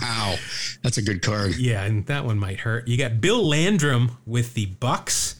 wow, 0.00 0.36
that's 0.82 0.98
a 0.98 1.02
good 1.02 1.22
card. 1.22 1.56
Yeah, 1.56 1.84
and 1.84 2.04
that 2.06 2.24
one 2.24 2.38
might 2.38 2.60
hurt. 2.60 2.88
You 2.88 2.96
got 2.96 3.20
Bill 3.20 3.46
Landrum 3.46 4.16
with 4.26 4.54
the 4.54 4.66
Bucs. 4.66 5.36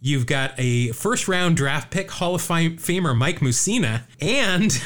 You've 0.00 0.26
got 0.26 0.52
a 0.58 0.92
first 0.92 1.26
round 1.26 1.56
draft 1.56 1.90
pick, 1.90 2.10
Hall 2.10 2.34
of 2.34 2.42
Famer 2.42 3.16
Mike 3.16 3.40
Mussina, 3.40 4.02
and 4.20 4.78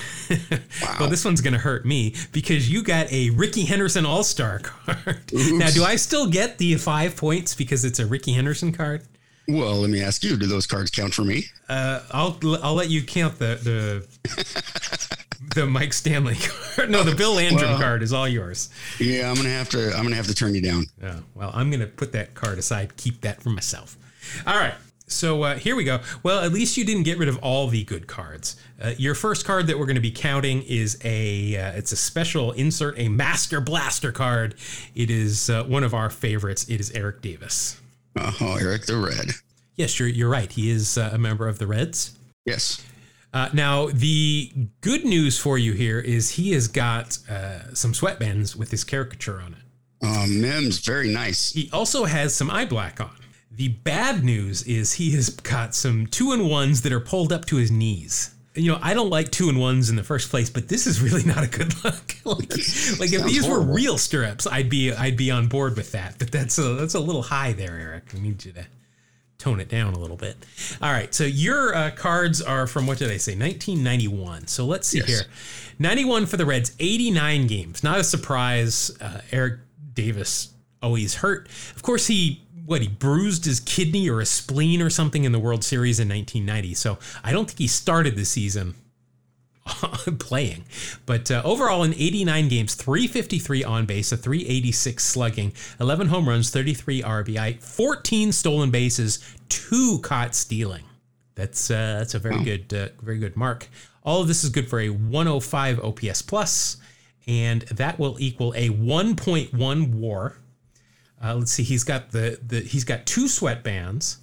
wow. 0.83 0.97
well, 1.01 1.11
this 1.11 1.25
one's 1.25 1.41
going 1.41 1.53
to 1.53 1.59
hurt 1.59 1.85
me 1.85 2.15
because 2.33 2.71
you 2.71 2.83
got 2.83 3.11
a 3.13 3.31
Rickey 3.31 3.65
Henderson 3.65 4.07
All 4.07 4.23
Star 4.23 4.61
card. 4.61 5.33
Oops. 5.33 5.51
Now, 5.53 5.71
do 5.71 5.85
I 5.85 5.97
still 5.97 6.29
get 6.29 6.59
the 6.59 6.77
five 6.77 7.17
points 7.17 7.55
because 7.55 7.85
it's 7.85 7.99
a 7.99 8.07
Rickey 8.07 8.33
Henderson 8.33 8.73
card? 8.73 9.03
Well, 9.49 9.81
let 9.81 9.91
me 9.91 10.01
ask 10.01 10.23
you: 10.23 10.37
Do 10.37 10.47
those 10.47 10.67
cards 10.67 10.91
count 10.91 11.13
for 11.13 11.23
me? 11.23 11.45
Uh, 11.69 12.01
I'll 12.13 12.39
I'll 12.63 12.75
let 12.75 12.89
you 12.89 13.03
count 13.03 13.39
the 13.39 14.07
the 14.23 15.17
the 15.55 15.67
Mike 15.67 15.93
Stanley 15.93 16.37
card. 16.37 16.91
No, 16.91 17.03
the 17.03 17.15
Bill 17.15 17.35
Landrum 17.35 17.73
well, 17.73 17.81
card 17.81 18.03
is 18.03 18.13
all 18.13 18.29
yours. 18.29 18.71
Yeah, 18.99 19.29
I'm 19.29 19.35
gonna 19.35 19.49
have 19.49 19.69
to 19.71 19.93
I'm 19.97 20.05
gonna 20.05 20.17
have 20.17 20.29
to 20.29 20.35
turn 20.35 20.55
you 20.55 20.63
down. 20.63 20.87
Oh, 21.03 21.23
well, 21.35 21.51
I'm 21.53 21.71
gonna 21.71 21.87
put 21.87 22.13
that 22.13 22.35
card 22.35 22.59
aside. 22.59 22.97
Keep 22.97 23.23
that 23.23 23.43
for 23.43 23.51
myself. 23.51 23.97
All 24.47 24.57
right. 24.57 24.75
So 25.11 25.43
uh, 25.43 25.57
here 25.57 25.75
we 25.75 25.85
go. 25.85 26.01
Well, 26.23 26.41
at 26.45 26.53
least 26.53 26.77
you 26.77 26.85
didn't 26.85 27.03
get 27.03 27.19
rid 27.19 27.29
of 27.29 27.39
all 27.39 27.67
the 27.67 27.85
good 27.85 28.07
cards. 28.07 28.57
Uh, 28.81 28.93
your 28.97 29.15
first 29.15 29.45
card 29.45 29.67
that 29.67 29.79
we're 29.79 29.87
going 29.87 29.97
to 29.97 30.01
be 30.01 30.11
counting 30.11 30.63
is 30.63 30.99
a 31.05 31.57
uh, 31.57 31.73
it's 31.73 31.93
a 31.93 31.97
special 31.97 32.53
insert, 32.53 32.99
a 32.99 33.09
Master 33.09 33.61
Blaster 33.61 34.13
card. 34.13 34.55
It 34.95 35.11
is 35.11 35.51
uh, 35.51 35.65
one 35.65 35.85
of 35.85 35.95
our 35.95 36.11
favorites. 36.11 36.69
It 36.69 36.81
is 36.81 36.91
Eric 36.93 37.23
Davis. 37.23 37.81
Oh, 38.17 38.59
Eric 38.61 38.87
the 38.87 38.97
Red. 38.97 39.33
Yes, 39.77 39.99
you're 39.99 40.09
you're 40.09 40.31
right. 40.31 40.51
He 40.51 40.71
is 40.71 40.97
uh, 40.97 41.11
a 41.13 41.19
member 41.19 41.49
of 41.49 41.59
the 41.59 41.67
Reds. 41.67 42.17
Yes. 42.47 42.85
Uh, 43.33 43.49
now, 43.53 43.89
the 43.89 44.51
good 44.81 45.05
news 45.05 45.39
for 45.39 45.57
you 45.57 45.73
here 45.73 46.01
is 46.01 46.31
he 46.31 46.53
has 46.53 46.67
got 46.67 47.13
some 47.13 47.93
sweatbands 47.93 48.57
with 48.57 48.73
his 48.73 48.83
caricature 48.83 49.41
on 49.41 49.53
it. 49.53 49.61
Oh, 50.03 50.27
Mims, 50.27 50.79
very 50.81 51.09
nice. 51.09 51.53
He 51.53 51.71
also 51.73 52.07
has 52.07 52.35
some 52.35 52.51
eye 52.51 52.65
black 52.65 53.01
on. 53.01 53.20
The 53.61 53.69
bad 53.69 54.25
news 54.25 54.63
is 54.63 54.95
he 54.95 55.11
has 55.11 55.29
got 55.29 55.75
some 55.75 56.07
two 56.07 56.33
and 56.33 56.49
ones 56.49 56.81
that 56.81 56.95
are 56.95 56.99
pulled 56.99 57.31
up 57.31 57.45
to 57.45 57.57
his 57.57 57.71
knees. 57.71 58.35
You 58.55 58.73
know, 58.73 58.79
I 58.81 58.95
don't 58.95 59.11
like 59.11 59.31
two 59.31 59.51
and 59.51 59.61
ones 59.61 59.91
in 59.91 59.97
the 59.97 60.03
first 60.03 60.31
place, 60.31 60.49
but 60.49 60.69
this 60.69 60.87
is 60.87 61.03
really 61.03 61.25
not 61.25 61.45
a 61.45 61.47
good 61.47 61.75
look. 61.85 62.15
like, 62.25 62.49
like 62.99 63.13
if 63.13 63.23
these 63.23 63.45
horrible. 63.45 63.67
were 63.67 63.75
real 63.75 63.99
stirrups, 63.99 64.47
I'd 64.47 64.71
be 64.71 64.95
I'd 64.95 65.19
be 65.19 65.31
on 65.31 65.49
board 65.49 65.77
with 65.77 65.93
that. 65.93 66.19
But 66.19 66.31
that's 66.31 66.57
a 66.57 66.73
that's 66.73 66.95
a 66.95 67.01
little 67.01 67.21
high 67.21 67.53
there, 67.53 67.79
Eric. 67.79 68.05
I 68.17 68.21
need 68.21 68.43
you 68.47 68.53
to 68.53 68.67
tone 69.37 69.61
it 69.61 69.69
down 69.69 69.93
a 69.93 69.99
little 69.99 70.17
bit. 70.17 70.39
All 70.81 70.91
right, 70.91 71.15
so 71.15 71.25
your 71.25 71.75
uh, 71.75 71.91
cards 71.91 72.41
are 72.41 72.67
from 72.67 72.87
what 72.87 72.97
did 72.97 73.11
I 73.11 73.19
say? 73.19 73.33
1991. 73.33 74.47
So 74.47 74.65
let's 74.65 74.89
see 74.89 75.01
yes. 75.01 75.09
here. 75.09 75.21
91 75.79 76.25
for 76.25 76.39
the 76.39 76.47
Reds, 76.47 76.75
89 76.81 77.47
games. 77.47 77.85
Not 77.85 78.01
a 78.01 78.05
surprise. 78.05 78.91
Uh, 79.03 79.21
Eric 79.31 79.59
Davis 79.93 80.55
always 80.83 81.17
hurt. 81.17 81.47
Of 81.77 81.83
course, 81.83 82.07
he 82.07 82.41
what 82.71 82.83
he 82.83 82.89
bruised 82.89 83.47
his 83.47 83.59
kidney 83.59 84.09
or 84.09 84.21
a 84.21 84.25
spleen 84.27 84.81
or 84.81 84.89
something 84.89 85.25
in 85.25 85.33
the 85.33 85.41
World 85.41 85.65
Series 85.65 85.99
in 85.99 86.09
1990. 86.09 86.75
So 86.75 86.99
I 87.25 87.33
don't 87.33 87.47
think 87.47 87.59
he 87.59 87.67
started 87.67 88.15
the 88.15 88.25
season 88.25 88.77
playing. 90.21 90.65
But 91.05 91.33
uh, 91.33 91.43
overall, 91.45 91.83
in 91.83 91.93
89 91.95 92.47
games, 92.47 92.77
353 92.77 93.65
on 93.65 93.87
base, 93.87 94.13
a 94.13 94.17
386 94.17 95.05
slugging, 95.05 95.53
11 95.81 96.07
home 96.07 96.29
runs, 96.29 96.51
33 96.51 97.03
RBI, 97.03 97.61
14 97.61 98.31
stolen 98.31 98.71
bases, 98.71 99.19
two 99.49 99.99
caught 100.05 100.37
stealing. 100.37 100.85
That's 101.35 101.73
uh, 101.73 101.97
that's 101.99 102.15
a 102.15 102.21
very 102.21 102.37
wow. 102.37 102.45
good 102.45 102.73
uh, 102.73 102.89
very 103.03 103.19
good 103.19 103.37
mark. 103.37 103.69
All 104.05 104.23
of 104.23 104.29
this 104.29 104.45
is 104.45 104.51
good 104.51 104.69
for 104.69 104.79
a 104.79 104.91
105 104.91 105.81
OPS 105.81 106.23
plus, 106.23 106.77
and 107.27 107.63
that 107.63 107.99
will 107.99 108.17
equal 108.21 108.53
a 108.55 108.69
1.1 108.69 109.95
WAR 109.95 110.37
uh, 111.23 111.35
let's 111.35 111.53
see, 111.53 111.63
he's 111.63 111.85
got 111.85 112.11
the 112.11 112.39
the 112.47 112.61
he's 112.61 112.85
got 112.85 113.07
two 113.07 113.25
sweatbands 113.25 114.17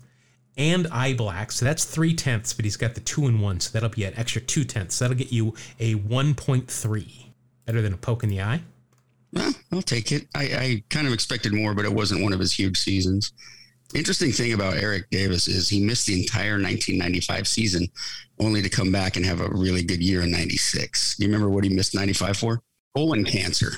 and 0.57 0.87
eye 0.87 1.13
black, 1.13 1.51
so 1.51 1.65
that's 1.65 1.85
three 1.85 2.13
tenths. 2.13 2.53
But 2.53 2.65
he's 2.65 2.77
got 2.77 2.95
the 2.95 3.01
two 3.01 3.27
and 3.27 3.41
one, 3.41 3.59
so 3.59 3.71
that'll 3.71 3.89
be 3.89 4.03
an 4.03 4.13
extra 4.17 4.41
two 4.41 4.63
tenths. 4.63 4.97
That'll 4.99 5.15
get 5.15 5.31
you 5.31 5.53
a 5.79 5.93
one 5.93 6.33
point 6.33 6.69
three, 6.69 7.33
better 7.65 7.81
than 7.81 7.93
a 7.93 7.97
poke 7.97 8.23
in 8.23 8.29
the 8.29 8.41
eye. 8.41 8.61
Well, 9.31 9.53
I'll 9.71 9.81
take 9.81 10.11
it. 10.11 10.27
I, 10.33 10.43
I 10.43 10.83
kind 10.89 11.05
of 11.05 11.13
expected 11.13 11.53
more, 11.53 11.73
but 11.75 11.85
it 11.85 11.93
wasn't 11.93 12.23
one 12.23 12.33
of 12.33 12.39
his 12.39 12.57
huge 12.57 12.77
seasons. 12.77 13.33
Interesting 13.93 14.31
thing 14.31 14.53
about 14.53 14.77
Eric 14.77 15.09
Davis 15.11 15.47
is 15.47 15.69
he 15.69 15.83
missed 15.83 16.07
the 16.07 16.19
entire 16.19 16.53
1995 16.53 17.47
season, 17.47 17.87
only 18.39 18.61
to 18.61 18.69
come 18.69 18.91
back 18.91 19.15
and 19.15 19.25
have 19.25 19.39
a 19.39 19.49
really 19.49 19.83
good 19.83 20.01
year 20.01 20.21
in 20.21 20.31
'96. 20.31 21.17
Do 21.17 21.23
you 21.23 21.31
remember 21.31 21.49
what 21.49 21.63
he 21.63 21.69
missed 21.69 21.93
'95 21.93 22.37
for? 22.37 22.61
Colon 22.95 23.23
cancer. 23.23 23.73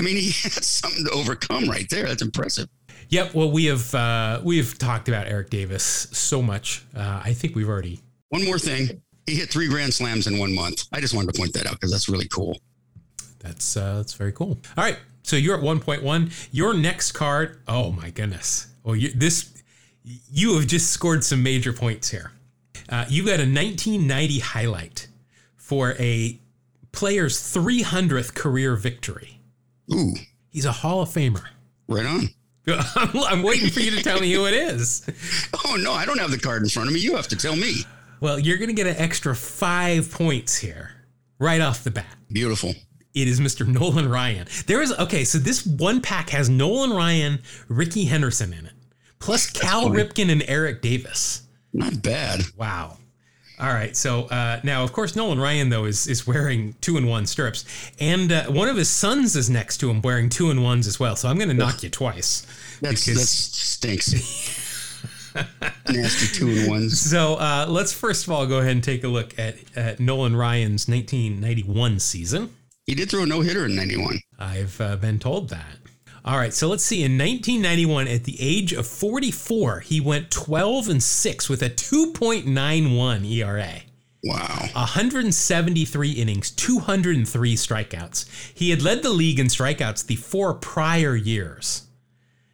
I 0.00 0.02
mean, 0.02 0.16
he 0.16 0.30
had 0.42 0.64
something 0.64 1.04
to 1.04 1.10
overcome 1.10 1.68
right 1.68 1.88
there. 1.90 2.06
That's 2.06 2.22
impressive. 2.22 2.68
Yep. 3.10 3.34
Well, 3.34 3.50
we 3.50 3.66
have 3.66 3.94
uh, 3.94 4.40
we 4.42 4.56
have 4.56 4.78
talked 4.78 5.08
about 5.08 5.26
Eric 5.26 5.50
Davis 5.50 5.84
so 5.84 6.40
much. 6.40 6.84
Uh, 6.96 7.20
I 7.22 7.34
think 7.34 7.54
we've 7.54 7.68
already. 7.68 8.00
One 8.30 8.44
more 8.44 8.58
thing. 8.58 9.02
He 9.26 9.34
hit 9.34 9.50
three 9.50 9.68
grand 9.68 9.92
slams 9.92 10.26
in 10.26 10.38
one 10.38 10.54
month. 10.54 10.84
I 10.92 11.00
just 11.00 11.14
wanted 11.14 11.34
to 11.34 11.38
point 11.38 11.52
that 11.52 11.66
out 11.66 11.74
because 11.74 11.90
that's 11.90 12.08
really 12.08 12.28
cool. 12.28 12.58
That's 13.40 13.76
uh, 13.76 13.96
that's 13.96 14.14
very 14.14 14.32
cool. 14.32 14.58
All 14.76 14.84
right. 14.84 14.98
So 15.22 15.36
you're 15.36 15.56
at 15.56 15.62
1.1. 15.62 16.48
Your 16.50 16.72
next 16.72 17.12
card. 17.12 17.60
Oh 17.68 17.92
my 17.92 18.08
goodness. 18.08 18.68
Well, 18.82 18.96
you, 18.96 19.10
this 19.10 19.62
you 20.02 20.54
have 20.54 20.66
just 20.66 20.90
scored 20.90 21.24
some 21.24 21.42
major 21.42 21.74
points 21.74 22.08
here. 22.08 22.32
Uh, 22.88 23.04
you 23.08 23.22
got 23.22 23.38
a 23.38 23.44
1990 23.44 24.38
highlight 24.38 25.08
for 25.56 25.94
a 25.98 26.40
player's 26.90 27.38
300th 27.38 28.34
career 28.34 28.76
victory. 28.76 29.39
Ooh. 29.92 30.14
He's 30.48 30.64
a 30.64 30.72
Hall 30.72 31.02
of 31.02 31.08
Famer. 31.08 31.44
Right 31.88 32.06
on. 32.06 32.28
I'm, 32.68 33.10
I'm 33.28 33.42
waiting 33.42 33.70
for 33.70 33.80
you 33.80 33.90
to 33.92 34.02
tell 34.02 34.20
me 34.20 34.32
who 34.32 34.46
it 34.46 34.54
is. 34.54 35.06
Oh, 35.66 35.76
no, 35.76 35.92
I 35.92 36.04
don't 36.04 36.18
have 36.18 36.30
the 36.32 36.38
card 36.38 36.62
in 36.62 36.68
front 36.68 36.88
of 36.88 36.94
me. 36.94 37.00
You 37.00 37.14
have 37.14 37.28
to 37.28 37.36
tell 37.36 37.54
me. 37.54 37.84
Well, 38.20 38.40
you're 38.40 38.56
going 38.56 38.70
to 38.70 38.74
get 38.74 38.88
an 38.88 38.96
extra 38.96 39.36
five 39.36 40.10
points 40.10 40.56
here 40.58 40.90
right 41.38 41.60
off 41.60 41.84
the 41.84 41.92
bat. 41.92 42.16
Beautiful. 42.32 42.74
It 43.14 43.28
is 43.28 43.40
Mr. 43.40 43.66
Nolan 43.66 44.08
Ryan. 44.08 44.48
There 44.66 44.80
is, 44.82 44.92
okay, 44.98 45.22
so 45.24 45.38
this 45.38 45.64
one 45.66 46.00
pack 46.00 46.30
has 46.30 46.48
Nolan 46.48 46.90
Ryan, 46.90 47.40
Rickey 47.68 48.04
Henderson 48.04 48.52
in 48.52 48.66
it, 48.66 48.72
plus 49.20 49.48
Cal. 49.48 49.90
Ripken 49.90 50.30
and 50.30 50.42
Eric 50.48 50.82
Davis. 50.82 51.42
Not 51.72 52.02
bad. 52.02 52.40
Wow. 52.56 52.96
All 53.60 53.72
right. 53.72 53.94
So 53.94 54.22
uh, 54.24 54.60
now, 54.62 54.82
of 54.82 54.92
course, 54.92 55.14
Nolan 55.14 55.38
Ryan 55.38 55.68
though 55.68 55.84
is 55.84 56.06
is 56.06 56.26
wearing 56.26 56.74
two 56.80 56.96
and 56.96 57.08
one 57.08 57.26
stirrups, 57.26 57.64
and 58.00 58.32
uh, 58.32 58.44
one 58.46 58.68
of 58.68 58.76
his 58.76 58.88
sons 58.88 59.36
is 59.36 59.50
next 59.50 59.78
to 59.78 59.90
him 59.90 60.00
wearing 60.00 60.30
two 60.30 60.50
and 60.50 60.62
ones 60.62 60.86
as 60.86 60.98
well. 60.98 61.14
So 61.14 61.28
I'm 61.28 61.36
going 61.36 61.48
to 61.48 61.54
knock 61.54 61.82
you 61.82 61.90
twice. 61.90 62.46
That's 62.80 63.04
because... 63.04 63.20
that 63.20 63.26
stinks. 63.26 64.14
Nasty 65.88 66.38
two 66.38 66.48
and 66.48 66.70
ones. 66.70 67.00
So 67.00 67.34
uh, 67.34 67.66
let's 67.68 67.92
first 67.92 68.26
of 68.26 68.32
all 68.32 68.46
go 68.46 68.58
ahead 68.58 68.72
and 68.72 68.84
take 68.84 69.04
a 69.04 69.08
look 69.08 69.38
at, 69.38 69.56
at 69.76 70.00
Nolan 70.00 70.34
Ryan's 70.34 70.88
1991 70.88 72.00
season. 72.00 72.54
He 72.86 72.94
did 72.94 73.10
throw 73.10 73.22
a 73.22 73.26
no 73.26 73.40
hitter 73.40 73.66
in 73.66 73.76
91. 73.76 74.20
I've 74.38 74.80
uh, 74.80 74.96
been 74.96 75.18
told 75.18 75.50
that. 75.50 75.76
All 76.24 76.36
right, 76.36 76.52
so 76.52 76.68
let's 76.68 76.84
see. 76.84 77.02
In 77.02 77.16
1991, 77.16 78.08
at 78.08 78.24
the 78.24 78.36
age 78.40 78.72
of 78.72 78.86
44, 78.86 79.80
he 79.80 80.00
went 80.00 80.30
12 80.30 80.88
and 80.88 81.02
6 81.02 81.48
with 81.48 81.62
a 81.62 81.70
2.91 81.70 83.30
ERA. 83.30 83.80
Wow. 84.22 84.68
173 84.74 86.10
innings, 86.12 86.50
203 86.50 87.54
strikeouts. 87.54 88.52
He 88.54 88.70
had 88.70 88.82
led 88.82 89.02
the 89.02 89.10
league 89.10 89.40
in 89.40 89.46
strikeouts 89.46 90.06
the 90.06 90.16
four 90.16 90.54
prior 90.54 91.16
years. 91.16 91.86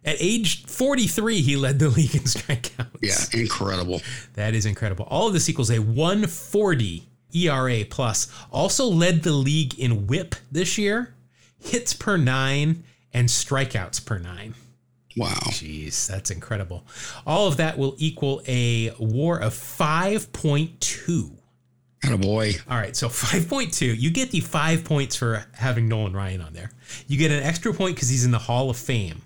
At 0.05 0.17
age 0.21 0.65
43, 0.67 1.41
he 1.41 1.57
led 1.57 1.81
the 1.81 1.89
league 1.97 2.15
in 2.15 2.23
strikeouts. 2.23 2.99
Yeah, 3.03 3.41
incredible. 3.41 4.01
That 4.35 4.55
is 4.55 4.65
incredible. 4.65 5.07
All 5.11 5.27
of 5.27 5.33
this 5.33 5.49
equals 5.49 5.71
a 5.71 5.81
140 5.81 7.09
ERA 7.35 7.85
plus. 7.85 8.29
Also 8.53 8.87
led 8.87 9.25
the 9.25 9.33
league 9.33 9.77
in 9.79 10.07
whip 10.07 10.37
this 10.53 10.79
year, 10.79 11.15
hits 11.59 11.93
per 11.93 12.17
nine, 12.17 12.85
and 13.13 13.29
strikeouts 13.29 14.05
per 14.05 14.19
nine. 14.19 14.55
Wow. 15.17 15.33
Jeez, 15.47 16.07
that's 16.07 16.31
incredible. 16.31 16.85
All 17.27 17.49
of 17.49 17.57
that 17.57 17.79
will 17.79 17.95
equal 17.99 18.43
a 18.47 18.93
war 18.99 19.39
of 19.39 19.55
5.2. 19.55 21.31
a 22.05 22.19
boy. 22.19 22.53
All 22.69 22.77
right, 22.77 22.95
so 22.95 23.09
5.2. 23.11 23.99
You 23.99 24.11
get 24.11 24.31
the 24.31 24.41
five 24.41 24.85
points 24.85 25.17
for 25.17 25.47
having 25.55 25.89
Nolan 25.89 26.13
Ryan 26.13 26.43
on 26.43 26.53
there. 26.53 26.71
You 27.07 27.17
get 27.17 27.31
an 27.31 27.43
extra 27.43 27.73
point 27.73 27.97
because 27.97 28.11
he's 28.11 28.25
in 28.25 28.31
the 28.31 28.39
Hall 28.39 28.69
of 28.69 28.77
Fame. 28.77 29.23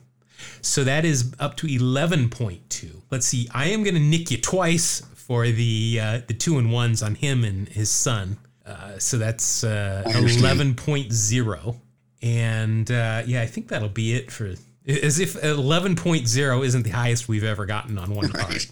So 0.63 0.85
that 0.85 1.05
is 1.05 1.35
up 1.39 1.57
to 1.59 1.67
11.2. 1.67 3.03
Let's 3.11 3.27
see. 3.27 3.49
I 3.53 3.67
am 3.71 3.83
going 3.83 3.95
to 3.95 4.01
nick 4.01 4.31
you 4.31 4.39
twice 4.39 5.03
for 5.15 5.47
the 5.47 5.99
uh, 6.03 6.21
the 6.27 6.35
two 6.35 6.59
and 6.59 6.73
ones 6.73 7.03
on 7.03 7.15
him 7.15 7.45
and 7.45 7.69
his 7.69 7.91
son. 7.91 8.39
Uh, 8.65 8.99
so 8.99 9.19
that's 9.19 9.65
uh, 9.65 10.03
11.0. 10.07 11.77
And 12.23 12.91
uh, 12.91 13.23
yeah, 13.27 13.43
I 13.43 13.47
think 13.47 13.69
that'll 13.69 13.89
be 13.89 14.15
it 14.15 14.31
for 14.31 14.55
as 14.87 15.19
if 15.19 15.35
11.0 15.35 16.65
isn't 16.65 16.83
the 16.83 16.91
highest 16.91 17.29
we've 17.29 17.45
ever 17.45 17.67
gotten 17.67 17.99
on 17.99 18.15
one 18.15 18.29
card. 18.31 18.49
Right. 18.51 18.71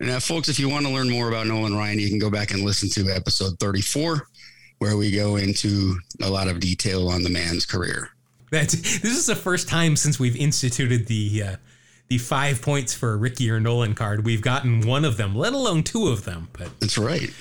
Now, 0.00 0.18
folks, 0.18 0.48
if 0.48 0.58
you 0.58 0.68
want 0.68 0.86
to 0.86 0.92
learn 0.92 1.10
more 1.10 1.28
about 1.28 1.46
Nolan 1.46 1.76
Ryan, 1.76 1.98
you 1.98 2.08
can 2.08 2.18
go 2.18 2.30
back 2.30 2.52
and 2.52 2.62
listen 2.62 2.88
to 2.90 3.10
episode 3.10 3.58
34, 3.58 4.26
where 4.78 4.96
we 4.96 5.10
go 5.10 5.36
into 5.36 5.98
a 6.22 6.30
lot 6.30 6.48
of 6.48 6.60
detail 6.60 7.08
on 7.08 7.22
the 7.22 7.28
man's 7.28 7.66
career. 7.66 8.10
That's, 8.50 8.72
this 8.72 9.16
is 9.16 9.26
the 9.26 9.36
first 9.36 9.68
time 9.68 9.96
since 9.96 10.18
we've 10.18 10.36
instituted 10.36 11.06
the 11.06 11.42
uh, 11.44 11.56
the 12.08 12.18
five 12.18 12.60
points 12.60 12.92
for 12.92 13.12
a 13.12 13.16
Rickey 13.16 13.50
or 13.50 13.60
Nolan 13.60 13.94
card. 13.94 14.24
We've 14.24 14.42
gotten 14.42 14.84
one 14.84 15.04
of 15.04 15.16
them, 15.16 15.36
let 15.36 15.52
alone 15.52 15.84
two 15.84 16.08
of 16.08 16.24
them. 16.24 16.48
But 16.52 16.68
that's 16.80 16.98
right. 16.98 17.32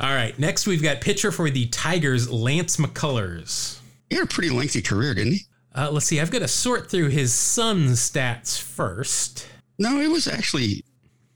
All 0.00 0.14
right. 0.14 0.38
Next, 0.38 0.66
we've 0.66 0.82
got 0.82 1.02
pitcher 1.02 1.30
for 1.30 1.50
the 1.50 1.66
Tigers, 1.66 2.30
Lance 2.30 2.78
McCullers. 2.78 3.75
He 4.10 4.16
had 4.16 4.24
a 4.24 4.28
pretty 4.28 4.50
lengthy 4.50 4.82
career, 4.82 5.14
didn't 5.14 5.32
he? 5.34 5.40
Uh, 5.74 5.90
let's 5.90 6.06
see. 6.06 6.20
I've 6.20 6.30
got 6.30 6.38
to 6.40 6.48
sort 6.48 6.90
through 6.90 7.08
his 7.08 7.34
son's 7.34 7.98
stats 7.98 8.60
first. 8.60 9.46
No, 9.78 10.00
it 10.00 10.10
was 10.10 10.26
actually 10.26 10.84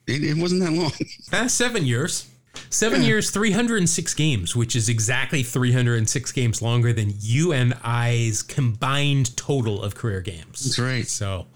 it, 0.07 0.25
it 0.25 0.37
wasn't 0.37 0.62
that 0.62 0.73
long. 0.73 0.93
uh, 1.33 1.49
seven 1.49 1.85
years. 1.85 2.27
Seven 2.68 3.03
yeah. 3.03 3.09
years, 3.09 3.31
306 3.31 4.14
games, 4.14 4.57
which 4.57 4.75
is 4.75 4.89
exactly 4.89 5.43
306 5.43 6.33
games 6.33 6.61
longer 6.61 6.93
than 6.93 7.14
you 7.21 7.53
and 7.53 7.75
I's 7.85 8.43
combined 8.43 9.37
total 9.37 9.83
of 9.83 9.95
career 9.95 10.21
games. 10.21 10.64
That's 10.64 10.79
right. 10.79 11.07
So, 11.07 11.47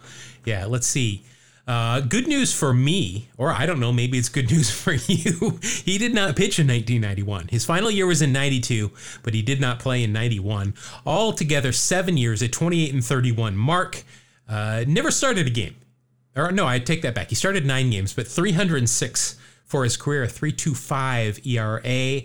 yeah, 0.45 0.67
let's 0.67 0.87
see. 0.87 1.25
Uh, 1.67 2.01
good 2.01 2.27
news 2.27 2.53
for 2.53 2.75
me, 2.75 3.29
or 3.39 3.51
I 3.51 3.65
don't 3.65 3.81
know, 3.81 3.93
maybe 3.93 4.19
it's 4.19 4.29
good 4.29 4.51
news 4.53 4.71
for 4.71 4.93
you. 4.93 5.59
he 5.63 5.97
did 5.97 6.15
not 6.15 6.37
pitch 6.37 6.59
in 6.59 6.67
1991. 6.67 7.49
His 7.49 7.65
final 7.65 7.91
year 7.91 8.07
was 8.07 8.21
in 8.21 8.33
92, 8.33 8.91
but 9.23 9.33
he 9.33 9.43
did 9.43 9.61
not 9.61 9.79
play 9.79 10.05
in 10.05 10.13
91. 10.13 10.75
Altogether, 11.07 11.73
seven 11.73 12.17
years 12.17 12.43
at 12.43 12.53
28 12.53 12.93
and 12.93 13.05
31 13.05 13.57
mark. 13.57 14.03
Uh, 14.49 14.85
never 14.87 15.11
started 15.11 15.47
a 15.47 15.51
game. 15.51 15.77
Or 16.37 16.53
no, 16.53 16.67
I 16.67 16.81
take 16.81 17.03
that 17.03 17.15
back. 17.15 17.29
He 17.29 17.35
started 17.35 17.65
nine 17.65 17.91
games, 17.91 18.13
but 18.13 18.27
306 18.27 19.37
for 19.65 19.85
his 19.85 19.97
career, 19.97 20.25
a 20.25 20.29
3.25 20.29 21.47
ERA, 21.47 22.23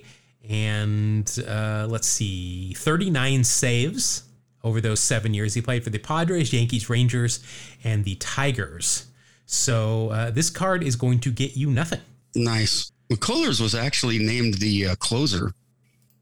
and 0.49 1.45
uh, 1.47 1.87
let's 1.89 2.07
see, 2.07 2.73
39 2.73 3.43
saves 3.43 4.23
over 4.63 4.81
those 4.81 4.99
seven 4.99 5.33
years. 5.33 5.53
He 5.53 5.61
played 5.61 5.83
for 5.83 5.91
the 5.91 5.99
Padres, 5.99 6.51
Yankees, 6.51 6.89
Rangers, 6.89 7.39
and 7.83 8.03
the 8.03 8.15
Tigers. 8.15 9.08
So 9.51 10.09
uh, 10.09 10.29
this 10.29 10.51
card 10.51 10.83
is 10.83 10.95
going 10.95 11.21
to 11.21 11.31
get 11.31 11.57
you 11.57 11.71
nothing. 11.71 12.01
Nice. 12.35 12.91
McCullers 13.11 13.59
was 13.59 13.73
actually 13.73 14.19
named 14.19 14.55
the 14.55 14.89
uh, 14.89 14.95
closer 14.97 15.53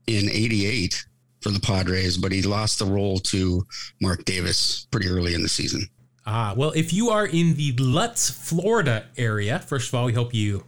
in 0.08 0.30
'88 0.30 1.06
for 1.42 1.50
the 1.50 1.60
Padres, 1.60 2.18
but 2.18 2.32
he 2.32 2.42
lost 2.42 2.80
the 2.80 2.86
role 2.86 3.20
to 3.20 3.68
Mark 4.02 4.24
Davis 4.24 4.88
pretty 4.92 5.10
early 5.10 5.34
in 5.34 5.42
the 5.42 5.50
season. 5.50 5.90
Ah, 6.26 6.54
well, 6.56 6.72
if 6.72 6.94
you 6.94 7.10
are 7.10 7.26
in 7.26 7.56
the 7.56 7.74
Lutz, 7.74 8.30
Florida 8.30 9.08
area, 9.18 9.60
first 9.60 9.90
of 9.90 9.96
all, 9.96 10.06
we 10.06 10.14
hope 10.14 10.34
you 10.34 10.64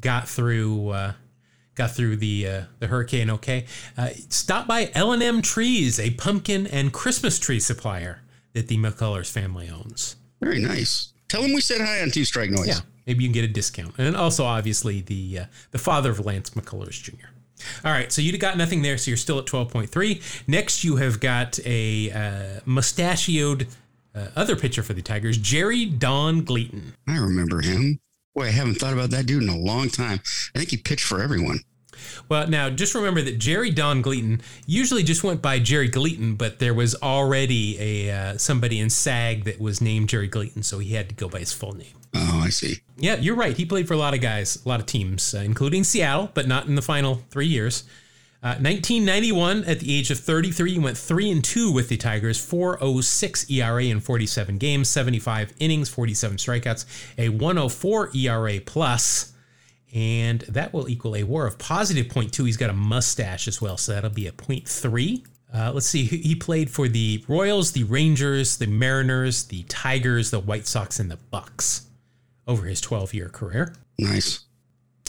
got 0.00 0.28
through 0.28 0.88
uh, 0.88 1.12
got 1.76 1.92
through 1.92 2.16
the 2.16 2.48
uh, 2.48 2.62
the 2.80 2.88
hurricane 2.88 3.30
okay. 3.30 3.66
Uh, 3.96 4.08
stop 4.28 4.66
by 4.66 4.90
L 4.96 5.12
and 5.12 5.22
M 5.22 5.40
Trees, 5.40 6.00
a 6.00 6.10
pumpkin 6.10 6.66
and 6.66 6.92
Christmas 6.92 7.38
tree 7.38 7.60
supplier 7.60 8.22
that 8.54 8.66
the 8.66 8.76
McCullers 8.76 9.30
family 9.30 9.70
owns. 9.70 10.16
Very 10.40 10.58
nice. 10.58 11.11
Tell 11.32 11.44
him 11.44 11.54
we 11.54 11.62
said 11.62 11.80
hi 11.80 12.02
on 12.02 12.10
Two 12.10 12.26
Strike 12.26 12.50
Noise. 12.50 12.66
Yeah, 12.66 12.80
maybe 13.06 13.24
you 13.24 13.30
can 13.30 13.32
get 13.32 13.44
a 13.44 13.48
discount. 13.48 13.94
And 13.96 14.14
also, 14.14 14.44
obviously, 14.44 15.00
the 15.00 15.38
uh, 15.38 15.44
the 15.70 15.78
father 15.78 16.10
of 16.10 16.20
Lance 16.20 16.50
McCullers 16.50 17.02
Jr. 17.02 17.28
All 17.86 17.90
right, 17.90 18.12
so 18.12 18.20
you've 18.20 18.38
got 18.38 18.58
nothing 18.58 18.82
there, 18.82 18.98
so 18.98 19.10
you're 19.10 19.16
still 19.16 19.38
at 19.38 19.46
12.3. 19.46 20.46
Next, 20.46 20.84
you 20.84 20.96
have 20.96 21.20
got 21.20 21.58
a 21.64 22.10
uh, 22.10 22.60
mustachioed 22.66 23.68
uh, 24.14 24.26
other 24.36 24.56
pitcher 24.56 24.82
for 24.82 24.92
the 24.92 25.00
Tigers, 25.00 25.38
Jerry 25.38 25.86
Don 25.86 26.44
Gleaton. 26.44 26.92
I 27.08 27.16
remember 27.16 27.62
him. 27.62 27.98
Boy, 28.34 28.48
I 28.48 28.50
haven't 28.50 28.74
thought 28.74 28.92
about 28.92 29.08
that 29.12 29.24
dude 29.24 29.42
in 29.42 29.48
a 29.48 29.56
long 29.56 29.88
time. 29.88 30.20
I 30.54 30.58
think 30.58 30.70
he 30.70 30.76
pitched 30.76 31.06
for 31.06 31.22
everyone. 31.22 31.60
Well, 32.28 32.46
now 32.48 32.70
just 32.70 32.94
remember 32.94 33.22
that 33.22 33.38
Jerry 33.38 33.70
Don 33.70 34.02
Gleaton 34.02 34.40
usually 34.66 35.02
just 35.02 35.24
went 35.24 35.42
by 35.42 35.58
Jerry 35.58 35.88
Gleaton, 35.88 36.34
but 36.34 36.58
there 36.58 36.74
was 36.74 36.94
already 36.96 37.76
a 37.80 38.10
uh, 38.14 38.38
somebody 38.38 38.78
in 38.78 38.90
SAG 38.90 39.44
that 39.44 39.60
was 39.60 39.80
named 39.80 40.08
Jerry 40.08 40.28
Gleaton, 40.28 40.62
so 40.62 40.78
he 40.78 40.94
had 40.94 41.08
to 41.08 41.14
go 41.14 41.28
by 41.28 41.40
his 41.40 41.52
full 41.52 41.74
name. 41.74 41.94
Oh, 42.14 42.42
I 42.44 42.50
see. 42.50 42.76
Yeah, 42.98 43.16
you're 43.16 43.36
right. 43.36 43.56
He 43.56 43.64
played 43.64 43.88
for 43.88 43.94
a 43.94 43.98
lot 43.98 44.14
of 44.14 44.20
guys, 44.20 44.62
a 44.64 44.68
lot 44.68 44.80
of 44.80 44.86
teams, 44.86 45.34
uh, 45.34 45.38
including 45.38 45.82
Seattle, 45.82 46.30
but 46.34 46.46
not 46.46 46.66
in 46.66 46.74
the 46.74 46.82
final 46.82 47.22
three 47.30 47.46
years. 47.46 47.84
Uh, 48.44 48.58
1991, 48.58 49.64
at 49.64 49.78
the 49.78 49.96
age 49.96 50.10
of 50.10 50.18
33, 50.18 50.72
he 50.72 50.78
went 50.80 50.98
3 50.98 51.30
and 51.30 51.44
2 51.44 51.70
with 51.70 51.88
the 51.88 51.96
Tigers, 51.96 52.44
406 52.44 53.48
ERA 53.48 53.84
in 53.84 54.00
47 54.00 54.58
games, 54.58 54.88
75 54.88 55.52
innings, 55.60 55.88
47 55.88 56.38
strikeouts, 56.38 56.84
a 57.18 57.28
104 57.28 58.10
ERA 58.16 58.58
plus 58.60 59.31
and 59.92 60.40
that 60.42 60.72
will 60.72 60.88
equal 60.88 61.14
a 61.16 61.22
war 61.22 61.46
of 61.46 61.58
positive 61.58 62.06
0.2. 62.06 62.46
He's 62.46 62.56
got 62.56 62.70
a 62.70 62.74
mustache 62.74 63.46
as 63.46 63.60
well, 63.60 63.76
so 63.76 63.92
that'll 63.92 64.10
be 64.10 64.26
a 64.26 64.32
0.3. 64.32 65.24
Uh, 65.54 65.70
let's 65.72 65.86
see, 65.86 66.04
he 66.04 66.34
played 66.34 66.70
for 66.70 66.88
the 66.88 67.22
Royals, 67.28 67.72
the 67.72 67.84
Rangers, 67.84 68.56
the 68.56 68.66
Mariners, 68.66 69.44
the 69.44 69.64
Tigers, 69.64 70.30
the 70.30 70.40
White 70.40 70.66
Sox, 70.66 70.98
and 70.98 71.10
the 71.10 71.18
Bucs 71.30 71.82
over 72.46 72.64
his 72.66 72.80
12 72.80 73.12
year 73.12 73.28
career. 73.28 73.74
Nice. 73.98 74.44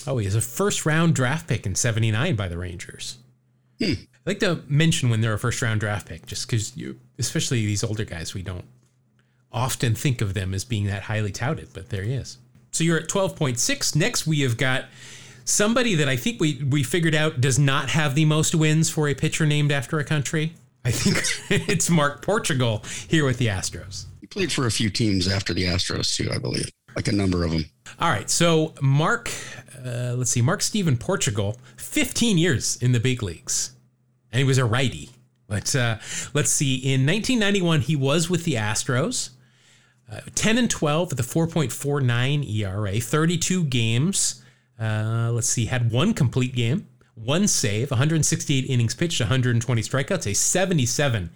Oh, 0.06 0.18
he 0.18 0.28
is 0.28 0.36
a 0.36 0.42
first 0.42 0.86
round 0.86 1.16
draft 1.16 1.48
pick 1.48 1.66
in 1.66 1.76
79 1.76 2.36
by 2.36 2.50
the 2.50 2.58
Rangers. 2.58 3.20
Hmm. 3.80 3.94
I 3.94 4.30
like 4.30 4.40
to 4.40 4.64
mention 4.68 5.10
when 5.10 5.22
they're 5.22 5.34
a 5.34 5.40
first 5.40 5.62
round 5.62 5.80
draft 5.80 6.10
pick, 6.10 6.26
just 6.26 6.46
because 6.46 6.76
you, 6.76 7.00
especially 7.18 7.66
these 7.66 7.84
older 7.84 8.04
guys, 8.04 8.34
we 8.34 8.42
don't 8.42 8.66
often 9.52 9.96
think 9.96 10.20
of 10.20 10.34
them 10.34 10.54
as 10.54 10.66
being 10.66 10.86
that 10.86 11.04
highly 11.04 11.32
touted, 11.32 11.70
but 11.74 11.90
there 11.90 12.04
he 12.04 12.14
is. 12.14 12.38
So 12.74 12.84
you're 12.84 12.97
at 12.97 13.07
12.6. 13.07 13.95
Next, 13.95 14.26
we 14.26 14.41
have 14.41 14.57
got 14.57 14.86
somebody 15.45 15.93
that 15.95 16.09
I 16.09 16.15
think 16.15 16.41
we, 16.41 16.63
we 16.63 16.84
figured 16.84 17.13
out 17.13 17.39
does 17.39 17.59
not 17.59 17.89
have 17.91 18.15
the 18.15 18.26
most 18.26 18.55
wins 18.55 18.89
for 18.89 19.07
a 19.07 19.13
pitcher 19.13 19.45
named 19.45 19.71
after 19.71 19.99
a 19.99 20.03
country. 20.03 20.53
I 20.84 20.91
think 20.91 21.24
it's 21.69 21.89
Mark 21.89 22.24
Portugal 22.24 22.84
here 23.07 23.26
with 23.26 23.38
the 23.38 23.47
Astros. 23.47 24.05
He 24.21 24.28
played 24.28 24.51
for 24.51 24.65
a 24.65 24.71
few 24.71 24.89
teams 24.89 25.28
after 25.28 25.53
the 25.53 25.65
Astros 25.65 26.15
too, 26.15 26.32
I 26.34 26.39
believe, 26.39 26.69
like 26.95 27.07
a 27.07 27.11
number 27.11 27.43
of 27.43 27.51
them. 27.51 27.65
All 27.99 28.09
right, 28.09 28.30
so 28.30 28.74
Mark, 28.82 29.30
uh, 29.86 30.15
let's 30.17 30.32
see, 30.32 30.41
Mark 30.41 30.63
Steven 30.63 30.97
Portugal, 30.97 31.59
15 31.78 32.39
years 32.39 32.78
in 32.78 32.91
the 32.91 32.99
big 32.99 33.21
leagues, 33.21 33.76
and 34.32 34.39
he 34.39 34.43
was 34.43 34.57
a 34.57 34.65
righty. 34.65 35.11
But 35.47 35.76
uh, 35.76 35.97
let's 36.34 36.49
see, 36.49 36.76
in 36.78 37.05
1991 37.05 37.82
he 37.82 37.95
was 37.95 38.32
with 38.32 38.43
the 38.43 38.55
Astros. 38.55 39.30
Uh, 40.12 40.22
10 40.36 40.58
and 40.58 40.70
12 40.70 41.12
with 41.12 41.20
a 41.20 41.24
4.49 41.24 42.49
ERA, 42.56 42.99
32 42.99 43.64
games. 43.66 44.43
Uh, 44.80 45.32
let's 45.32 45.47
see, 45.47 45.66
had 45.66 45.91
one 45.91 46.14
complete 46.14 46.56
game, 46.56 46.88
one 47.16 47.47
save, 47.47 47.91
168 47.91 48.70
innings 48.70 48.95
pitched, 48.95 49.22
120 49.22 49.82
strikeouts, 49.82 50.30
a 50.30 50.34
77 50.34 51.30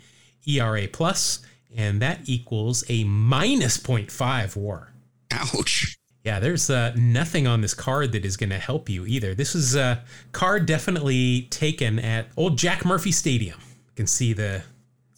ERA 0.47 0.87
plus, 0.87 1.39
and 1.75 2.01
that 2.01 2.19
equals 2.25 2.83
a 2.89 3.03
minus 3.03 3.77
0.5 3.77 4.55
WAR. 4.55 4.93
Ouch. 5.31 5.97
Yeah, 6.23 6.39
there's 6.39 6.69
uh, 6.69 6.93
nothing 6.97 7.47
on 7.47 7.61
this 7.61 7.73
card 7.73 8.11
that 8.11 8.25
is 8.25 8.35
going 8.35 8.49
to 8.49 8.59
help 8.59 8.89
you 8.89 9.05
either. 9.05 9.33
This 9.33 9.55
is 9.55 9.75
a 9.75 10.03
card 10.33 10.65
definitely 10.65 11.43
taken 11.43 11.99
at 11.99 12.27
old 12.35 12.57
Jack 12.57 12.83
Murphy 12.83 13.13
Stadium. 13.13 13.57
You 13.61 13.95
can 13.95 14.07
see 14.07 14.33
the 14.33 14.63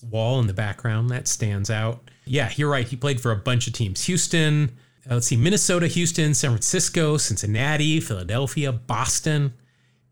wall 0.07 0.39
in 0.39 0.45
the 0.45 0.53
background 0.53 1.09
that 1.09 1.27
stands 1.27 1.71
out. 1.71 2.03
Yeah, 2.29 2.51
you're 2.55 2.69
right. 2.69 2.87
He 2.87 2.95
played 2.95 3.19
for 3.19 3.31
a 3.31 3.35
bunch 3.35 3.65
of 3.65 3.73
teams: 3.73 4.05
Houston, 4.05 4.71
uh, 5.09 5.15
let's 5.15 5.27
see, 5.27 5.35
Minnesota, 5.35 5.87
Houston, 5.87 6.35
San 6.35 6.51
Francisco, 6.51 7.17
Cincinnati, 7.17 7.99
Philadelphia, 7.99 8.71
Boston. 8.71 9.53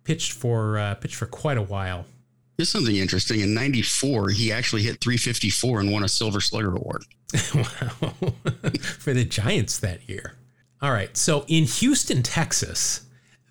Pitched 0.03 0.31
for 0.31 0.79
uh, 0.79 0.95
pitched 0.95 1.15
for 1.15 1.27
quite 1.27 1.57
a 1.57 1.61
while. 1.61 2.05
Here's 2.57 2.69
something 2.69 2.95
interesting. 2.95 3.41
In 3.41 3.53
'94, 3.53 4.29
he 4.29 4.51
actually 4.51 4.81
hit 4.81 4.99
354 4.99 5.81
and 5.81 5.91
won 5.91 6.03
a 6.03 6.09
Silver 6.09 6.41
Slugger 6.41 6.75
Award. 6.75 7.03
wow, 7.53 7.63
for 8.99 9.13
the 9.13 9.25
Giants 9.25 9.77
that 9.79 10.09
year. 10.09 10.33
All 10.81 10.91
right, 10.91 11.15
so 11.15 11.45
in 11.47 11.65
Houston, 11.65 12.23
Texas, 12.23 13.01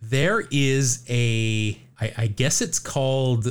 there 0.03 0.45
is 0.51 1.05
a, 1.09 1.79
I, 2.01 2.13
I 2.17 2.27
guess 2.27 2.61
it's 2.61 2.81
called. 2.81 3.47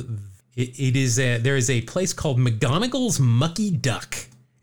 It, 0.56 0.78
it 0.78 0.96
is 0.96 1.18
a 1.18 1.38
there 1.38 1.56
is 1.56 1.70
a 1.70 1.80
place 1.82 2.12
called 2.12 2.38
McGonigle's 2.38 3.18
Mucky 3.18 3.70
Duck. 3.70 4.16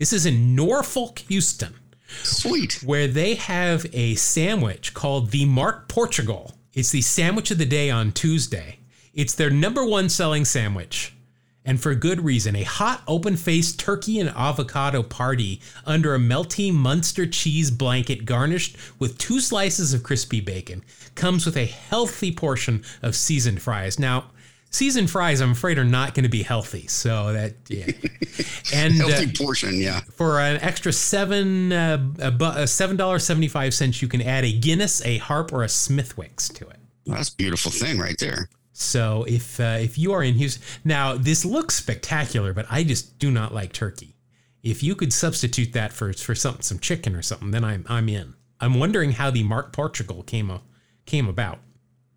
This 0.03 0.11
is 0.11 0.25
in 0.25 0.53
Norfolk, 0.53 1.19
Houston. 1.29 1.75
Sweet. 2.23 2.83
Where 2.83 3.07
they 3.07 3.35
have 3.35 3.85
a 3.93 4.15
sandwich 4.15 4.93
called 4.93 5.31
the 5.31 5.45
Mark 5.45 5.87
Portugal. 5.87 6.55
It's 6.73 6.91
the 6.91 6.99
sandwich 6.99 7.51
of 7.51 7.57
the 7.57 7.65
day 7.65 7.89
on 7.89 8.11
Tuesday. 8.11 8.79
It's 9.13 9.33
their 9.33 9.49
number 9.49 9.85
one 9.85 10.09
selling 10.09 10.43
sandwich. 10.43 11.13
And 11.63 11.81
for 11.81 11.95
good 11.95 12.19
reason. 12.19 12.53
A 12.57 12.63
hot, 12.63 13.01
open 13.07 13.37
faced 13.37 13.79
turkey 13.79 14.19
and 14.19 14.29
avocado 14.31 15.03
party 15.03 15.61
under 15.85 16.13
a 16.13 16.19
melty 16.19 16.73
Munster 16.73 17.25
cheese 17.25 17.71
blanket 17.71 18.25
garnished 18.25 18.75
with 18.99 19.17
two 19.17 19.39
slices 19.39 19.93
of 19.93 20.03
crispy 20.03 20.41
bacon 20.41 20.83
comes 21.15 21.45
with 21.45 21.55
a 21.55 21.63
healthy 21.63 22.33
portion 22.33 22.83
of 23.01 23.15
seasoned 23.15 23.61
fries. 23.61 23.97
Now, 23.97 24.31
seasoned 24.73 25.09
fries, 25.09 25.39
I'm 25.39 25.51
afraid, 25.51 25.77
are 25.77 25.85
not 25.85 26.13
going 26.13 26.23
to 26.23 26.29
be 26.29 26.43
healthy. 26.43 26.87
So 26.87 27.31
that 27.31 27.53
yeah, 27.69 27.85
and 28.73 28.93
healthy 28.93 29.27
uh, 29.27 29.31
portion, 29.37 29.75
yeah. 29.75 30.01
For 30.01 30.39
an 30.39 30.59
extra 30.61 30.91
seven 30.91 31.71
uh, 31.71 32.65
seven 32.65 32.97
dollars 32.97 33.23
seventy 33.23 33.47
five 33.47 33.73
cents, 33.73 34.01
you 34.01 34.07
can 34.07 34.21
add 34.21 34.43
a 34.43 34.51
Guinness, 34.51 35.03
a 35.05 35.17
Harp, 35.19 35.53
or 35.53 35.63
a 35.63 35.69
Smithwick's 35.69 36.49
to 36.49 36.67
it. 36.67 36.79
Well, 37.05 37.17
that's 37.17 37.29
a 37.29 37.35
beautiful 37.35 37.71
thing 37.71 37.99
right 37.99 38.17
there. 38.19 38.49
So 38.73 39.25
if 39.27 39.59
uh, 39.59 39.77
if 39.79 39.97
you 39.97 40.13
are 40.13 40.23
in 40.23 40.33
Houston 40.35 40.63
now, 40.83 41.15
this 41.15 41.45
looks 41.45 41.75
spectacular, 41.75 42.53
but 42.53 42.65
I 42.69 42.83
just 42.83 43.19
do 43.19 43.31
not 43.31 43.53
like 43.53 43.71
turkey. 43.71 44.15
If 44.63 44.81
you 44.81 44.95
could 44.95 45.13
substitute 45.13 45.73
that 45.73 45.93
for 45.93 46.11
for 46.13 46.35
something, 46.35 46.63
some 46.63 46.79
chicken 46.79 47.15
or 47.15 47.21
something, 47.21 47.51
then 47.51 47.63
I'm 47.63 47.85
I'm 47.87 48.09
in. 48.09 48.33
I'm 48.59 48.79
wondering 48.79 49.11
how 49.11 49.29
the 49.29 49.43
Mark 49.43 49.73
Portugal 49.73 50.23
came 50.23 50.49
a, 50.49 50.61
came 51.05 51.27
about. 51.27 51.59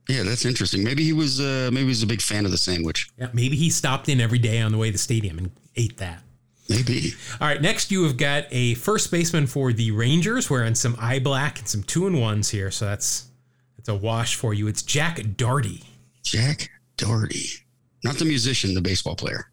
Yeah, 0.08 0.22
that's 0.22 0.44
interesting. 0.44 0.84
Maybe 0.84 1.02
he 1.02 1.12
was 1.12 1.40
uh, 1.40 1.70
maybe 1.72 1.84
he 1.84 1.88
was 1.88 2.02
a 2.02 2.06
big 2.06 2.22
fan 2.22 2.44
of 2.44 2.50
the 2.50 2.58
sandwich. 2.58 3.10
Yeah, 3.18 3.28
maybe 3.32 3.56
he 3.56 3.70
stopped 3.70 4.08
in 4.08 4.20
every 4.20 4.38
day 4.38 4.60
on 4.60 4.72
the 4.72 4.78
way 4.78 4.88
to 4.88 4.92
the 4.92 4.98
stadium 4.98 5.38
and 5.38 5.50
ate 5.74 5.96
that. 5.98 6.22
Maybe. 6.68 7.12
All 7.40 7.46
right, 7.46 7.60
next 7.60 7.90
you 7.90 8.04
have 8.04 8.16
got 8.16 8.44
a 8.50 8.74
first 8.74 9.10
baseman 9.10 9.46
for 9.46 9.72
the 9.72 9.90
Rangers 9.92 10.50
wearing 10.50 10.74
some 10.74 10.96
eye 11.00 11.18
black 11.18 11.58
and 11.58 11.68
some 11.68 11.82
two 11.82 12.06
and 12.06 12.20
ones 12.20 12.50
here, 12.50 12.70
so 12.70 12.86
that's 12.86 13.26
that's 13.76 13.88
a 13.88 13.94
wash 13.94 14.34
for 14.36 14.54
you. 14.54 14.66
It's 14.66 14.82
Jack 14.82 15.20
Daugherty. 15.36 15.84
Jack 16.22 16.70
Daugherty, 16.96 17.46
not 18.04 18.16
the 18.16 18.24
musician, 18.24 18.74
the 18.74 18.80
baseball 18.80 19.16
player. 19.16 19.48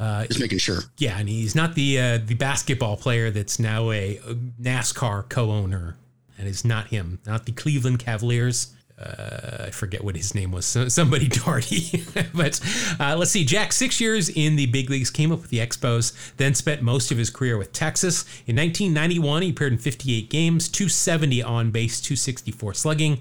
Uh, 0.00 0.26
Just 0.26 0.40
making 0.40 0.58
sure. 0.58 0.82
Yeah, 0.98 1.18
and 1.18 1.28
he's 1.28 1.56
not 1.56 1.74
the 1.74 1.98
uh, 1.98 2.18
the 2.24 2.34
basketball 2.34 2.96
player 2.96 3.30
that's 3.30 3.58
now 3.58 3.90
a, 3.90 4.18
a 4.18 4.34
NASCAR 4.60 5.28
co-owner, 5.28 5.96
and 6.38 6.46
it's 6.48 6.64
not 6.64 6.88
him, 6.88 7.18
not 7.26 7.46
the 7.46 7.52
Cleveland 7.52 7.98
Cavaliers 7.98 8.74
uh, 9.00 9.64
I 9.66 9.70
forget 9.70 10.02
what 10.02 10.16
his 10.16 10.34
name 10.34 10.50
was, 10.50 10.66
somebody 10.66 11.28
Daugherty. 11.28 12.04
but 12.34 12.60
uh, 12.98 13.16
let's 13.16 13.30
see, 13.30 13.44
Jack, 13.44 13.72
six 13.72 14.00
years 14.00 14.28
in 14.28 14.56
the 14.56 14.66
big 14.66 14.90
leagues, 14.90 15.10
came 15.10 15.30
up 15.30 15.40
with 15.40 15.50
the 15.50 15.58
Expos, 15.58 16.12
then 16.36 16.54
spent 16.54 16.82
most 16.82 17.12
of 17.12 17.18
his 17.18 17.30
career 17.30 17.56
with 17.56 17.72
Texas. 17.72 18.22
In 18.46 18.56
1991, 18.56 19.42
he 19.42 19.50
appeared 19.50 19.72
in 19.72 19.78
58 19.78 20.30
games, 20.30 20.68
270 20.68 21.42
on 21.42 21.70
base, 21.70 22.00
264 22.00 22.74
slugging, 22.74 23.18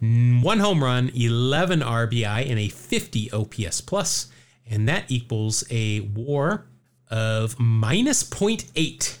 one 0.00 0.58
home 0.58 0.84
run, 0.84 1.10
11 1.14 1.80
RBI, 1.80 2.50
and 2.50 2.58
a 2.58 2.68
50 2.68 3.32
OPS 3.32 3.80
plus, 3.80 4.28
and 4.68 4.86
that 4.88 5.04
equals 5.08 5.64
a 5.70 6.00
WAR 6.00 6.66
of 7.10 7.58
minus 7.58 8.22
0.8. 8.22 9.18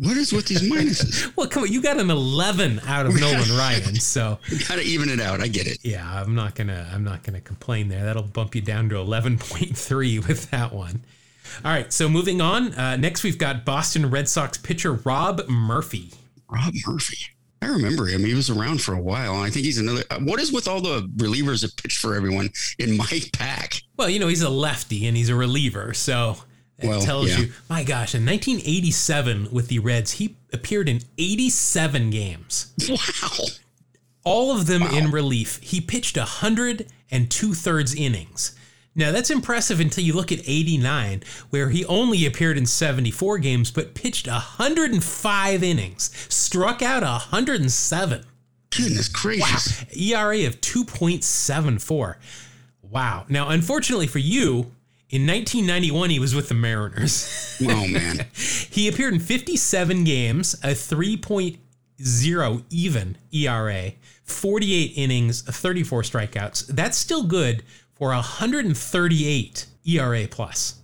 What 0.00 0.16
is 0.16 0.32
with 0.32 0.46
these 0.46 0.62
minuses? 0.62 1.32
well, 1.36 1.48
come 1.48 1.64
on, 1.64 1.72
you 1.72 1.82
got 1.82 1.98
an 1.98 2.10
11 2.10 2.80
out 2.86 3.06
of 3.06 3.18
Nolan 3.18 3.50
Ryan, 3.56 3.96
so 3.96 4.38
you 4.48 4.58
got 4.60 4.76
to 4.76 4.82
even 4.82 5.08
it 5.08 5.20
out. 5.20 5.40
I 5.40 5.48
get 5.48 5.66
it. 5.66 5.78
Yeah, 5.82 6.08
I'm 6.08 6.34
not 6.34 6.54
gonna 6.54 6.88
I'm 6.92 7.04
not 7.04 7.22
gonna 7.22 7.40
complain 7.40 7.88
there. 7.88 8.04
That'll 8.04 8.22
bump 8.22 8.54
you 8.54 8.60
down 8.60 8.88
to 8.90 8.96
11.3 8.96 10.28
with 10.28 10.50
that 10.50 10.72
one. 10.72 11.02
All 11.64 11.72
right, 11.72 11.92
so 11.92 12.08
moving 12.08 12.40
on. 12.40 12.74
Uh, 12.74 12.96
next, 12.96 13.24
we've 13.24 13.38
got 13.38 13.64
Boston 13.64 14.10
Red 14.10 14.28
Sox 14.28 14.58
pitcher 14.58 14.92
Rob 14.92 15.48
Murphy. 15.48 16.12
Rob 16.48 16.74
Murphy. 16.86 17.18
I 17.60 17.66
remember 17.66 18.06
him. 18.06 18.24
He 18.24 18.34
was 18.34 18.50
around 18.50 18.80
for 18.82 18.94
a 18.94 19.00
while. 19.00 19.36
I 19.36 19.50
think 19.50 19.64
he's 19.64 19.78
another. 19.78 20.04
Uh, 20.10 20.20
what 20.20 20.40
is 20.40 20.52
with 20.52 20.68
all 20.68 20.80
the 20.80 21.02
relievers 21.16 21.62
that 21.62 21.76
pitch 21.82 21.96
for 21.96 22.14
everyone 22.14 22.50
in 22.78 22.96
my 22.96 23.20
pack? 23.32 23.82
Well, 23.96 24.08
you 24.08 24.20
know, 24.20 24.28
he's 24.28 24.42
a 24.42 24.48
lefty 24.48 25.06
and 25.06 25.16
he's 25.16 25.28
a 25.28 25.34
reliever, 25.34 25.92
so 25.94 26.36
it 26.78 26.86
well, 26.86 27.00
tells 27.00 27.30
yeah. 27.30 27.38
you, 27.38 27.52
my 27.68 27.82
gosh, 27.82 28.14
in 28.14 28.24
1987 28.24 29.48
with 29.50 29.68
the 29.68 29.80
Reds, 29.80 30.12
he 30.12 30.36
appeared 30.52 30.88
in 30.88 31.00
87 31.18 32.10
games. 32.10 32.72
Wow. 32.88 33.46
All 34.24 34.52
of 34.56 34.66
them 34.66 34.82
wow. 34.82 34.94
in 34.94 35.10
relief. 35.10 35.58
He 35.62 35.80
pitched 35.80 36.16
100 36.16 36.86
and 37.10 37.30
two 37.30 37.54
thirds 37.54 37.94
innings. 37.94 38.54
Now, 38.94 39.12
that's 39.12 39.30
impressive 39.30 39.80
until 39.80 40.04
you 40.04 40.12
look 40.12 40.32
at 40.32 40.40
89, 40.40 41.22
where 41.50 41.70
he 41.70 41.84
only 41.84 42.26
appeared 42.26 42.58
in 42.58 42.66
74 42.66 43.38
games, 43.38 43.70
but 43.70 43.94
pitched 43.94 44.26
105 44.26 45.62
innings, 45.62 46.10
struck 46.28 46.82
out 46.82 47.02
107. 47.02 48.24
Goodness 48.70 49.08
gracious. 49.08 49.82
Wow. 49.82 49.86
ERA 49.96 50.46
of 50.46 50.60
2.74. 50.60 52.16
Wow. 52.82 53.24
Now, 53.28 53.48
unfortunately 53.48 54.08
for 54.08 54.18
you, 54.18 54.72
in 55.10 55.26
1991, 55.26 56.10
he 56.10 56.18
was 56.18 56.34
with 56.34 56.48
the 56.48 56.54
Mariners. 56.54 57.56
Oh, 57.62 57.86
man. 57.86 58.26
he 58.34 58.88
appeared 58.88 59.14
in 59.14 59.20
57 59.20 60.04
games, 60.04 60.52
a 60.62 60.68
3.0 60.68 62.64
even 62.68 63.16
ERA, 63.32 63.92
48 64.24 64.92
innings, 64.96 65.40
34 65.42 66.02
strikeouts. 66.02 66.66
That's 66.66 66.98
still 66.98 67.22
good 67.22 67.62
for 67.94 68.08
138 68.10 69.66
ERA 69.86 70.28
plus. 70.28 70.74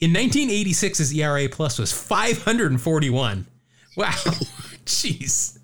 In 0.00 0.10
1986, 0.10 0.98
his 0.98 1.14
ERA 1.14 1.48
plus 1.48 1.78
was 1.78 1.92
541. 1.92 3.46
Wow. 3.96 4.10
Jeez. 4.84 5.58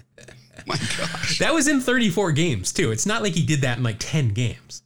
My 0.66 0.76
gosh. 0.76 1.38
That 1.40 1.52
was 1.52 1.66
in 1.66 1.80
34 1.80 2.30
games, 2.32 2.72
too. 2.72 2.92
It's 2.92 3.06
not 3.06 3.22
like 3.22 3.34
he 3.34 3.44
did 3.44 3.62
that 3.62 3.78
in 3.78 3.82
like 3.82 3.96
10 3.98 4.28
games. 4.28 4.82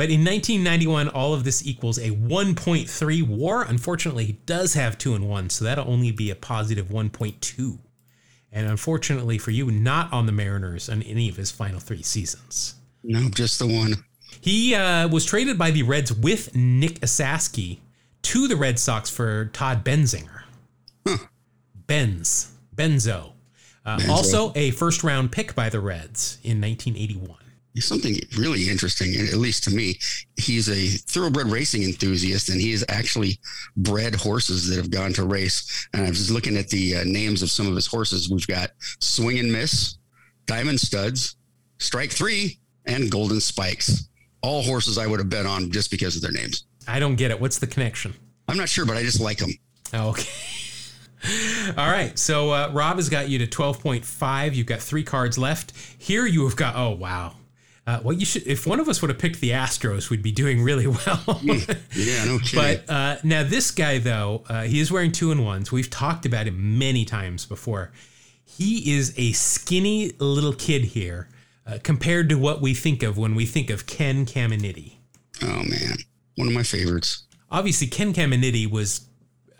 But 0.00 0.08
in 0.08 0.24
1991, 0.24 1.10
all 1.10 1.34
of 1.34 1.44
this 1.44 1.66
equals 1.66 1.98
a 1.98 2.12
1.3 2.12 3.28
war. 3.28 3.64
Unfortunately, 3.64 4.24
he 4.24 4.32
does 4.46 4.72
have 4.72 4.96
two 4.96 5.14
and 5.14 5.28
one, 5.28 5.50
so 5.50 5.62
that'll 5.62 5.86
only 5.86 6.10
be 6.10 6.30
a 6.30 6.34
positive 6.34 6.86
1.2. 6.86 7.78
And 8.50 8.66
unfortunately 8.66 9.36
for 9.36 9.50
you, 9.50 9.70
not 9.70 10.10
on 10.10 10.24
the 10.24 10.32
Mariners 10.32 10.88
on 10.88 11.02
any 11.02 11.28
of 11.28 11.36
his 11.36 11.50
final 11.50 11.80
three 11.80 12.00
seasons. 12.00 12.76
No, 13.04 13.28
just 13.28 13.58
the 13.58 13.66
one. 13.66 14.02
He 14.40 14.74
uh, 14.74 15.06
was 15.08 15.26
traded 15.26 15.58
by 15.58 15.70
the 15.70 15.82
Reds 15.82 16.10
with 16.10 16.56
Nick 16.56 17.00
Esasky 17.00 17.80
to 18.22 18.48
the 18.48 18.56
Red 18.56 18.78
Sox 18.78 19.10
for 19.10 19.50
Todd 19.52 19.84
Benzinger. 19.84 20.44
Huh. 21.06 21.26
Benz. 21.74 22.52
Benzo. 22.74 23.32
Uh, 23.84 23.98
Benzo. 23.98 24.08
Also 24.08 24.52
a 24.54 24.70
first 24.70 25.04
round 25.04 25.30
pick 25.30 25.54
by 25.54 25.68
the 25.68 25.78
Reds 25.78 26.38
in 26.42 26.58
1981. 26.58 27.36
Something 27.78 28.16
really 28.36 28.68
interesting, 28.68 29.14
at 29.14 29.34
least 29.34 29.64
to 29.64 29.70
me. 29.70 29.98
He's 30.36 30.68
a 30.68 30.88
thoroughbred 31.10 31.46
racing 31.46 31.82
enthusiast, 31.84 32.48
and 32.48 32.60
he 32.60 32.72
has 32.72 32.84
actually 32.88 33.38
bred 33.76 34.14
horses 34.14 34.68
that 34.68 34.76
have 34.76 34.90
gone 34.90 35.12
to 35.14 35.24
race. 35.24 35.88
And 35.92 36.04
I 36.04 36.08
was 36.08 36.30
looking 36.30 36.56
at 36.56 36.68
the 36.68 36.96
uh, 36.96 37.04
names 37.04 37.42
of 37.42 37.50
some 37.50 37.68
of 37.68 37.74
his 37.74 37.86
horses. 37.86 38.30
We've 38.30 38.46
got 38.46 38.70
Swing 38.98 39.38
and 39.38 39.52
Miss, 39.52 39.98
Diamond 40.46 40.80
Studs, 40.80 41.36
Strike 41.78 42.10
Three, 42.10 42.58
and 42.86 43.10
Golden 43.10 43.40
Spikes. 43.40 44.08
All 44.42 44.62
horses 44.62 44.98
I 44.98 45.06
would 45.06 45.20
have 45.20 45.28
bet 45.28 45.46
on 45.46 45.70
just 45.70 45.90
because 45.90 46.16
of 46.16 46.22
their 46.22 46.32
names. 46.32 46.64
I 46.88 46.98
don't 46.98 47.16
get 47.16 47.30
it. 47.30 47.40
What's 47.40 47.58
the 47.58 47.66
connection? 47.66 48.14
I'm 48.48 48.56
not 48.56 48.68
sure, 48.68 48.84
but 48.84 48.96
I 48.96 49.02
just 49.02 49.20
like 49.20 49.38
them. 49.38 49.52
Oh, 49.92 50.08
okay. 50.10 50.28
All 51.76 51.90
right. 51.90 52.18
So 52.18 52.50
uh, 52.50 52.70
Rob 52.72 52.96
has 52.96 53.08
got 53.08 53.28
you 53.28 53.38
to 53.38 53.46
12.5. 53.46 54.54
You've 54.54 54.66
got 54.66 54.80
three 54.80 55.04
cards 55.04 55.38
left. 55.38 55.72
Here 55.98 56.26
you 56.26 56.44
have 56.44 56.56
got, 56.56 56.74
oh, 56.74 56.90
wow. 56.90 57.34
Uh, 57.90 58.00
well, 58.04 58.16
you 58.16 58.24
should. 58.24 58.46
If 58.46 58.68
one 58.68 58.78
of 58.78 58.88
us 58.88 59.02
would 59.02 59.08
have 59.08 59.18
picked 59.18 59.40
the 59.40 59.50
Astros, 59.50 60.10
we'd 60.10 60.22
be 60.22 60.30
doing 60.30 60.62
really 60.62 60.86
well. 61.06 61.40
yeah, 61.42 62.24
no 62.24 62.38
kidding. 62.38 62.54
But 62.54 62.88
uh, 62.88 63.16
now 63.24 63.42
this 63.42 63.72
guy, 63.72 63.98
though, 63.98 64.44
uh, 64.48 64.62
he 64.62 64.78
is 64.78 64.92
wearing 64.92 65.10
two 65.10 65.32
and 65.32 65.44
ones. 65.44 65.72
We've 65.72 65.90
talked 65.90 66.24
about 66.24 66.46
him 66.46 66.78
many 66.78 67.04
times 67.04 67.46
before. 67.46 67.90
He 68.44 68.94
is 68.94 69.12
a 69.16 69.32
skinny 69.32 70.12
little 70.20 70.52
kid 70.52 70.84
here, 70.84 71.30
uh, 71.66 71.78
compared 71.82 72.28
to 72.28 72.36
what 72.36 72.60
we 72.60 72.74
think 72.74 73.02
of 73.02 73.18
when 73.18 73.34
we 73.34 73.44
think 73.44 73.70
of 73.70 73.86
Ken 73.86 74.24
Caminiti. 74.24 74.98
Oh 75.42 75.64
man, 75.64 75.96
one 76.36 76.46
of 76.46 76.54
my 76.54 76.62
favorites. 76.62 77.24
Obviously, 77.50 77.88
Ken 77.88 78.12
Caminiti 78.14 78.70
was 78.70 79.08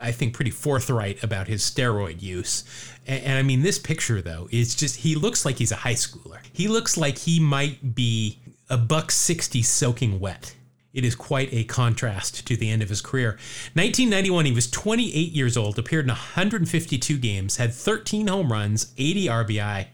I 0.00 0.12
think, 0.12 0.32
pretty 0.34 0.50
forthright 0.50 1.22
about 1.22 1.46
his 1.46 1.62
steroid 1.62 2.22
use. 2.22 2.64
And, 3.10 3.24
and, 3.24 3.38
I 3.38 3.42
mean, 3.42 3.62
this 3.62 3.78
picture, 3.78 4.22
though, 4.22 4.48
is 4.52 4.76
just, 4.76 4.96
he 4.96 5.16
looks 5.16 5.44
like 5.44 5.58
he's 5.58 5.72
a 5.72 5.76
high 5.76 5.94
schooler. 5.94 6.38
He 6.52 6.68
looks 6.68 6.96
like 6.96 7.18
he 7.18 7.40
might 7.40 7.94
be 7.96 8.38
a 8.68 8.78
buck 8.78 9.10
60 9.10 9.62
soaking 9.62 10.20
wet. 10.20 10.54
It 10.92 11.04
is 11.04 11.16
quite 11.16 11.48
a 11.52 11.64
contrast 11.64 12.46
to 12.46 12.56
the 12.56 12.70
end 12.70 12.82
of 12.82 12.88
his 12.88 13.00
career. 13.00 13.30
1991, 13.74 14.44
he 14.44 14.52
was 14.52 14.70
28 14.70 15.32
years 15.32 15.56
old, 15.56 15.76
appeared 15.76 16.04
in 16.04 16.10
152 16.10 17.18
games, 17.18 17.56
had 17.56 17.74
13 17.74 18.28
home 18.28 18.52
runs, 18.52 18.92
80 18.96 19.26
RBI, 19.26 19.86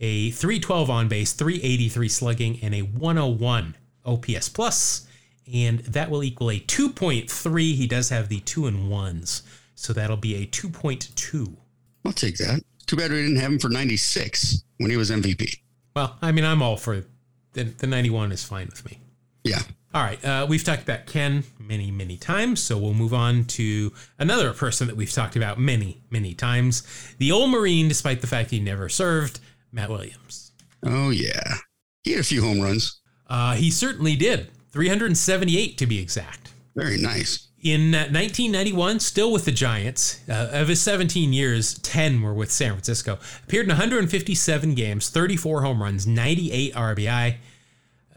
a 0.00 0.30
312 0.30 0.90
on 0.90 1.08
base, 1.08 1.32
383 1.32 2.08
slugging, 2.08 2.58
and 2.62 2.74
a 2.74 2.82
101 2.82 3.76
OPS 4.04 4.48
plus 4.48 5.06
and 5.52 5.80
that 5.80 6.10
will 6.10 6.22
equal 6.22 6.50
a 6.50 6.60
2.3. 6.60 7.74
He 7.74 7.86
does 7.86 8.08
have 8.10 8.28
the 8.28 8.40
two 8.40 8.66
and 8.66 8.88
ones, 8.88 9.42
so 9.74 9.92
that'll 9.92 10.16
be 10.16 10.36
a 10.36 10.46
2.2. 10.46 11.56
I'll 12.04 12.12
take 12.12 12.36
that. 12.38 12.62
Too 12.86 12.96
bad 12.96 13.10
we 13.10 13.22
didn't 13.22 13.36
have 13.36 13.52
him 13.52 13.58
for 13.58 13.68
96 13.68 14.64
when 14.78 14.90
he 14.90 14.96
was 14.96 15.10
MVP. 15.10 15.58
Well, 15.94 16.16
I 16.20 16.32
mean, 16.32 16.44
I'm 16.44 16.62
all 16.62 16.76
for 16.76 17.04
the, 17.52 17.64
the 17.64 17.86
91 17.86 18.32
is 18.32 18.44
fine 18.44 18.66
with 18.66 18.84
me. 18.84 18.98
Yeah. 19.44 19.62
All 19.94 20.02
right. 20.02 20.22
Uh, 20.24 20.46
we've 20.48 20.64
talked 20.64 20.82
about 20.82 21.06
Ken 21.06 21.44
many, 21.58 21.90
many 21.90 22.16
times, 22.16 22.62
so 22.62 22.78
we'll 22.78 22.94
move 22.94 23.12
on 23.12 23.44
to 23.44 23.92
another 24.18 24.52
person 24.52 24.86
that 24.86 24.96
we've 24.96 25.12
talked 25.12 25.36
about 25.36 25.58
many, 25.58 26.02
many 26.10 26.34
times. 26.34 26.82
The 27.18 27.30
old 27.30 27.50
Marine, 27.50 27.88
despite 27.88 28.20
the 28.20 28.26
fact 28.26 28.50
he 28.50 28.60
never 28.60 28.88
served, 28.88 29.40
Matt 29.70 29.90
Williams. 29.90 30.52
Oh, 30.84 31.10
yeah. 31.10 31.56
He 32.04 32.12
had 32.12 32.20
a 32.20 32.24
few 32.24 32.42
home 32.42 32.60
runs. 32.60 33.00
Uh, 33.28 33.54
he 33.54 33.70
certainly 33.70 34.16
did. 34.16 34.50
378 34.70 35.76
to 35.78 35.86
be 35.86 36.00
exact. 36.00 36.52
Very 36.74 36.96
nice. 36.96 37.48
In 37.62 37.92
1991, 37.92 38.98
still 38.98 39.30
with 39.30 39.44
the 39.44 39.52
Giants, 39.52 40.20
uh, 40.28 40.50
of 40.52 40.66
his 40.66 40.82
17 40.82 41.32
years, 41.32 41.78
10 41.78 42.20
were 42.20 42.34
with 42.34 42.50
San 42.50 42.72
Francisco. 42.72 43.20
Appeared 43.44 43.66
in 43.66 43.70
157 43.70 44.74
games, 44.74 45.08
34 45.08 45.62
home 45.62 45.80
runs, 45.80 46.04
98 46.04 46.74
RBI. 46.74 47.34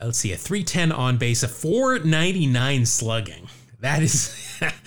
Uh, 0.02 0.06
let's 0.06 0.18
see, 0.18 0.32
a 0.32 0.38
310 0.38 0.92
on 0.92 1.18
base, 1.18 1.44
a 1.44 1.48
499 1.48 2.88
slugging. 2.88 3.48
That 3.82 4.02
is 4.02 4.36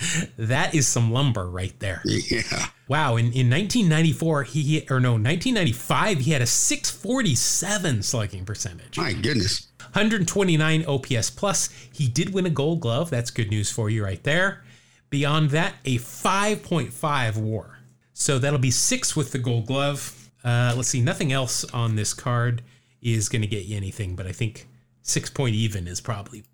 that 0.36 0.74
is 0.74 0.88
some 0.88 1.12
lumber 1.12 1.48
right 1.48 1.78
there. 1.78 2.02
Yeah. 2.04 2.66
Wow. 2.88 3.14
In, 3.14 3.26
in 3.26 3.48
1994, 3.48 4.42
he 4.42 4.86
or 4.90 4.98
no 4.98 5.12
1995, 5.12 6.18
he 6.18 6.32
had 6.32 6.42
a 6.42 6.46
647 6.46 8.02
slugging 8.02 8.44
percentage. 8.44 8.98
My 8.98 9.12
goodness. 9.12 9.67
129 9.92 10.84
OPS 10.86 11.30
plus. 11.30 11.70
He 11.92 12.08
did 12.08 12.32
win 12.32 12.46
a 12.46 12.50
Gold 12.50 12.80
Glove. 12.80 13.10
That's 13.10 13.30
good 13.30 13.50
news 13.50 13.70
for 13.70 13.90
you 13.90 14.04
right 14.04 14.22
there. 14.22 14.62
Beyond 15.10 15.50
that, 15.50 15.74
a 15.84 15.98
5.5 15.98 17.36
WAR. 17.36 17.78
So 18.12 18.38
that'll 18.38 18.58
be 18.58 18.70
six 18.70 19.14
with 19.14 19.32
the 19.32 19.38
Gold 19.38 19.66
Glove. 19.66 20.30
Uh, 20.44 20.72
let's 20.76 20.88
see. 20.88 21.00
Nothing 21.00 21.32
else 21.32 21.64
on 21.72 21.96
this 21.96 22.12
card 22.12 22.62
is 23.00 23.28
going 23.28 23.42
to 23.42 23.48
get 23.48 23.64
you 23.64 23.76
anything, 23.76 24.16
but 24.16 24.26
I 24.26 24.32
think 24.32 24.66
six 25.02 25.30
point 25.30 25.54
even 25.54 25.86
is 25.86 26.00
probably 26.00 26.44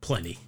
plenty. 0.00 0.38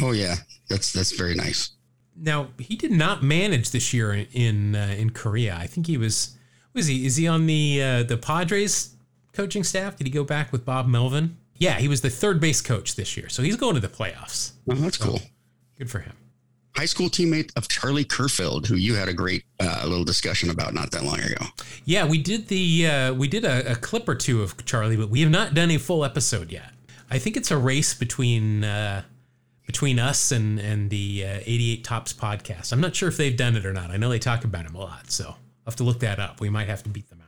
Oh 0.00 0.12
yeah, 0.12 0.36
that's 0.68 0.92
that's 0.92 1.12
very 1.12 1.34
nice. 1.34 1.72
Now 2.16 2.48
he 2.58 2.76
did 2.76 2.92
not 2.92 3.22
manage 3.22 3.70
this 3.70 3.92
year 3.92 4.12
in 4.12 4.26
in, 4.32 4.76
uh, 4.76 4.94
in 4.96 5.10
Korea. 5.10 5.56
I 5.56 5.66
think 5.66 5.86
he 5.86 5.96
was 5.96 6.36
was 6.72 6.86
he 6.86 7.06
is 7.06 7.16
he 7.16 7.26
on 7.26 7.46
the 7.46 7.82
uh, 7.82 8.02
the 8.04 8.16
Padres 8.16 8.94
coaching 9.32 9.64
staff? 9.64 9.96
Did 9.96 10.06
he 10.06 10.12
go 10.12 10.24
back 10.24 10.52
with 10.52 10.64
Bob 10.64 10.86
Melvin? 10.86 11.36
Yeah, 11.56 11.78
he 11.78 11.88
was 11.88 12.00
the 12.00 12.10
third 12.10 12.40
base 12.40 12.60
coach 12.60 12.96
this 12.96 13.16
year, 13.16 13.28
so 13.28 13.42
he's 13.42 13.56
going 13.56 13.74
to 13.74 13.80
the 13.80 13.88
playoffs. 13.88 14.52
Oh, 14.68 14.74
that's 14.74 14.98
so, 14.98 15.04
cool. 15.04 15.20
Good 15.78 15.90
for 15.90 16.00
him. 16.00 16.14
High 16.76 16.86
school 16.86 17.08
teammate 17.08 17.52
of 17.56 17.68
Charlie 17.68 18.04
Kerfeld, 18.04 18.66
who 18.66 18.76
you 18.76 18.94
had 18.94 19.08
a 19.08 19.12
great 19.12 19.44
uh, 19.60 19.82
little 19.84 20.04
discussion 20.04 20.48
about 20.48 20.72
not 20.72 20.90
that 20.92 21.04
long 21.04 21.20
ago. 21.20 21.46
Yeah, 21.84 22.06
we 22.06 22.18
did 22.18 22.48
the 22.48 22.86
uh, 22.86 23.14
we 23.14 23.28
did 23.28 23.44
a, 23.44 23.72
a, 23.72 23.74
clip 23.76 24.08
or 24.08 24.14
two 24.14 24.42
of 24.42 24.64
Charlie, 24.64 24.96
but 24.96 25.10
we 25.10 25.20
have 25.20 25.30
not 25.30 25.52
done 25.52 25.70
a 25.70 25.78
full 25.78 26.04
episode 26.04 26.50
yet. 26.50 26.72
I 27.10 27.18
think 27.18 27.36
it's 27.36 27.50
a 27.50 27.58
race 27.58 27.92
between 27.92 28.64
uh, 28.64 29.02
between 29.66 29.98
us 29.98 30.32
and 30.32 30.58
and 30.58 30.88
the 30.88 31.24
uh, 31.26 31.40
88 31.44 31.84
Topps 31.84 32.12
podcast. 32.14 32.72
I'm 32.72 32.80
not 32.80 32.96
sure 32.96 33.08
if 33.10 33.18
they've 33.18 33.36
done 33.36 33.54
it 33.54 33.66
or 33.66 33.74
not. 33.74 33.90
I 33.90 33.98
know 33.98 34.08
they 34.08 34.18
talk 34.18 34.44
about 34.44 34.64
him 34.64 34.74
a 34.74 34.80
lot, 34.80 35.10
so 35.10 35.26
I'll 35.26 35.36
have 35.66 35.76
to 35.76 35.84
look 35.84 36.00
that 36.00 36.18
up. 36.18 36.40
We 36.40 36.48
might 36.48 36.68
have 36.68 36.82
to 36.84 36.88
beat 36.88 37.10
them. 37.10 37.21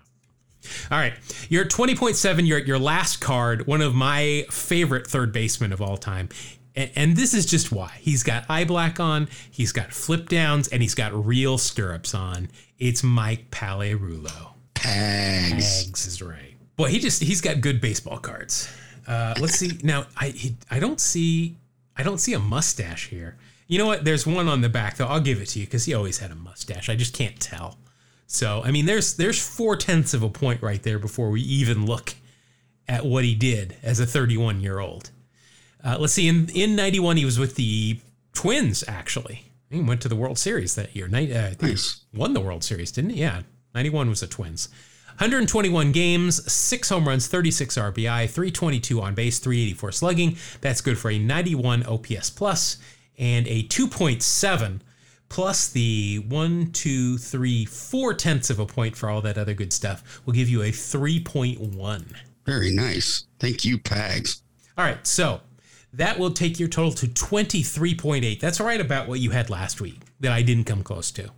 All 0.91 0.99
right, 0.99 1.15
you're 1.49 1.65
at 1.65 1.71
20.7. 1.71 2.47
You're 2.47 2.59
at 2.59 2.67
your 2.67 2.79
last 2.79 3.21
card. 3.21 3.67
One 3.67 3.81
of 3.81 3.95
my 3.95 4.47
favorite 4.51 5.07
third 5.07 5.33
basemen 5.33 5.73
of 5.73 5.81
all 5.81 5.97
time. 5.97 6.29
And, 6.77 6.91
and 6.97 7.17
this 7.17 7.35
is 7.35 7.47
just 7.47 7.73
why. 7.73 7.93
He's 8.01 8.23
got 8.23 8.45
eye 8.49 8.65
black 8.65 9.01
on, 9.01 9.29
he's 9.51 9.73
got 9.73 9.93
flip 9.93 10.29
downs, 10.29 10.69
and 10.69 10.83
he's 10.83 10.95
got 10.95 11.27
real 11.27 11.59
stirrups 11.59 12.15
on. 12.15 12.49
It's 12.79 13.03
Mike 13.03 13.51
Pagliarulo. 13.51 14.55
Pags. 14.75 15.55
Pags 15.55 16.07
is 16.07 16.21
right. 16.21 16.55
Boy, 16.77 16.89
he 16.89 16.99
just 16.99 17.23
he's 17.23 17.41
got 17.41 17.61
good 17.61 17.81
baseball 17.81 18.19
cards. 18.19 18.69
Uh, 19.07 19.35
let's 19.41 19.55
see. 19.55 19.79
Now, 19.83 20.07
I 20.17 20.29
he, 20.29 20.57
I 20.71 20.81
don't 20.81 21.01
see 21.01 21.57
I 21.97 22.03
don't 22.03 22.19
see 22.19 22.35
a 22.35 22.39
mustache 22.39 23.09
here. 23.09 23.37
You 23.67 23.79
know 23.79 23.87
what? 23.87 24.05
There's 24.05 24.27
one 24.27 24.49
on 24.49 24.61
the 24.61 24.69
back 24.69 24.97
though. 24.97 25.07
I'll 25.07 25.21
give 25.21 25.41
it 25.41 25.47
to 25.51 25.61
you 25.61 25.67
because 25.67 25.85
he 25.85 25.95
always 25.95 26.19
had 26.19 26.31
a 26.31 26.35
mustache. 26.35 26.89
I 26.89 26.97
just 26.97 27.15
can't 27.15 27.39
tell. 27.41 27.79
So 28.27 28.63
I 28.65 28.71
mean, 28.71 28.87
there's 28.87 29.17
there's 29.17 29.45
four 29.45 29.77
tenths 29.77 30.15
of 30.15 30.23
a 30.23 30.29
point 30.29 30.63
right 30.63 30.83
there 30.83 30.99
before 30.99 31.31
we 31.31 31.41
even 31.43 31.87
look 31.87 32.15
at 32.89 33.05
what 33.05 33.25
he 33.25 33.35
did 33.35 33.77
as 33.83 34.01
a 34.01 34.07
31 34.07 34.61
year 34.61 34.79
old. 34.79 35.11
Uh, 35.83 35.97
let's 35.99 36.15
see. 36.15 36.29
In 36.29 36.49
in 36.51 36.77
91, 36.77 37.17
he 37.17 37.25
was 37.25 37.39
with 37.39 37.57
the 37.57 38.01
Twins. 38.33 38.85
Actually, 38.89 39.45
he 39.71 39.81
went 39.81 40.01
to 40.03 40.09
the 40.09 40.17
World 40.17 40.39
Series 40.39 40.75
that 40.75 40.95
year. 40.97 41.09
Night, 41.09 41.31
uh, 41.31 41.51
nice. 41.61 42.01
won 42.15 42.35
the 42.35 42.41
World 42.41 42.65
Series, 42.65 42.91
didn't 42.91 43.11
he? 43.11 43.21
Yeah, 43.21 43.43
91 43.75 44.09
was 44.09 44.21
the 44.21 44.27
Twins. 44.27 44.69
121 45.19 45.93
games, 45.93 46.53
six 46.53 46.89
home 46.89 47.07
runs, 47.07 47.29
36 47.29 47.77
RBI, 47.77 48.29
322 48.29 49.01
on 49.01 49.15
base, 49.15 49.39
384 49.39 49.93
slugging. 49.93 50.37
That's 50.61 50.81
good 50.81 50.99
for 50.99 51.09
a 51.09 51.21
91 51.21 51.85
OPS 51.87 52.31
plus 52.31 52.79
and 53.17 53.47
a 53.47 53.63
2.7 53.65 54.81
plus 55.35 55.67
the 55.67 56.25
one, 56.29 56.71
two, 56.71 57.19
three, 57.19 57.65
four 57.65 58.15
tenths 58.15 58.51
of 58.51 58.61
a 58.61 58.67
point 58.67 58.97
for 58.97 59.11
all 59.11 59.21
that 59.21 59.37
other 59.37 59.53
good 59.53 59.73
stuff 59.73 60.23
will 60.25 60.33
give 60.33 60.49
you 60.49 60.63
a 60.63 60.71
3.1. 60.71 62.05
Very 62.47 62.73
nice. 62.73 63.27
Thank 63.41 63.65
you, 63.65 63.79
Pags. 63.79 64.43
All 64.79 64.85
right, 64.85 65.05
so 65.05 65.41
that 65.93 66.21
will 66.21 66.31
take 66.31 66.61
your 66.61 66.69
total 66.69 66.93
to 66.93 67.09
23.8. 67.09 68.39
That's 68.39 68.61
right 68.61 68.81
about 68.81 69.09
what 69.09 69.19
you 69.19 69.31
had 69.31 69.51
last 69.51 69.81
week 69.81 70.03
that 70.21 70.31
I 70.31 70.43
didn't 70.43 70.67
come 70.67 70.85
close 70.85 71.11
to. 71.11 71.31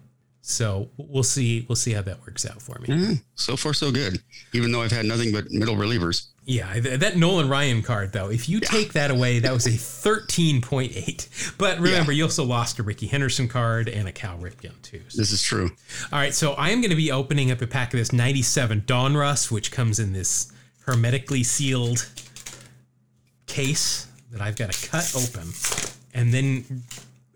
So 0.42 0.90
we'll 0.98 1.22
see. 1.22 1.64
We'll 1.66 1.76
see 1.76 1.92
how 1.92 2.02
that 2.02 2.20
works 2.20 2.44
out 2.44 2.60
for 2.60 2.78
me. 2.80 2.88
Mm, 2.88 3.22
so 3.34 3.56
far, 3.56 3.72
so 3.72 3.90
good. 3.90 4.22
Even 4.52 4.72
though 4.72 4.82
I've 4.82 4.92
had 4.92 5.06
nothing 5.06 5.32
but 5.32 5.50
middle 5.50 5.74
relievers. 5.74 6.26
Yeah, 6.48 6.78
that 6.78 7.16
Nolan 7.16 7.48
Ryan 7.48 7.82
card 7.82 8.12
though. 8.12 8.30
If 8.30 8.48
you 8.48 8.60
yeah. 8.62 8.68
take 8.68 8.92
that 8.92 9.10
away, 9.10 9.40
that 9.40 9.52
was 9.52 9.66
a 9.66 9.72
thirteen 9.72 10.60
point 10.60 10.92
eight. 10.94 11.28
But 11.58 11.80
remember, 11.80 12.12
yeah. 12.12 12.18
you 12.18 12.22
also 12.22 12.44
lost 12.44 12.78
a 12.78 12.84
Rickey 12.84 13.08
Henderson 13.08 13.48
card 13.48 13.88
and 13.88 14.06
a 14.06 14.12
Cal 14.12 14.38
Ripken 14.38 14.80
too. 14.80 15.02
So. 15.08 15.20
This 15.20 15.32
is 15.32 15.42
true. 15.42 15.72
All 16.12 16.18
right, 16.20 16.32
so 16.32 16.52
I 16.52 16.70
am 16.70 16.80
going 16.80 16.90
to 16.90 16.96
be 16.96 17.10
opening 17.10 17.50
up 17.50 17.62
a 17.62 17.66
pack 17.66 17.92
of 17.92 17.98
this 17.98 18.12
ninety 18.12 18.42
seven 18.42 18.82
Donruss, 18.82 19.50
which 19.50 19.72
comes 19.72 19.98
in 19.98 20.12
this 20.12 20.52
hermetically 20.86 21.42
sealed 21.42 22.08
case 23.48 24.06
that 24.30 24.40
I've 24.40 24.56
got 24.56 24.70
to 24.70 24.88
cut 24.88 25.12
open, 25.16 25.48
and 26.14 26.32
then 26.32 26.84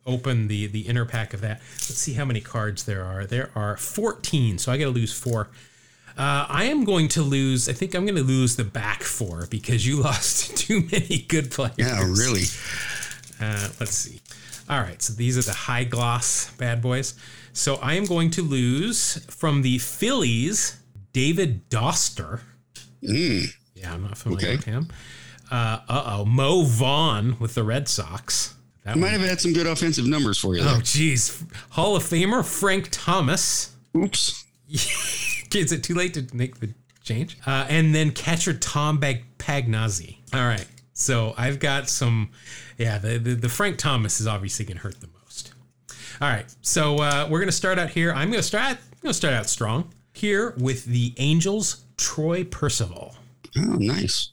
open 0.07 0.47
the 0.47 0.69
the 0.69 0.83
inner 0.83 1.05
pack 1.05 1.35
of 1.35 1.41
that. 1.41 1.59
Let's 1.59 1.99
see 1.99 2.15
how 2.15 2.25
many 2.25 2.41
cards 2.41 2.85
there 2.85 3.05
are. 3.05 3.27
There 3.27 3.51
are 3.57 3.77
14, 3.77 4.59
so 4.59 4.71
I 4.71 4.79
got 4.79 4.85
to 4.85 4.91
lose 4.91 5.13
four. 5.13 5.49
Uh, 6.19 6.47
I 6.49 6.65
am 6.65 6.85
going 6.85 7.09
to 7.09 7.23
lose. 7.23 7.69
I 7.69 7.73
think 7.73 7.95
I'm 7.95 8.05
going 8.05 8.17
to 8.17 8.23
lose 8.23 8.57
the 8.57 8.65
back 8.65 9.03
four 9.03 9.47
because 9.51 9.87
you 9.87 9.97
lost 10.03 10.57
too 10.57 10.83
many 10.93 11.25
good 11.29 11.51
players. 11.51 11.75
Yeah, 11.79 12.01
really. 12.01 12.45
Uh, 13.41 13.69
let's 13.81 13.93
see. 13.95 14.21
All 14.69 14.81
right, 14.81 15.01
so 15.03 15.13
these 15.13 15.37
are 15.37 15.43
the 15.43 15.53
high 15.53 15.85
gloss 15.85 16.53
bad 16.53 16.81
boys. 16.81 17.15
So 17.53 17.77
I 17.77 17.95
am 17.95 18.05
going 18.05 18.31
to 18.33 18.43
lose 18.43 19.25
from 19.27 19.63
the 19.63 19.79
Phillies, 19.79 20.81
David 21.13 21.69
Doster. 21.71 22.41
Mm. 23.03 23.47
Yeah, 23.75 23.95
I'm 23.95 24.03
not 24.03 24.19
familiar 24.19 24.47
okay. 24.47 24.57
with 24.57 24.65
him. 24.67 24.89
Uh 25.51 25.81
oh, 25.89 26.25
Mo 26.25 26.63
Vaughn 26.63 27.37
with 27.41 27.55
the 27.55 27.65
Red 27.65 27.89
Sox. 27.89 28.55
That 28.85 28.97
might 28.97 29.11
have 29.11 29.21
had 29.21 29.41
some 29.41 29.53
good 29.53 29.67
offensive 29.67 30.07
numbers 30.07 30.39
for 30.39 30.57
you. 30.57 30.63
Oh, 30.65 30.81
geez. 30.83 31.45
Hall 31.71 31.97
of 31.97 32.03
Famer 32.03 32.45
Frank 32.45 32.89
Thomas. 32.91 33.75
Oops. 33.97 34.45
Is 35.55 35.73
it 35.73 35.83
too 35.83 35.95
late 35.95 36.15
to 36.15 36.27
make 36.35 36.61
the 36.61 36.73
change? 37.03 37.39
Uh, 37.47 37.67
and 37.69 37.95
then 37.95 38.11
catcher 38.13 38.55
Tom 38.55 38.99
Bag- 38.99 39.25
Pagnozzi. 39.39 40.19
All 40.33 40.47
right. 40.47 40.67
So 40.93 41.35
I've 41.37 41.59
got 41.59 41.89
some, 41.89 42.31
yeah, 42.77 42.99
the, 42.99 43.19
the, 43.19 43.35
the 43.35 43.49
Frank 43.49 43.79
Thomas 43.79 44.21
is 44.21 44.27
obviously 44.27 44.65
going 44.65 44.77
to 44.77 44.83
hurt 44.83 45.01
the 45.01 45.09
most. 45.21 45.55
All 46.21 46.29
right. 46.29 46.47
So 46.61 46.97
uh, 46.97 47.27
we're 47.31 47.39
going 47.39 47.49
to 47.49 47.53
start 47.53 47.79
out 47.79 47.91
here. 47.91 48.13
I'm 48.13 48.29
going 48.31 48.41
to 48.41 48.47
start, 48.47 48.65
I'm 48.73 48.77
going 49.03 49.11
to 49.11 49.15
start 49.15 49.35
out 49.35 49.47
strong 49.49 49.93
here 50.13 50.55
with 50.59 50.85
the 50.85 51.15
Angels, 51.17 51.85
Troy 51.97 52.45
Percival. 52.45 53.15
Oh, 53.57 53.77
nice. 53.77 54.33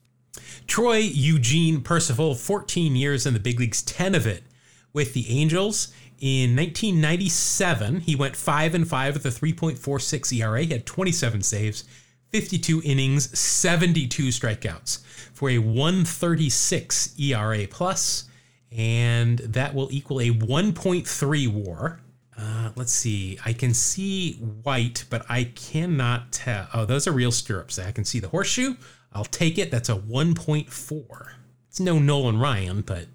Troy 0.68 0.98
Eugene 0.98 1.82
Percival, 1.82 2.36
14 2.36 2.96
years 2.96 3.26
in 3.26 3.34
the 3.34 3.40
big 3.40 3.60
leagues, 3.60 3.82
10 3.82 4.14
of 4.16 4.28
it 4.28 4.44
with 4.92 5.14
the 5.14 5.30
Angels. 5.30 5.94
In 6.20 6.56
1997, 6.56 8.02
he 8.02 8.16
went 8.16 8.36
5 8.36 8.74
and 8.74 8.88
5 8.88 9.14
with 9.14 9.26
a 9.26 9.30
3.46 9.30 10.34
ERA. 10.34 10.64
He 10.64 10.74
had 10.74 10.86
27 10.86 11.44
saves, 11.44 11.84
52 12.30 12.82
innings, 12.84 13.38
72 13.38 14.24
strikeouts 14.30 15.04
for 15.34 15.52
a 15.52 15.60
136 15.60 17.20
ERA 17.20 17.68
plus, 17.68 18.28
and 18.72 19.38
that 19.40 19.76
will 19.76 19.90
equal 19.92 20.20
a 20.20 20.32
1.3 20.32 21.48
WAR. 21.54 22.00
Uh, 22.36 22.72
let's 22.76 22.92
see. 22.92 23.38
I 23.46 23.54
can 23.54 23.74
see 23.74 24.34
white, 24.64 25.06
but 25.10 25.26
I 25.30 25.46
cannot 25.46 26.32
tell. 26.32 26.68
Oh, 26.74 26.86
those 26.86 27.08
are 27.08 27.12
real 27.12 27.32
stirrups. 27.32 27.80
I 27.80 27.92
can 27.92 28.06
see 28.06 28.20
the 28.20 28.30
horseshoe. 28.30 28.76
I'll 29.14 29.26
take 29.26 29.58
it. 29.58 29.72
That's 29.72 29.90
a 29.90 29.96
1.4. 29.96 31.28
It's 31.70 31.80
no 31.80 32.00
Nolan 32.00 32.40
Ryan, 32.40 32.82
but 32.82 33.08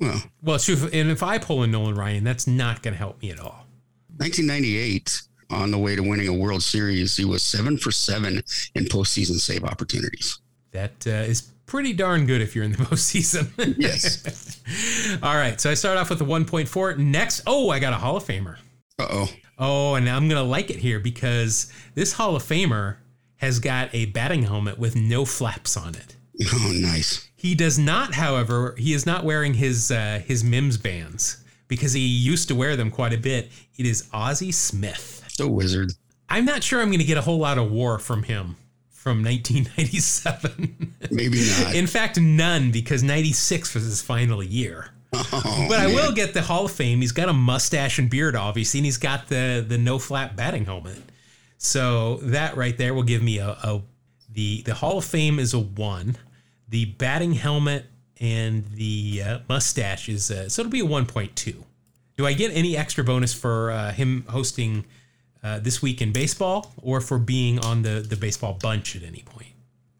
well, 0.00 0.22
well, 0.42 0.58
true. 0.58 0.88
And 0.92 1.10
if 1.10 1.22
I 1.22 1.38
pull 1.38 1.62
a 1.62 1.66
Nolan 1.66 1.94
Ryan, 1.94 2.24
that's 2.24 2.46
not 2.46 2.82
going 2.82 2.94
to 2.94 2.98
help 2.98 3.20
me 3.22 3.30
at 3.30 3.40
all. 3.40 3.66
1998, 4.18 5.22
on 5.50 5.70
the 5.70 5.78
way 5.78 5.96
to 5.96 6.02
winning 6.02 6.28
a 6.28 6.32
World 6.32 6.62
Series, 6.62 7.16
he 7.16 7.24
was 7.24 7.42
seven 7.42 7.78
for 7.78 7.90
seven 7.90 8.42
in 8.74 8.84
postseason 8.84 9.38
save 9.38 9.64
opportunities. 9.64 10.38
That 10.72 11.06
uh, 11.06 11.10
is 11.10 11.42
pretty 11.66 11.92
darn 11.92 12.26
good 12.26 12.40
if 12.40 12.54
you're 12.54 12.64
in 12.64 12.72
the 12.72 12.78
postseason. 12.84 13.74
yes. 13.78 14.60
All 15.22 15.36
right. 15.36 15.60
So 15.60 15.70
I 15.70 15.74
start 15.74 15.98
off 15.98 16.10
with 16.10 16.20
a 16.20 16.24
1.4. 16.24 16.98
Next, 16.98 17.42
oh, 17.46 17.70
I 17.70 17.78
got 17.78 17.92
a 17.92 17.96
Hall 17.96 18.16
of 18.16 18.24
Famer. 18.24 18.56
Uh 18.98 19.06
oh. 19.10 19.28
Oh, 19.58 19.94
and 19.94 20.08
I'm 20.08 20.28
going 20.28 20.40
to 20.40 20.48
like 20.48 20.70
it 20.70 20.76
here 20.76 21.00
because 21.00 21.72
this 21.94 22.12
Hall 22.12 22.36
of 22.36 22.42
Famer 22.42 22.96
has 23.36 23.58
got 23.58 23.92
a 23.92 24.06
batting 24.06 24.44
helmet 24.44 24.78
with 24.78 24.96
no 24.96 25.24
flaps 25.24 25.76
on 25.76 25.94
it. 25.94 26.16
Oh, 26.52 26.72
nice. 26.74 27.27
He 27.38 27.54
does 27.54 27.78
not, 27.78 28.14
however, 28.14 28.74
he 28.76 28.92
is 28.92 29.06
not 29.06 29.24
wearing 29.24 29.54
his 29.54 29.92
uh, 29.92 30.20
his 30.26 30.42
Mims 30.42 30.76
bands 30.76 31.44
because 31.68 31.92
he 31.92 32.00
used 32.00 32.48
to 32.48 32.56
wear 32.56 32.74
them 32.74 32.90
quite 32.90 33.12
a 33.12 33.16
bit. 33.16 33.52
It 33.76 33.86
is 33.86 34.08
Ozzie 34.12 34.50
Smith. 34.50 35.24
The 35.38 35.48
wizard. 35.48 35.92
I'm 36.28 36.44
not 36.44 36.64
sure 36.64 36.80
I'm 36.80 36.88
going 36.88 36.98
to 36.98 37.04
get 37.04 37.16
a 37.16 37.20
whole 37.20 37.38
lot 37.38 37.56
of 37.56 37.70
war 37.70 38.00
from 38.00 38.24
him 38.24 38.56
from 38.90 39.22
1997. 39.22 40.96
Maybe 41.12 41.48
not. 41.62 41.76
In 41.76 41.86
fact, 41.86 42.18
none 42.18 42.72
because 42.72 43.04
96 43.04 43.72
was 43.72 43.84
his 43.84 44.02
final 44.02 44.42
year. 44.42 44.90
Oh, 45.12 45.66
but 45.68 45.78
I 45.78 45.86
man. 45.86 45.94
will 45.94 46.10
get 46.10 46.34
the 46.34 46.42
Hall 46.42 46.64
of 46.64 46.72
Fame. 46.72 47.02
He's 47.02 47.12
got 47.12 47.28
a 47.28 47.32
mustache 47.32 48.00
and 48.00 48.10
beard, 48.10 48.34
obviously, 48.34 48.80
and 48.80 48.84
he's 48.84 48.98
got 48.98 49.28
the 49.28 49.64
the 49.66 49.78
no 49.78 50.00
flap 50.00 50.34
batting 50.34 50.64
helmet. 50.64 50.98
So 51.56 52.16
that 52.16 52.56
right 52.56 52.76
there 52.76 52.94
will 52.94 53.04
give 53.04 53.22
me 53.22 53.38
a, 53.38 53.50
a 53.50 53.82
the 54.28 54.62
the 54.62 54.74
Hall 54.74 54.98
of 54.98 55.04
Fame 55.04 55.38
is 55.38 55.54
a 55.54 55.60
one 55.60 56.16
the 56.68 56.86
batting 56.86 57.32
helmet 57.32 57.86
and 58.20 58.66
the 58.74 59.22
uh, 59.24 59.38
mustache 59.48 60.08
is 60.08 60.30
uh, 60.30 60.48
so 60.48 60.62
it'll 60.62 60.70
be 60.70 60.80
a 60.80 60.84
1.2. 60.84 61.56
Do 62.16 62.26
I 62.26 62.32
get 62.32 62.50
any 62.52 62.76
extra 62.76 63.04
bonus 63.04 63.32
for 63.32 63.70
uh, 63.70 63.92
him 63.92 64.24
hosting 64.28 64.84
uh, 65.42 65.60
this 65.60 65.80
week 65.80 66.02
in 66.02 66.12
baseball, 66.12 66.72
or 66.82 67.00
for 67.00 67.18
being 67.18 67.60
on 67.60 67.82
the 67.82 68.00
the 68.00 68.16
baseball 68.16 68.54
bunch 68.60 68.96
at 68.96 69.02
any 69.02 69.22
point? 69.24 69.52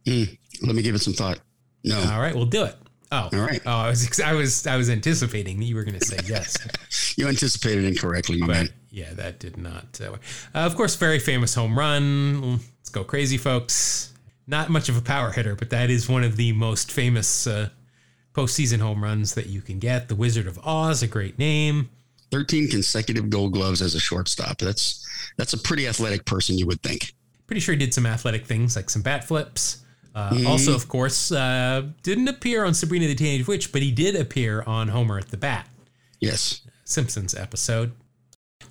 Mm, 0.06 0.36
let 0.62 0.74
me 0.74 0.82
give 0.82 0.94
it 0.94 1.00
some 1.00 1.14
thought. 1.14 1.38
No. 1.84 1.98
All 2.12 2.20
right, 2.20 2.34
we'll 2.34 2.46
do 2.46 2.64
it. 2.64 2.74
Oh, 3.12 3.28
all 3.32 3.38
right. 3.38 3.62
Oh, 3.64 3.70
I 3.70 3.88
was 3.88 4.20
I 4.20 4.32
was 4.32 4.66
I 4.66 4.76
was 4.76 4.90
anticipating 4.90 5.60
that 5.60 5.64
you 5.64 5.76
were 5.76 5.84
going 5.84 5.98
to 5.98 6.04
say 6.04 6.18
yes. 6.26 6.56
you 7.16 7.28
anticipated 7.28 7.84
incorrectly, 7.84 8.38
my 8.38 8.46
but, 8.46 8.52
man. 8.52 8.68
Yeah, 8.90 9.14
that 9.14 9.38
did 9.38 9.56
not. 9.56 10.00
Uh, 10.00 10.16
of 10.54 10.74
course, 10.74 10.96
very 10.96 11.20
famous 11.20 11.54
home 11.54 11.78
run. 11.78 12.58
Let's 12.80 12.90
go 12.90 13.04
crazy, 13.04 13.38
folks 13.38 14.07
not 14.48 14.70
much 14.70 14.88
of 14.88 14.96
a 14.96 15.02
power 15.02 15.30
hitter, 15.30 15.54
but 15.54 15.70
that 15.70 15.90
is 15.90 16.08
one 16.08 16.24
of 16.24 16.36
the 16.36 16.52
most 16.52 16.90
famous 16.90 17.46
uh, 17.46 17.68
postseason 18.32 18.80
home 18.80 19.04
runs 19.04 19.34
that 19.34 19.46
you 19.46 19.60
can 19.60 19.78
get. 19.78 20.08
The 20.08 20.14
Wizard 20.14 20.46
of 20.46 20.58
Oz, 20.66 21.02
a 21.02 21.06
great 21.06 21.38
name. 21.38 21.90
13 22.30 22.68
consecutive 22.68 23.30
gold 23.30 23.52
gloves 23.52 23.82
as 23.82 23.94
a 23.94 24.00
shortstop. 24.00 24.58
That's 24.58 25.06
that's 25.36 25.52
a 25.52 25.58
pretty 25.58 25.86
athletic 25.86 26.24
person, 26.24 26.58
you 26.58 26.66
would 26.66 26.82
think. 26.82 27.12
Pretty 27.46 27.60
sure 27.60 27.74
he 27.74 27.78
did 27.78 27.94
some 27.94 28.06
athletic 28.06 28.46
things 28.46 28.74
like 28.74 28.90
some 28.90 29.02
bat 29.02 29.24
flips. 29.24 29.84
Uh, 30.14 30.30
mm. 30.30 30.46
Also, 30.48 30.74
of 30.74 30.88
course, 30.88 31.30
uh, 31.30 31.86
didn't 32.02 32.28
appear 32.28 32.64
on 32.64 32.74
Sabrina 32.74 33.06
the 33.06 33.14
Teenage 33.14 33.46
Witch, 33.46 33.70
but 33.70 33.82
he 33.82 33.90
did 33.90 34.16
appear 34.16 34.62
on 34.66 34.88
Homer 34.88 35.18
at 35.18 35.28
the 35.28 35.36
Bat. 35.36 35.68
Yes. 36.20 36.62
Simpsons 36.84 37.34
episode. 37.34 37.92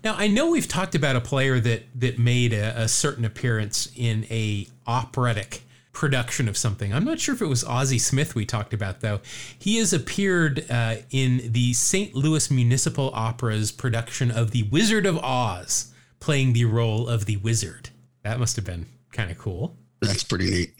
Now 0.03 0.15
I 0.17 0.27
know 0.27 0.51
we've 0.51 0.67
talked 0.67 0.95
about 0.95 1.15
a 1.15 1.21
player 1.21 1.59
that 1.59 1.83
that 1.95 2.17
made 2.17 2.53
a, 2.53 2.81
a 2.81 2.87
certain 2.87 3.25
appearance 3.25 3.91
in 3.95 4.25
a 4.29 4.67
operatic 4.85 5.63
production 5.97 6.47
of 6.47 6.55
something. 6.55 6.93
I'm 6.93 7.03
not 7.03 7.19
sure 7.19 7.33
if 7.33 7.41
it 7.41 7.47
was 7.47 7.63
Ozzie 7.63 7.97
Smith 7.97 8.35
we 8.35 8.45
talked 8.45 8.71
about, 8.71 9.01
though. 9.01 9.19
He 9.57 9.77
has 9.77 9.93
appeared 9.93 10.63
uh, 10.69 10.97
in 11.09 11.51
the 11.51 11.73
St. 11.73 12.13
Louis 12.13 12.51
Municipal 12.51 13.09
Opera's 13.15 13.71
production 13.71 14.29
of 14.29 14.51
The 14.51 14.61
Wizard 14.69 15.07
of 15.07 15.17
Oz, 15.17 15.91
playing 16.19 16.53
the 16.53 16.65
role 16.65 17.07
of 17.07 17.25
the 17.25 17.37
wizard. 17.37 17.89
That 18.21 18.39
must 18.39 18.55
have 18.57 18.65
been 18.65 18.85
kind 19.11 19.31
of 19.31 19.39
cool. 19.39 19.75
That's 19.99 20.23
pretty 20.23 20.51
neat. 20.51 20.73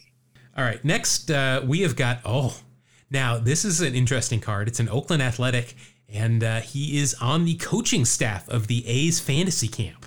All 0.56 0.62
right, 0.62 0.84
next 0.84 1.32
uh, 1.32 1.62
we 1.66 1.80
have 1.80 1.96
got, 1.96 2.20
oh, 2.24 2.56
now 3.10 3.38
this 3.38 3.64
is 3.64 3.80
an 3.80 3.96
interesting 3.96 4.38
card. 4.38 4.68
It's 4.68 4.78
an 4.78 4.88
Oakland 4.88 5.20
Athletic, 5.20 5.74
and 6.08 6.44
uh, 6.44 6.60
he 6.60 7.00
is 7.00 7.14
on 7.20 7.44
the 7.44 7.56
coaching 7.56 8.04
staff 8.04 8.48
of 8.48 8.68
the 8.68 8.86
A's 8.86 9.18
fantasy 9.18 9.66
camp. 9.66 9.97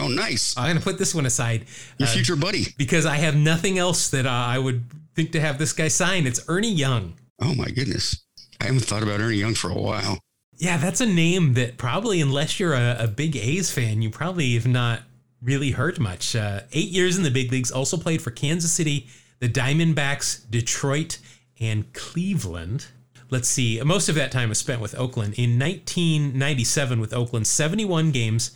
Oh, 0.00 0.08
nice. 0.08 0.56
I'm 0.56 0.64
going 0.64 0.78
to 0.78 0.82
put 0.82 0.98
this 0.98 1.14
one 1.14 1.26
aside. 1.26 1.66
Your 1.98 2.08
uh, 2.08 2.12
future 2.12 2.36
buddy. 2.36 2.66
Because 2.76 3.06
I 3.06 3.16
have 3.16 3.36
nothing 3.36 3.78
else 3.78 4.10
that 4.10 4.26
uh, 4.26 4.30
I 4.30 4.58
would 4.58 4.84
think 5.14 5.32
to 5.32 5.40
have 5.40 5.58
this 5.58 5.72
guy 5.72 5.88
sign. 5.88 6.26
It's 6.26 6.40
Ernie 6.48 6.72
Young. 6.72 7.14
Oh, 7.40 7.54
my 7.54 7.70
goodness. 7.70 8.24
I 8.60 8.66
haven't 8.66 8.80
thought 8.80 9.02
about 9.02 9.20
Ernie 9.20 9.36
Young 9.36 9.54
for 9.54 9.70
a 9.70 9.78
while. 9.78 10.18
Yeah, 10.56 10.76
that's 10.76 11.00
a 11.00 11.06
name 11.06 11.54
that 11.54 11.78
probably, 11.78 12.20
unless 12.20 12.60
you're 12.60 12.74
a, 12.74 12.96
a 13.00 13.08
big 13.08 13.34
A's 13.36 13.70
fan, 13.70 14.02
you 14.02 14.10
probably 14.10 14.54
have 14.54 14.66
not 14.66 15.00
really 15.42 15.70
heard 15.70 15.98
much. 15.98 16.36
Uh, 16.36 16.60
eight 16.72 16.90
years 16.90 17.16
in 17.16 17.22
the 17.22 17.30
big 17.30 17.50
leagues, 17.50 17.70
also 17.70 17.96
played 17.96 18.20
for 18.20 18.30
Kansas 18.30 18.70
City, 18.70 19.08
the 19.38 19.48
Diamondbacks, 19.48 20.48
Detroit, 20.50 21.18
and 21.58 21.90
Cleveland. 21.94 22.86
Let's 23.30 23.48
see, 23.48 23.80
most 23.82 24.08
of 24.08 24.16
that 24.16 24.32
time 24.32 24.48
was 24.48 24.58
spent 24.58 24.80
with 24.80 24.98
Oakland. 24.98 25.34
In 25.38 25.58
1997, 25.58 27.00
with 27.00 27.14
Oakland, 27.14 27.46
71 27.46 28.10
games, 28.10 28.50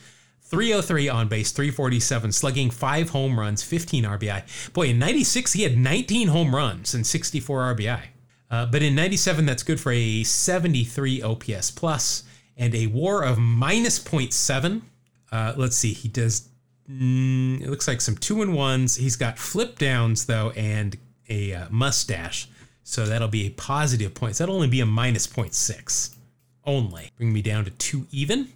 303 0.44 1.08
on 1.08 1.28
base, 1.28 1.50
347 1.52 2.30
slugging, 2.32 2.70
five 2.70 3.10
home 3.10 3.40
runs, 3.40 3.62
15 3.62 4.04
RBI. 4.04 4.72
Boy, 4.72 4.88
in 4.88 4.98
96, 4.98 5.54
he 5.54 5.62
had 5.62 5.76
19 5.76 6.28
home 6.28 6.54
runs 6.54 6.94
and 6.94 7.06
64 7.06 7.74
RBI. 7.74 8.00
Uh, 8.50 8.66
but 8.66 8.82
in 8.82 8.94
97, 8.94 9.46
that's 9.46 9.62
good 9.62 9.80
for 9.80 9.90
a 9.90 10.22
73 10.22 11.22
OPS 11.22 11.70
plus 11.70 12.24
and 12.56 12.74
a 12.74 12.86
war 12.88 13.24
of 13.24 13.38
minus 13.38 13.98
0.7. 13.98 14.82
Uh, 15.32 15.54
let's 15.56 15.76
see, 15.76 15.92
he 15.92 16.08
does, 16.08 16.48
mm, 16.88 17.60
it 17.60 17.68
looks 17.68 17.88
like 17.88 18.00
some 18.00 18.16
two 18.16 18.42
and 18.42 18.54
ones. 18.54 18.96
He's 18.96 19.16
got 19.16 19.38
flip 19.38 19.78
downs, 19.78 20.26
though, 20.26 20.50
and 20.50 20.96
a 21.28 21.54
uh, 21.54 21.66
mustache. 21.70 22.48
So 22.84 23.06
that'll 23.06 23.28
be 23.28 23.46
a 23.46 23.50
positive 23.50 24.14
points. 24.14 24.38
That'll 24.38 24.54
only 24.54 24.68
be 24.68 24.80
a 24.80 24.86
minus 24.86 25.26
0.6 25.26 26.14
only. 26.66 27.10
Bring 27.16 27.32
me 27.32 27.40
down 27.40 27.64
to 27.64 27.70
two 27.70 28.06
even 28.10 28.50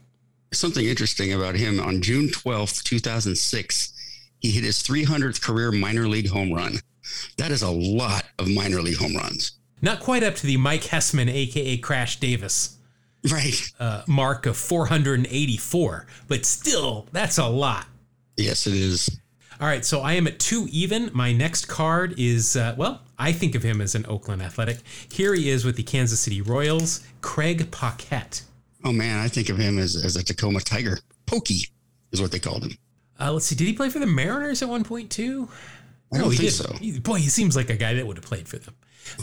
something 0.52 0.86
interesting 0.86 1.32
about 1.32 1.54
him. 1.54 1.80
On 1.80 2.00
June 2.00 2.28
12th, 2.28 2.82
2006, 2.82 3.92
he 4.40 4.50
hit 4.50 4.64
his 4.64 4.82
300th 4.82 5.42
career 5.42 5.72
minor 5.72 6.08
league 6.08 6.28
home 6.28 6.52
run. 6.52 6.78
That 7.36 7.50
is 7.50 7.62
a 7.62 7.70
lot 7.70 8.24
of 8.38 8.48
minor 8.48 8.80
league 8.80 8.98
home 8.98 9.16
runs. 9.16 9.52
Not 9.80 10.00
quite 10.00 10.22
up 10.22 10.34
to 10.36 10.46
the 10.46 10.56
Mike 10.56 10.82
Hessman, 10.82 11.30
aka 11.32 11.76
Crash 11.78 12.18
Davis, 12.18 12.76
right 13.30 13.54
uh, 13.78 14.02
mark 14.06 14.46
of 14.46 14.56
484, 14.56 16.06
but 16.26 16.44
still, 16.44 17.06
that's 17.12 17.38
a 17.38 17.46
lot. 17.46 17.86
Yes, 18.36 18.66
it 18.66 18.74
is. 18.74 19.18
All 19.60 19.66
right, 19.66 19.84
so 19.84 20.00
I 20.00 20.12
am 20.12 20.28
at 20.28 20.38
two 20.38 20.68
even. 20.70 21.10
My 21.12 21.32
next 21.32 21.66
card 21.66 22.14
is, 22.16 22.56
uh, 22.56 22.74
well, 22.76 23.02
I 23.18 23.32
think 23.32 23.56
of 23.56 23.64
him 23.64 23.80
as 23.80 23.96
an 23.96 24.06
Oakland 24.08 24.40
Athletic. 24.40 24.78
Here 25.10 25.34
he 25.34 25.50
is 25.50 25.64
with 25.64 25.74
the 25.74 25.82
Kansas 25.82 26.20
City 26.20 26.40
Royals, 26.40 27.00
Craig 27.22 27.70
Paquette. 27.72 28.42
Oh, 28.84 28.92
man, 28.92 29.18
I 29.18 29.28
think 29.28 29.48
of 29.48 29.58
him 29.58 29.78
as, 29.78 29.96
as 29.96 30.16
a 30.16 30.22
Tacoma 30.22 30.60
Tiger. 30.60 30.98
Pokey 31.26 31.68
is 32.12 32.22
what 32.22 32.32
they 32.32 32.38
called 32.38 32.64
him. 32.64 32.78
Uh, 33.20 33.32
let's 33.32 33.46
see, 33.46 33.56
did 33.56 33.66
he 33.66 33.72
play 33.72 33.90
for 33.90 33.98
the 33.98 34.06
Mariners 34.06 34.62
at 34.62 34.68
one 34.68 34.84
point 34.84 35.10
too? 35.10 35.48
I 36.12 36.18
don't 36.18 36.26
no, 36.26 36.30
he 36.30 36.36
think 36.36 36.50
did. 36.50 36.56
so. 36.56 36.72
He, 36.74 36.98
boy, 37.00 37.16
he 37.16 37.28
seems 37.28 37.56
like 37.56 37.68
a 37.68 37.76
guy 37.76 37.94
that 37.94 38.06
would 38.06 38.16
have 38.16 38.24
played 38.24 38.48
for 38.48 38.58
them. 38.58 38.74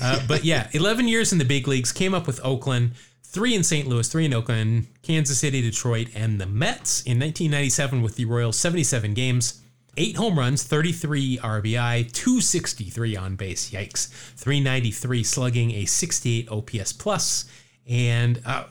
Uh, 0.01 0.19
but 0.27 0.43
yeah, 0.43 0.67
11 0.73 1.07
years 1.07 1.31
in 1.31 1.37
the 1.39 1.45
big 1.45 1.67
leagues, 1.67 1.91
came 1.91 2.13
up 2.13 2.27
with 2.27 2.43
Oakland, 2.43 2.91
three 3.23 3.55
in 3.55 3.63
St. 3.63 3.87
Louis, 3.87 4.07
three 4.07 4.25
in 4.25 4.33
Oakland, 4.33 4.87
Kansas 5.01 5.39
City, 5.39 5.61
Detroit, 5.61 6.09
and 6.13 6.39
the 6.39 6.45
Mets 6.45 7.01
in 7.03 7.19
1997 7.19 8.01
with 8.01 8.15
the 8.15 8.25
Royals, 8.25 8.57
77 8.57 9.13
games, 9.13 9.61
eight 9.97 10.17
home 10.17 10.37
runs, 10.37 10.63
33 10.63 11.37
RBI, 11.37 12.11
263 12.11 13.15
on 13.15 13.35
base, 13.35 13.71
yikes, 13.71 14.09
393 14.35 15.23
slugging, 15.23 15.71
a 15.71 15.85
68 15.85 16.49
OPS 16.49 16.93
plus, 16.93 17.45
and 17.87 18.41
uh, 18.45 18.65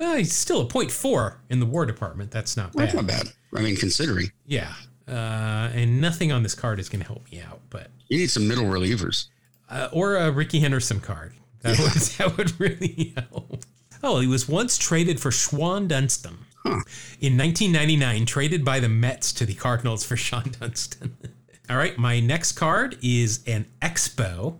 uh, 0.00 0.14
he's 0.16 0.32
still 0.32 0.62
a 0.62 0.66
0.4 0.66 1.36
in 1.50 1.60
the 1.60 1.66
WAR 1.66 1.86
department. 1.86 2.30
That's 2.30 2.56
not 2.56 2.72
bad. 2.72 2.82
That's 2.82 2.94
not 2.94 3.06
bad. 3.06 3.32
I 3.54 3.60
mean, 3.60 3.76
considering. 3.76 4.32
Yeah. 4.46 4.72
Uh, 5.08 5.70
and 5.74 6.00
nothing 6.00 6.32
on 6.32 6.42
this 6.42 6.54
card 6.54 6.78
is 6.78 6.88
going 6.88 7.00
to 7.00 7.06
help 7.06 7.30
me 7.32 7.40
out, 7.40 7.60
but 7.68 7.88
you 8.08 8.18
need 8.18 8.30
some 8.30 8.46
middle 8.46 8.64
relievers 8.64 9.26
uh, 9.68 9.88
or 9.92 10.16
a 10.16 10.30
Rickey 10.30 10.60
Henderson 10.60 11.00
card. 11.00 11.32
That 11.62 11.78
yeah. 11.78 11.84
would 11.84 11.92
that 12.02 12.36
would 12.36 12.60
really 12.60 13.14
help. 13.16 13.64
Oh, 14.02 14.20
he 14.20 14.26
was 14.26 14.48
once 14.48 14.78
traded 14.78 15.20
for 15.20 15.30
Shawon 15.30 15.88
Dunston. 15.88 16.38
Huh. 16.62 16.82
In 17.20 17.36
1999, 17.38 18.26
traded 18.26 18.64
by 18.64 18.80
the 18.80 18.88
Mets 18.88 19.32
to 19.34 19.46
the 19.46 19.54
Cardinals 19.54 20.04
for 20.04 20.16
Shawon 20.16 20.58
Dunston. 20.58 21.16
All 21.68 21.76
right, 21.76 21.96
my 21.98 22.20
next 22.20 22.52
card 22.52 22.98
is 23.02 23.40
an 23.46 23.66
Expo. 23.80 24.58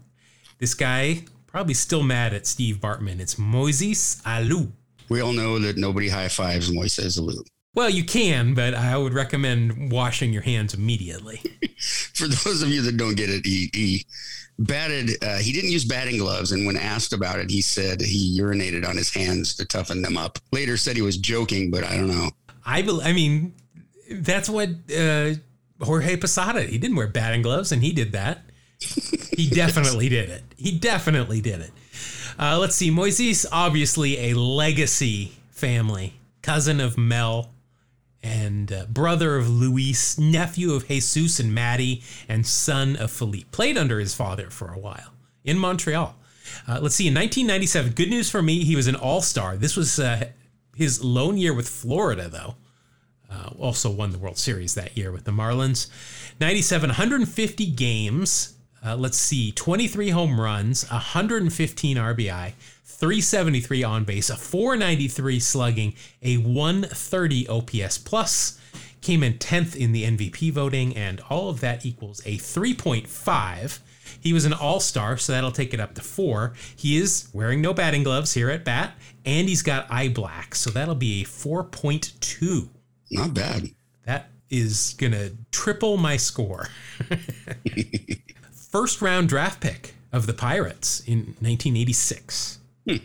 This 0.59 0.74
guy 0.74 1.24
probably 1.47 1.74
still 1.74 2.03
mad 2.03 2.32
at 2.32 2.47
Steve 2.47 2.76
Bartman. 2.76 3.18
It's 3.18 3.34
Moises 3.34 4.22
Alou. 4.22 4.72
We 5.11 5.20
all 5.20 5.32
know 5.32 5.58
that 5.58 5.76
nobody 5.76 6.08
high 6.08 6.28
fives 6.28 6.70
Moises 6.70 7.20
Alou. 7.20 7.42
Well, 7.74 7.90
you 7.90 8.04
can, 8.04 8.54
but 8.54 8.74
I 8.74 8.96
would 8.96 9.12
recommend 9.12 9.92
washing 9.92 10.32
your 10.32 10.42
hands 10.42 10.74
immediately. 10.74 11.40
For 12.14 12.26
those 12.26 12.62
of 12.62 12.68
you 12.68 12.82
that 12.82 12.96
don't 12.96 13.16
get 13.16 13.28
it, 13.28 13.44
he, 13.44 13.70
he 13.72 14.06
batted. 14.58 15.22
Uh, 15.22 15.38
he 15.38 15.52
didn't 15.52 15.70
use 15.70 15.84
batting 15.84 16.18
gloves, 16.18 16.52
and 16.52 16.66
when 16.66 16.76
asked 16.76 17.12
about 17.12 17.38
it, 17.38 17.50
he 17.50 17.61
said 17.61 18.00
he 18.00 18.38
urinated 18.40 18.88
on 18.88 18.96
his 18.96 19.12
hands 19.12 19.54
to 19.56 19.64
toughen 19.64 20.02
them 20.02 20.16
up. 20.16 20.38
Later, 20.52 20.76
said 20.76 20.96
he 20.96 21.02
was 21.02 21.16
joking, 21.16 21.70
but 21.70 21.84
I 21.84 21.96
don't 21.96 22.08
know. 22.08 22.30
I, 22.64 22.82
be, 22.82 23.00
I 23.02 23.12
mean, 23.12 23.54
that's 24.11 24.48
what 24.48 24.68
uh, 24.96 25.34
Jorge 25.80 26.16
Posada. 26.16 26.62
He 26.62 26.78
didn't 26.78 26.96
wear 26.96 27.08
batting 27.08 27.42
gloves, 27.42 27.72
and 27.72 27.82
he 27.82 27.92
did 27.92 28.12
that. 28.12 28.42
he 29.36 29.48
definitely 29.52 30.08
did 30.08 30.28
it. 30.28 30.42
He 30.56 30.72
definitely 30.72 31.40
did 31.40 31.61
it. 31.61 31.70
Uh, 32.41 32.57
let's 32.59 32.74
see. 32.74 32.91
Moises, 32.91 33.45
obviously 33.53 34.30
a 34.30 34.34
legacy 34.34 35.32
family, 35.51 36.14
cousin 36.41 36.80
of 36.80 36.97
Mel, 36.97 37.51
and 38.22 38.72
uh, 38.72 38.86
brother 38.86 39.36
of 39.36 39.51
Luis, 39.51 40.18
nephew 40.18 40.72
of 40.72 40.88
Jesus 40.88 41.38
and 41.38 41.55
Matty, 41.55 42.03
and 42.30 42.47
son 42.47 42.97
of 42.97 43.11
Felipe. 43.11 43.53
Played 43.53 43.76
under 43.76 44.01
his 44.01 44.14
father 44.14 44.49
for 44.49 44.72
a 44.72 44.78
while 44.78 45.12
in 45.45 45.59
Montreal. 45.59 46.16
Uh, 46.66 46.78
let's 46.80 46.95
see, 46.95 47.09
in 47.09 47.14
1997, 47.14 47.93
good 47.93 48.09
news 48.09 48.30
for 48.30 48.41
me, 48.41 48.64
he 48.64 48.74
was 48.74 48.86
an 48.86 48.97
all 48.97 49.20
star. 49.20 49.59
This 49.59 49.76
was 49.76 49.99
uh, 49.99 50.30
his 50.74 51.05
lone 51.05 51.36
year 51.36 51.53
with 51.53 51.68
Florida, 51.68 52.30
though. 52.30 52.55
Uh, 53.30 53.51
also 53.59 53.91
won 53.91 54.12
the 54.12 54.18
World 54.18 54.38
Series 54.38 54.74
that 54.76 54.97
year 54.97 55.12
with 55.12 55.24
the 55.24 55.30
Marlins. 55.30 55.88
97, 56.41 56.88
150 56.88 57.66
games. 57.66 58.55
Uh, 58.85 58.97
let's 58.97 59.18
see, 59.18 59.53
23 59.53 60.11
home 60.11 60.41
runs, 60.41 60.89
115 60.91 61.97
RBI, 61.97 62.53
373 62.85 63.83
on 63.83 64.05
base, 64.05 64.31
a 64.31 64.37
493 64.37 65.41
slugging, 65.41 65.95
a 66.22 66.37
130 66.39 67.49
OPS 67.49 67.99
plus. 67.99 68.59
Came 69.01 69.22
in 69.22 69.35
10th 69.35 69.74
in 69.74 69.93
the 69.93 70.05
MVP 70.05 70.53
voting, 70.53 70.95
and 70.97 71.20
all 71.31 71.49
of 71.49 71.61
that 71.61 71.87
equals 71.87 72.20
a 72.26 72.37
3.5. 72.37 73.78
He 74.20 74.33
was 74.33 74.45
an 74.45 74.53
all 74.53 74.81
star, 74.81 75.16
so 75.16 75.33
that'll 75.33 75.53
take 75.53 75.72
it 75.72 75.81
up 75.81 75.95
to 75.95 76.03
four. 76.03 76.53
He 76.76 76.99
is 76.99 77.28
wearing 77.33 77.62
no 77.62 77.72
batting 77.72 78.03
gloves 78.03 78.35
here 78.35 78.51
at 78.51 78.64
bat, 78.64 78.95
and 79.24 79.49
he's 79.49 79.62
got 79.62 79.91
eye 79.91 80.09
black, 80.09 80.55
so 80.55 80.70
that'll 80.70 80.95
be 80.95 81.22
a 81.22 81.24
4.2. 81.24 82.68
Not 83.11 83.35
bad. 83.35 83.70
That 84.05 84.31
is 84.51 84.95
going 84.99 85.12
to 85.12 85.33
triple 85.53 85.97
my 85.97 86.16
score. 86.16 86.68
First 88.70 89.02
round 89.02 89.28
draft 89.28 89.60
pick 89.60 89.94
of 90.12 90.26
the 90.26 90.32
Pirates 90.32 91.00
in 91.00 91.34
1986. 91.40 92.58
Hmm. 92.88 92.96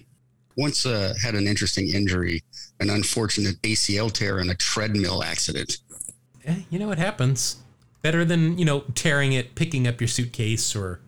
Once 0.55 0.85
uh, 0.85 1.13
had 1.21 1.33
an 1.33 1.47
interesting 1.47 1.89
injury, 1.89 2.43
an 2.79 2.89
unfortunate 2.89 3.59
ACL 3.63 4.11
tear 4.11 4.39
in 4.39 4.49
a 4.49 4.55
treadmill 4.55 5.23
accident. 5.23 5.77
Eh, 6.45 6.61
you 6.69 6.77
know 6.77 6.87
what 6.87 6.99
happens. 6.99 7.57
Better 8.03 8.23
than 8.23 8.59
you 8.59 8.65
know 8.65 8.81
tearing 8.93 9.33
it, 9.33 9.55
picking 9.55 9.87
up 9.87 9.99
your 9.99 10.07
suitcase, 10.07 10.75
or 10.75 10.99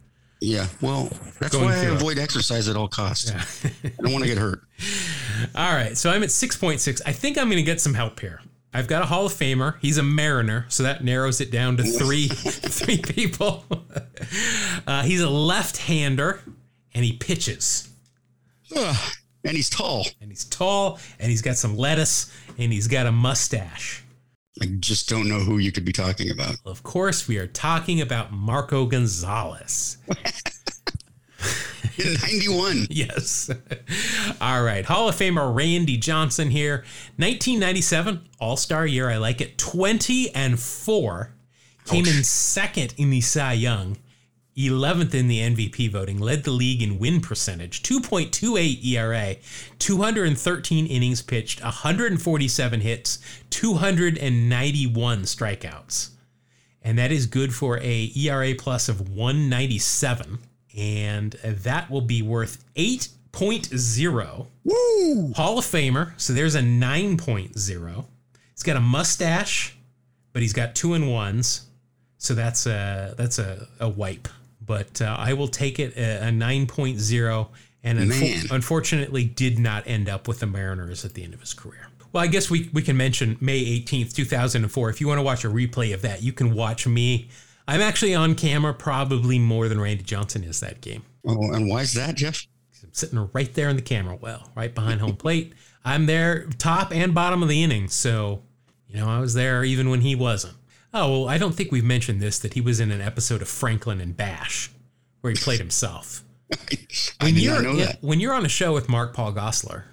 yeah. 0.42 0.68
Well, 0.82 1.10
that's 1.40 1.56
why 1.56 1.74
I 1.74 1.84
avoid 1.86 2.18
it. 2.18 2.22
exercise 2.22 2.68
at 2.68 2.76
all 2.76 2.88
costs. 2.88 3.32
Yeah. 3.32 3.82
I 3.84 4.02
don't 4.02 4.12
want 4.12 4.24
to 4.24 4.30
get 4.30 4.40
hurt. 4.40 4.62
All 5.56 5.74
right, 5.74 5.96
so 5.96 6.10
I'm 6.10 6.24
at 6.24 6.32
six 6.32 6.58
point 6.58 6.82
six. 6.82 7.00
I 7.06 7.12
think 7.12 7.38
I'm 7.38 7.46
going 7.46 7.58
to 7.58 7.64
get 7.64 7.80
some 7.80 7.94
help 7.94 8.20
here. 8.20 8.42
I've 8.74 8.88
got 8.88 9.02
a 9.02 9.06
Hall 9.06 9.26
of 9.26 9.34
Famer. 9.34 9.76
He's 9.82 9.98
a 9.98 10.04
Mariner, 10.04 10.66
so 10.70 10.84
that 10.84 11.04
narrows 11.04 11.42
it 11.42 11.52
down 11.52 11.78
to 11.78 11.84
three 11.84 12.28
three 12.28 12.98
people. 12.98 13.66
Uh, 14.86 15.04
he's 15.04 15.22
a 15.22 15.30
left-hander, 15.30 16.42
and 16.94 17.06
he 17.06 17.14
pitches. 17.14 17.90
Uh, 18.76 18.96
and 19.44 19.56
he's 19.56 19.70
tall. 19.70 20.06
And 20.22 20.30
he's 20.30 20.46
tall, 20.46 21.00
and 21.20 21.30
he's 21.30 21.42
got 21.42 21.56
some 21.56 21.78
lettuce, 21.78 22.32
and 22.58 22.72
he's 22.72 22.88
got 22.88 23.08
a 23.08 23.12
mustache. 23.12 24.04
I 24.62 24.66
just 24.80 25.08
don't 25.08 25.30
know 25.30 25.40
who 25.40 25.60
you 25.60 25.72
could 25.72 25.86
be 25.86 25.94
talking 25.94 26.32
about. 26.32 26.56
Well, 26.64 26.72
of 26.72 26.84
course, 26.84 27.28
we 27.28 27.38
are 27.38 27.48
talking 27.48 28.02
about 28.02 28.32
Marco 28.32 28.86
Gonzalez. 28.86 29.98
In 31.98 32.14
91. 32.22 32.88
yes. 32.90 33.50
All 34.42 34.64
right. 34.64 34.86
Hall 34.86 35.10
of 35.10 35.16
Famer 35.16 35.54
Randy 35.56 35.98
Johnson 35.98 36.50
here. 36.52 36.78
1997, 37.18 38.22
All 38.40 38.58
Star 38.58 38.86
year. 38.86 39.10
I 39.10 39.18
like 39.18 39.42
it. 39.42 39.58
20 39.58 40.34
and 40.36 40.60
4. 40.60 41.34
Came 41.86 42.06
Ouch. 42.06 42.16
in 42.18 42.24
second 42.24 42.94
in 42.98 43.10
the 43.10 43.22
Cy 43.22 43.54
Young. 43.54 43.98
11th 44.58 45.14
in 45.14 45.28
the 45.28 45.40
MVP 45.42 45.92
voting, 45.92 46.18
led 46.18 46.44
the 46.44 46.50
league 46.50 46.82
in 46.82 46.98
win 46.98 47.22
percentage, 47.22 47.84
2.28 47.84 48.84
ERA, 48.86 49.36
213 49.78 50.88
innings 50.88 51.22
pitched, 51.22 51.62
147 51.62 52.82
hits, 52.82 53.20
291 53.52 55.22
strikeouts. 55.22 56.10
And 56.82 56.98
that 56.98 57.12
is 57.12 57.28
good 57.28 57.54
for 57.54 57.78
a 57.82 58.12
ERA 58.16 58.56
plus 58.56 58.90
of 58.90 59.10
197 59.12 60.40
and 60.78 61.32
that 61.44 61.90
will 61.90 62.02
be 62.02 62.22
worth 62.22 62.64
8.0. 62.76 64.46
Woo! 64.64 65.34
Hall 65.34 65.58
of 65.58 65.66
Famer, 65.66 66.14
so 66.18 66.34
there's 66.34 66.56
a 66.56 66.62
9.0. 66.62 68.06
He's 68.54 68.64
got 68.64 68.78
a 68.78 68.82
mustache, 68.82 69.76
but 70.34 70.42
he's 70.42 70.54
got 70.54 70.76
two 70.76 70.94
and 70.94 71.12
ones. 71.12 71.66
So 72.20 72.34
that's 72.34 72.66
a 72.66 73.14
that's 73.18 73.38
a, 73.38 73.68
a 73.80 73.88
wipe 73.88 74.28
but 74.68 75.02
uh, 75.02 75.16
I 75.18 75.34
will 75.34 75.48
take 75.48 75.80
it 75.80 75.98
a, 75.98 76.28
a 76.28 76.30
9.0 76.30 77.48
and 77.84 78.00
unfo- 78.00 78.52
unfortunately 78.52 79.24
did 79.24 79.58
not 79.58 79.88
end 79.88 80.10
up 80.10 80.28
with 80.28 80.42
the 80.42 80.46
Mariners 80.46 81.06
at 81.06 81.14
the 81.14 81.24
end 81.24 81.34
of 81.34 81.40
his 81.40 81.54
career. 81.54 81.88
Well, 82.12 82.24
I 82.24 82.28
guess 82.28 82.50
we, 82.50 82.70
we 82.74 82.82
can 82.82 82.98
mention 82.98 83.38
May 83.40 83.64
18th, 83.82 84.14
2004. 84.14 84.90
If 84.90 85.02
you 85.02 85.08
want 85.08 85.18
to 85.20 85.24
watch 85.24 85.46
a 85.46 85.50
replay 85.50 85.94
of 85.94 86.02
that, 86.04 86.22
you 86.22 86.34
can 86.34 86.54
watch 86.54 86.86
me. 86.86 87.30
I'm 87.68 87.82
actually 87.82 88.16
on 88.16 88.36
camera 88.36 88.74
probably 88.74 89.40
more 89.40 89.68
than 89.68 89.80
Randy 89.80 90.04
Johnson 90.04 90.44
is 90.44 90.60
that 90.62 90.82
game. 90.82 91.04
Oh, 91.28 91.52
and 91.52 91.70
why 91.70 91.82
is 91.82 91.94
that, 91.94 92.16
Jeff? 92.16 92.48
I'm 92.84 92.94
sitting 92.94 93.30
right 93.34 93.54
there 93.54 93.70
in 93.70 93.76
the 93.76 93.82
camera 93.82 94.16
well, 94.16 94.50
right 94.56 94.74
behind 94.74 95.02
home 95.02 95.18
plate. 95.18 95.54
I'm 95.84 96.06
there 96.06 96.48
top 96.58 96.94
and 96.94 97.14
bottom 97.14 97.44
of 97.44 97.50
the 97.50 97.64
inning. 97.64 97.90
So, 97.90 98.44
you 98.88 98.98
know, 99.00 99.08
I 99.08 99.20
was 99.20 99.34
there 99.34 99.64
even 99.64 99.90
when 99.90 100.02
he 100.02 100.16
wasn't. 100.16 100.56
Oh, 100.94 101.12
well, 101.12 101.30
I 101.30 101.38
don't 101.38 101.54
think 101.54 101.72
we've 101.72 101.84
mentioned 101.84 102.22
this 102.22 102.40
that 102.40 102.54
he 102.54 102.62
was 102.62 102.80
in 102.80 102.92
an 102.92 103.02
episode 103.02 103.42
of 103.42 103.50
Franklin 103.50 104.00
and 104.00 104.16
Bash 104.16 104.72
where 105.22 105.32
he 105.32 105.38
played 105.38 105.60
himself. 105.60 106.24
Not 107.22 107.64
know 107.64 107.76
that. 107.76 107.98
When 108.02 108.20
you're 108.20 108.34
on 108.34 108.46
a 108.46 108.50
show 108.50 108.74
with 108.74 108.88
Mark 108.88 109.14
Paul 109.14 109.34
Gosselaar, 109.34 109.84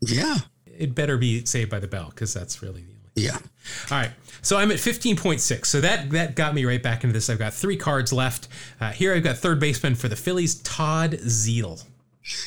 yeah, 0.00 0.36
it 0.64 0.94
better 0.94 1.18
be 1.18 1.44
Saved 1.44 1.70
by 1.70 1.80
the 1.80 1.88
Bell 1.88 2.10
because 2.10 2.32
that's 2.32 2.62
really 2.62 2.82
the 2.82 2.92
only. 2.92 3.10
Yeah. 3.16 3.38
All 3.90 3.98
right. 3.98 4.10
So 4.42 4.56
I'm 4.56 4.70
at 4.70 4.78
15.6. 4.78 5.66
So 5.66 5.80
that 5.80 6.10
that 6.10 6.36
got 6.36 6.54
me 6.54 6.64
right 6.64 6.82
back 6.82 7.02
into 7.02 7.14
this. 7.14 7.28
I've 7.28 7.38
got 7.38 7.52
three 7.52 7.76
cards 7.76 8.12
left. 8.12 8.48
Uh, 8.80 8.92
here 8.92 9.14
I've 9.14 9.24
got 9.24 9.38
third 9.38 9.58
baseman 9.58 9.94
for 9.94 10.08
the 10.08 10.16
Phillies, 10.16 10.56
Todd 10.56 11.12
Zeile. 11.12 11.82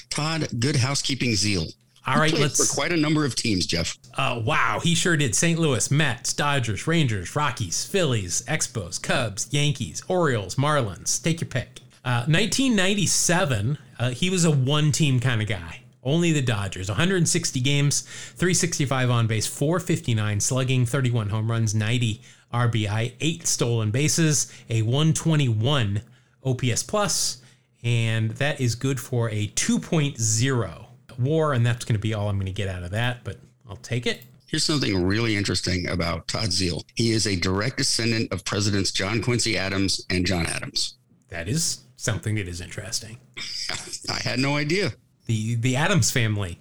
Todd, 0.09 0.47
good 0.59 0.77
housekeeping 0.77 1.35
zeal. 1.35 1.67
All 2.07 2.17
right, 2.17 2.33
let's 2.33 2.57
for 2.57 2.73
quite 2.73 2.91
a 2.91 2.97
number 2.97 3.23
of 3.23 3.35
teams, 3.35 3.67
Jeff. 3.67 3.95
Uh, 4.15 4.41
wow, 4.43 4.79
he 4.81 4.95
sure 4.95 5.15
did. 5.15 5.35
St. 5.35 5.59
Louis, 5.59 5.91
Mets, 5.91 6.33
Dodgers, 6.33 6.87
Rangers, 6.87 7.35
Rockies, 7.35 7.85
Phillies, 7.85 8.41
Expos, 8.47 9.01
Cubs, 9.01 9.47
Yankees, 9.51 10.01
Orioles, 10.07 10.55
Marlins. 10.55 11.21
Take 11.21 11.41
your 11.41 11.49
pick. 11.49 11.81
Uh, 12.03 12.25
1997, 12.25 13.77
uh, 13.99 14.09
he 14.09 14.29
was 14.29 14.43
a 14.43 14.51
one-team 14.51 15.19
kind 15.19 15.41
of 15.41 15.47
guy. 15.47 15.81
Only 16.09 16.31
the 16.31 16.41
Dodgers. 16.41 16.89
160 16.89 17.59
games, 17.61 18.01
365 18.01 19.11
on 19.11 19.27
base, 19.27 19.45
459 19.45 20.39
slugging, 20.39 20.85
31 20.87 21.29
home 21.29 21.51
runs, 21.51 21.75
90 21.75 22.21
RBI, 22.51 23.13
eight 23.21 23.45
stolen 23.45 23.91
bases, 23.91 24.51
a 24.69 24.81
121 24.81 26.01
OPS 26.43 26.81
plus, 26.81 27.43
and 27.83 28.31
that 28.31 28.59
is 28.59 28.73
good 28.73 28.99
for 28.99 29.29
a 29.29 29.49
2.0 29.49 30.85
war, 31.19 31.53
and 31.53 31.63
that's 31.63 31.85
going 31.85 31.93
to 31.93 31.99
be 31.99 32.15
all 32.15 32.27
I'm 32.27 32.37
going 32.37 32.47
to 32.47 32.51
get 32.51 32.67
out 32.67 32.81
of 32.81 32.89
that, 32.91 33.23
but 33.23 33.37
I'll 33.69 33.75
take 33.75 34.07
it. 34.07 34.23
Here's 34.47 34.63
something 34.63 35.05
really 35.05 35.35
interesting 35.35 35.87
about 35.87 36.27
Todd 36.27 36.49
Zeile. 36.49 36.83
He 36.95 37.11
is 37.11 37.27
a 37.27 37.35
direct 37.35 37.77
descendant 37.77 38.33
of 38.33 38.43
Presidents 38.45 38.91
John 38.91 39.21
Quincy 39.21 39.55
Adams 39.55 40.03
and 40.09 40.25
John 40.25 40.47
Adams. 40.47 40.95
That 41.27 41.47
is 41.47 41.83
something 41.97 42.33
that 42.35 42.47
is 42.47 42.61
interesting. 42.61 43.19
I 44.09 44.19
had 44.23 44.39
no 44.39 44.55
idea. 44.55 44.93
The 45.29 45.55
the 45.55 45.75
Adams 45.75 46.09
family. 46.09 46.59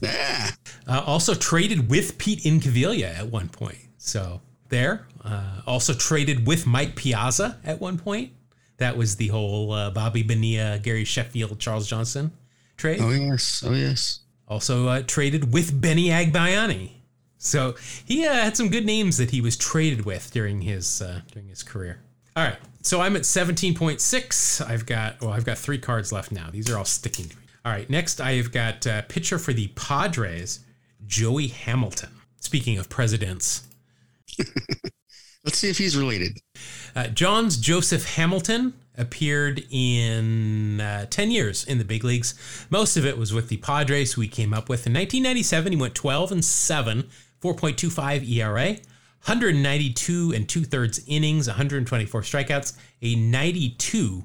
Yeah. 0.00 0.50
Uh, 0.88 1.04
also 1.06 1.34
traded 1.34 1.88
with 1.88 2.18
Pete 2.18 2.40
Incaviglia 2.40 3.16
at 3.16 3.28
one 3.28 3.48
point. 3.48 3.78
So 3.96 4.40
there. 4.70 5.06
Uh, 5.24 5.60
also 5.68 5.94
traded 5.94 6.44
with 6.44 6.66
Mike 6.66 6.96
Piazza 6.96 7.60
at 7.64 7.80
one 7.80 7.98
point. 7.98 8.32
That 8.78 8.96
was 8.96 9.14
the 9.14 9.28
whole 9.28 9.72
uh, 9.72 9.92
Bobby 9.92 10.24
Bonilla, 10.24 10.80
Gary 10.80 11.04
Sheffield, 11.04 11.60
Charles 11.60 11.86
Johnson 11.86 12.32
trade. 12.76 12.98
Oh 13.00 13.10
yes, 13.10 13.62
oh 13.64 13.72
yes. 13.72 14.18
Also 14.48 14.88
uh, 14.88 15.02
traded 15.06 15.52
with 15.52 15.80
Benny 15.80 16.08
Agbayani. 16.08 16.90
So 17.38 17.76
he 18.04 18.26
uh, 18.26 18.32
had 18.32 18.56
some 18.56 18.68
good 18.68 18.84
names 18.84 19.16
that 19.18 19.30
he 19.30 19.40
was 19.40 19.56
traded 19.56 20.04
with 20.04 20.32
during 20.32 20.62
his 20.62 21.00
uh, 21.00 21.20
during 21.30 21.46
his 21.46 21.62
career. 21.62 22.00
All 22.34 22.42
right, 22.42 22.56
so 22.80 23.00
I'm 23.00 23.14
at 23.14 23.22
17.6. 23.22 24.66
I've 24.66 24.86
got 24.86 25.20
well, 25.20 25.30
I've 25.30 25.44
got 25.44 25.58
three 25.58 25.78
cards 25.78 26.10
left 26.10 26.32
now. 26.32 26.48
These 26.50 26.68
are 26.68 26.76
all 26.76 26.84
sticking 26.84 27.28
to 27.28 27.36
me. 27.36 27.41
All 27.64 27.70
right, 27.70 27.88
next 27.88 28.20
I've 28.20 28.50
got 28.50 28.86
uh, 28.86 29.02
pitcher 29.02 29.38
for 29.38 29.52
the 29.52 29.68
Padres, 29.68 30.60
Joey 31.06 31.46
Hamilton. 31.46 32.10
Speaking 32.40 32.76
of 32.78 32.88
presidents, 32.88 33.68
let's 35.44 35.58
see 35.58 35.70
if 35.70 35.78
he's 35.78 35.96
related. 35.96 36.38
Uh, 36.96 37.06
Johns 37.06 37.56
Joseph 37.56 38.16
Hamilton 38.16 38.74
appeared 38.98 39.64
in 39.70 40.80
uh, 40.80 41.06
10 41.08 41.30
years 41.30 41.64
in 41.64 41.78
the 41.78 41.84
big 41.84 42.02
leagues. 42.02 42.34
Most 42.68 42.96
of 42.96 43.06
it 43.06 43.16
was 43.16 43.32
with 43.32 43.48
the 43.48 43.56
Padres, 43.58 44.12
who 44.12 44.22
he 44.22 44.28
came 44.28 44.52
up 44.52 44.68
with. 44.68 44.86
In 44.86 44.92
1997, 44.92 45.72
he 45.72 45.78
went 45.78 45.94
12 45.94 46.32
and 46.32 46.44
7, 46.44 47.08
4.25 47.40 48.28
ERA, 48.28 48.70
192 48.72 50.32
and 50.34 50.48
two 50.48 50.64
thirds 50.64 51.00
innings, 51.06 51.46
124 51.46 52.22
strikeouts, 52.22 52.76
a 53.00 53.14
92 53.14 54.24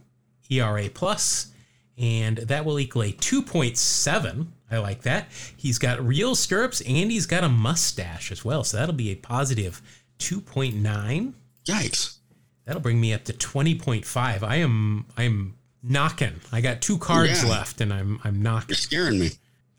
ERA 0.50 0.90
plus, 0.90 1.54
and 1.98 2.38
that 2.38 2.66
will 2.66 2.80
equal 2.80 3.04
a 3.04 3.12
2.7. 3.12 4.48
I 4.70 4.78
like 4.78 5.02
that. 5.04 5.28
He's 5.56 5.80
got 5.80 6.06
real 6.06 6.36
stirrups 6.36 6.82
and 6.82 7.12
he's 7.12 7.26
got 7.26 7.43
a 7.43 7.50
mustache 7.50 8.32
as 8.32 8.45
well, 8.45 8.64
so 8.64 8.78
that'll 8.78 8.93
be 8.93 9.12
a 9.12 9.16
positive 9.16 9.82
2.9. 10.20 11.34
Yikes. 11.66 12.18
That'll 12.66 12.82
bring 12.82 13.00
me 13.00 13.14
up 13.14 13.24
to 13.26 13.34
20.5. 13.34 14.43
I 14.43 14.56
am 14.58 15.06
I'm 15.18 15.56
knocking. 15.82 16.41
I 16.52 16.62
got 16.62 16.82
two 16.82 16.98
cards 16.98 17.43
yeah. 17.43 17.50
left 17.50 17.82
and 17.82 17.93
I'm 17.93 18.20
I'm 18.24 18.41
knocking. 18.41 18.70
You're 18.70 18.76
scaring 18.76 19.20
me. 19.20 19.32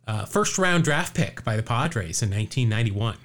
Uh, 0.07 0.25
first 0.25 0.57
round 0.57 0.85
draft 0.85 1.15
pick 1.15 1.45
by 1.45 1.57
the 1.57 1.63
Padres 1.63 2.23
in 2.23 2.31
1991. 2.31 3.17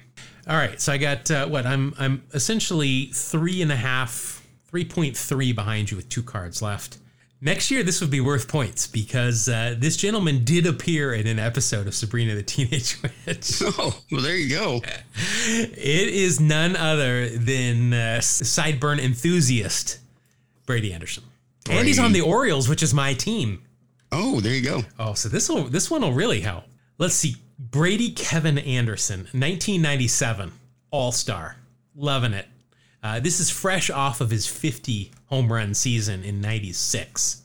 All 0.46 0.56
right, 0.56 0.78
so 0.78 0.92
I 0.92 0.98
got 0.98 1.30
uh, 1.30 1.46
what 1.46 1.64
I'm 1.64 1.94
I'm 1.98 2.22
essentially 2.34 3.06
three 3.14 3.62
and 3.62 3.72
a 3.72 3.76
half, 3.76 4.46
3.3 4.70 5.54
behind 5.54 5.90
you 5.90 5.96
with 5.96 6.10
two 6.10 6.22
cards 6.22 6.60
left. 6.60 6.98
Next 7.44 7.70
year, 7.70 7.82
this 7.82 8.00
would 8.00 8.10
be 8.10 8.22
worth 8.22 8.48
points 8.48 8.86
because 8.86 9.50
uh, 9.50 9.74
this 9.78 9.98
gentleman 9.98 10.44
did 10.44 10.66
appear 10.66 11.12
in 11.12 11.26
an 11.26 11.38
episode 11.38 11.86
of 11.86 11.94
Sabrina 11.94 12.34
the 12.34 12.42
Teenage 12.42 12.96
Witch. 13.26 13.60
Oh, 13.78 14.00
well, 14.10 14.22
there 14.22 14.34
you 14.34 14.48
go. 14.48 14.80
It 15.46 16.08
is 16.08 16.40
none 16.40 16.74
other 16.74 17.28
than 17.28 17.92
uh, 17.92 18.20
sideburn 18.22 18.98
enthusiast 18.98 19.98
Brady 20.64 20.94
Anderson, 20.94 21.24
Brady. 21.66 21.78
and 21.80 21.86
he's 21.86 21.98
on 21.98 22.12
the 22.12 22.22
Orioles, 22.22 22.66
which 22.66 22.82
is 22.82 22.94
my 22.94 23.12
team. 23.12 23.62
Oh, 24.10 24.40
there 24.40 24.54
you 24.54 24.62
go. 24.62 24.82
Oh, 24.98 25.12
so 25.12 25.28
this 25.28 25.50
will 25.50 25.64
this 25.64 25.90
one 25.90 26.00
will 26.00 26.14
really 26.14 26.40
help. 26.40 26.64
Let's 26.96 27.14
see, 27.14 27.36
Brady 27.58 28.10
Kevin 28.12 28.56
Anderson, 28.56 29.20
1997 29.32 30.50
All 30.90 31.12
Star, 31.12 31.56
loving 31.94 32.32
it. 32.32 32.46
Uh, 33.02 33.20
this 33.20 33.38
is 33.38 33.50
fresh 33.50 33.90
off 33.90 34.22
of 34.22 34.30
his 34.30 34.46
50 34.46 35.10
home 35.34 35.52
run 35.52 35.74
season 35.74 36.22
in 36.22 36.40
96. 36.40 37.42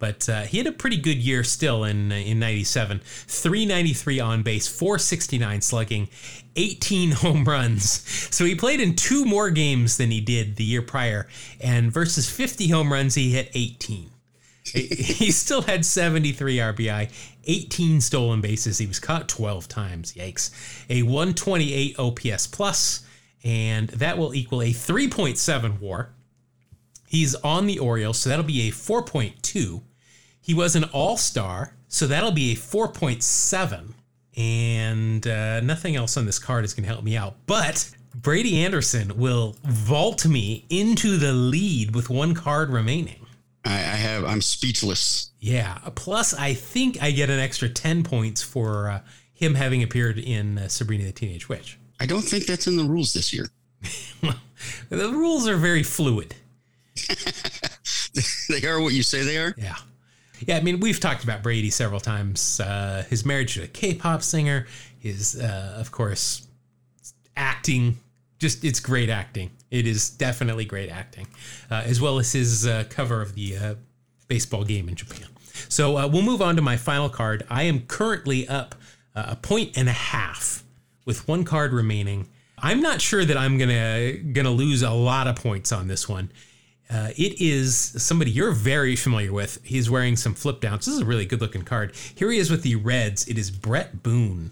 But 0.00 0.28
uh, 0.28 0.42
he 0.42 0.58
had 0.58 0.66
a 0.66 0.72
pretty 0.72 0.96
good 0.96 1.18
year 1.18 1.44
still 1.44 1.84
in 1.84 2.10
in 2.10 2.40
97. 2.40 2.98
393 3.04 4.18
on 4.18 4.42
base, 4.42 4.66
469 4.66 5.60
slugging, 5.60 6.08
18 6.56 7.10
home 7.22 7.44
runs. 7.44 8.02
So 8.34 8.44
he 8.44 8.56
played 8.56 8.80
in 8.80 8.96
two 8.96 9.24
more 9.24 9.50
games 9.50 9.96
than 9.96 10.10
he 10.10 10.20
did 10.20 10.56
the 10.56 10.64
year 10.64 10.82
prior. 10.82 11.28
And 11.60 11.92
versus 11.92 12.28
50 12.28 12.68
home 12.68 12.92
runs, 12.92 13.14
he 13.14 13.30
hit 13.30 13.52
18. 13.54 14.10
he 14.64 15.30
still 15.30 15.62
had 15.62 15.84
73 15.86 16.56
RBI, 16.56 17.12
18 17.44 18.00
stolen 18.00 18.40
bases. 18.40 18.78
He 18.78 18.86
was 18.86 18.98
caught 18.98 19.28
12 19.28 19.68
times. 19.68 20.14
Yikes. 20.14 20.50
A 20.90 21.04
128 21.04 21.96
OPS 22.00 22.48
plus 22.48 23.06
and 23.44 23.88
that 23.88 24.18
will 24.18 24.34
equal 24.34 24.62
a 24.62 24.70
3.7 24.70 25.80
war. 25.80 26.10
He's 27.12 27.34
on 27.34 27.66
the 27.66 27.78
Orioles, 27.78 28.16
so 28.16 28.30
that'll 28.30 28.42
be 28.42 28.68
a 28.68 28.72
4.2. 28.72 29.82
He 30.40 30.54
was 30.54 30.74
an 30.74 30.84
all 30.84 31.18
star, 31.18 31.74
so 31.86 32.06
that'll 32.06 32.32
be 32.32 32.52
a 32.52 32.54
4.7. 32.54 33.92
And 34.34 35.26
uh, 35.26 35.60
nothing 35.60 35.94
else 35.94 36.16
on 36.16 36.24
this 36.24 36.38
card 36.38 36.64
is 36.64 36.72
going 36.72 36.84
to 36.84 36.88
help 36.88 37.04
me 37.04 37.14
out. 37.14 37.34
But 37.44 37.90
Brady 38.14 38.64
Anderson 38.64 39.18
will 39.18 39.56
vault 39.62 40.24
me 40.24 40.64
into 40.70 41.18
the 41.18 41.34
lead 41.34 41.94
with 41.94 42.08
one 42.08 42.34
card 42.34 42.70
remaining. 42.70 43.26
I, 43.62 43.74
I 43.74 43.96
have, 43.96 44.24
I'm 44.24 44.40
speechless. 44.40 45.32
Yeah. 45.38 45.80
Plus, 45.94 46.32
I 46.32 46.54
think 46.54 47.02
I 47.02 47.10
get 47.10 47.28
an 47.28 47.40
extra 47.40 47.68
10 47.68 48.04
points 48.04 48.40
for 48.40 48.88
uh, 48.88 49.00
him 49.34 49.56
having 49.56 49.82
appeared 49.82 50.18
in 50.18 50.56
uh, 50.56 50.68
Sabrina 50.68 51.04
the 51.04 51.12
Teenage 51.12 51.50
Witch. 51.50 51.78
I 52.00 52.06
don't 52.06 52.22
think 52.22 52.46
that's 52.46 52.66
in 52.66 52.78
the 52.78 52.84
rules 52.84 53.12
this 53.12 53.34
year. 53.34 53.48
the 54.88 55.10
rules 55.10 55.46
are 55.46 55.58
very 55.58 55.82
fluid. 55.82 56.36
they 58.48 58.66
are 58.66 58.80
what 58.80 58.92
you 58.92 59.02
say 59.02 59.22
they 59.22 59.38
are? 59.38 59.54
Yeah. 59.56 59.76
Yeah, 60.46 60.56
I 60.56 60.60
mean, 60.60 60.80
we've 60.80 60.98
talked 60.98 61.22
about 61.22 61.42
Brady 61.42 61.70
several 61.70 62.00
times. 62.00 62.58
Uh, 62.58 63.04
his 63.08 63.24
marriage 63.24 63.54
to 63.54 63.62
a 63.62 63.66
K-pop 63.68 64.22
singer, 64.22 64.66
his, 64.98 65.40
uh, 65.40 65.76
of 65.78 65.92
course, 65.92 66.48
acting. 67.36 67.98
Just 68.38 68.64
it's 68.64 68.80
great 68.80 69.08
acting. 69.08 69.50
It 69.70 69.86
is 69.86 70.10
definitely 70.10 70.64
great 70.64 70.90
acting, 70.90 71.28
uh, 71.70 71.82
as 71.86 72.00
well 72.00 72.18
as 72.18 72.32
his 72.32 72.66
uh, 72.66 72.84
cover 72.90 73.22
of 73.22 73.34
the 73.36 73.56
uh, 73.56 73.74
baseball 74.26 74.64
game 74.64 74.88
in 74.88 74.96
Japan. 74.96 75.28
So 75.68 75.96
uh, 75.96 76.08
we'll 76.08 76.22
move 76.22 76.42
on 76.42 76.56
to 76.56 76.62
my 76.62 76.76
final 76.76 77.08
card. 77.08 77.46
I 77.48 77.62
am 77.64 77.82
currently 77.82 78.48
up 78.48 78.74
a 79.14 79.36
point 79.36 79.76
and 79.76 79.88
a 79.88 79.92
half 79.92 80.64
with 81.04 81.28
one 81.28 81.44
card 81.44 81.72
remaining. 81.72 82.28
I'm 82.58 82.80
not 82.80 83.00
sure 83.00 83.24
that 83.24 83.36
I'm 83.36 83.58
gonna 83.58 84.12
gonna 84.32 84.50
lose 84.50 84.82
a 84.82 84.90
lot 84.90 85.26
of 85.26 85.36
points 85.36 85.72
on 85.72 85.88
this 85.88 86.08
one. 86.08 86.30
Uh, 86.92 87.08
it 87.16 87.40
is 87.40 87.76
somebody 87.76 88.30
you're 88.30 88.52
very 88.52 88.96
familiar 88.96 89.32
with. 89.32 89.58
He's 89.64 89.88
wearing 89.88 90.16
some 90.16 90.34
flip 90.34 90.60
downs. 90.60 90.84
This 90.84 90.94
is 90.94 91.00
a 91.00 91.06
really 91.06 91.24
good 91.24 91.40
looking 91.40 91.62
card. 91.62 91.94
Here 92.14 92.30
he 92.30 92.38
is 92.38 92.50
with 92.50 92.62
the 92.62 92.76
Reds. 92.76 93.26
It 93.26 93.38
is 93.38 93.50
Bret 93.50 94.02
Boone. 94.02 94.50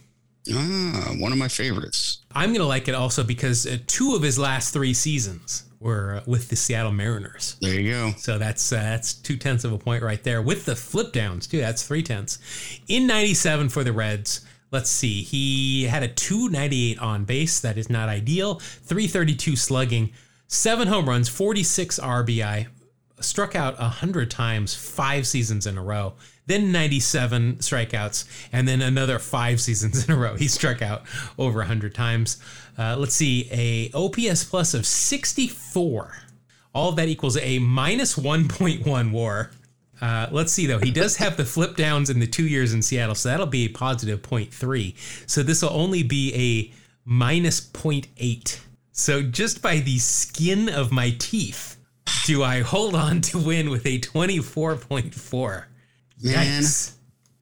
Ah, 0.53 1.15
one 1.19 1.33
of 1.33 1.39
my 1.39 1.49
favorites. 1.49 2.23
I'm 2.33 2.53
gonna 2.53 2.65
like 2.65 2.89
it 2.89 2.95
also 2.95 3.23
because 3.23 3.67
uh, 3.67 3.77
two 3.87 4.15
of 4.15 4.23
his 4.23 4.39
last 4.39 4.73
three 4.73 4.95
seasons 4.95 5.65
were 5.81 6.17
uh, 6.17 6.23
with 6.27 6.49
the 6.49 6.57
Seattle 6.57 6.93
Mariners. 6.93 7.57
There 7.61 7.79
you 7.79 7.93
go. 7.93 8.13
So 8.17 8.39
that's 8.39 8.73
uh, 8.73 8.77
that's 8.77 9.13
two 9.13 9.37
tenths 9.37 9.65
of 9.65 9.73
a 9.73 9.79
point 9.79 10.03
right 10.03 10.23
there 10.23 10.41
with 10.41 10.65
the 10.65 10.77
flip 10.77 11.13
downs 11.13 11.47
too. 11.47 11.61
That's 11.61 11.87
three 11.87 12.03
tenths. 12.03 12.39
In 12.89 13.07
'97 13.07 13.69
for 13.69 13.85
the 13.85 13.93
Reds. 13.93 14.47
Let's 14.73 14.89
see. 14.89 15.23
He 15.23 15.85
had 15.85 16.05
a 16.05 16.09
298 16.09 17.01
on 17.01 17.25
base. 17.25 17.59
That 17.59 17.77
is 17.77 17.91
not 17.91 18.09
ideal. 18.09 18.61
332 18.61 19.57
slugging, 19.57 20.13
seven 20.51 20.89
home 20.89 21.09
runs, 21.09 21.29
46 21.29 22.01
RBI, 22.01 22.67
struck 23.21 23.55
out 23.55 23.79
100 23.79 24.31
times, 24.31 24.75
five 24.75 25.27
seasons 25.27 25.67
in 25.67 25.79
a 25.79 25.83
row. 25.83 26.15
Then 26.47 26.73
97 26.73 27.57
strikeouts, 27.57 28.25
and 28.53 28.67
then 28.67 28.83
another 28.83 29.19
five 29.21 29.61
seasons 29.67 30.05
in 30.05 30.13
a 30.13 30.17
row. 30.17 30.35
He 30.35 30.49
struck 30.49 30.83
out 30.83 31.05
over 31.39 31.61
100 31.61 31.95
times. 31.95 32.43
Uh, 32.77 32.97
let's 32.99 33.15
see. 33.15 33.49
A 33.53 33.91
OPS 33.95 34.45
plus 34.45 34.75
of 34.75 34.85
64. 34.85 36.17
All 36.75 36.91
of 36.91 36.97
that 36.97 37.09
equals 37.09 37.37
a 37.39 37.61
minus 37.61 38.17
1.1 38.17 39.13
war. 39.13 39.51
Uh, 40.01 40.27
let's 40.33 40.53
see 40.53 40.67
though. 40.67 40.79
He 40.79 40.91
does 40.91 41.17
have 41.19 41.37
the 41.37 41.45
flip 41.45 41.77
downs 41.77 42.11
in 42.11 42.19
the 42.19 42.27
two 42.27 42.47
years 42.47 42.73
in 42.73 42.83
Seattle, 42.83 43.15
so 43.15 43.29
that'll 43.29 43.47
be 43.47 43.67
a 43.67 43.69
positive 43.69 44.23
0.3. 44.23 45.29
So 45.29 45.43
this 45.43 45.63
will 45.63 45.71
only 45.71 46.03
be 46.03 46.35
a 46.35 46.75
minus 47.05 47.61
0.8. 47.61 48.61
So 49.01 49.23
just 49.23 49.63
by 49.63 49.79
the 49.79 49.99
skin 49.99 50.69
of 50.69 50.93
my 50.93 51.17
teeth, 51.19 51.79
do 52.27 52.43
I 52.43 52.61
hold 52.61 52.95
on 52.95 53.23
to 53.23 53.39
win 53.39 53.71
with 53.71 53.87
a 53.87 53.99
24.4? 53.99 55.65
Man, 56.23 56.63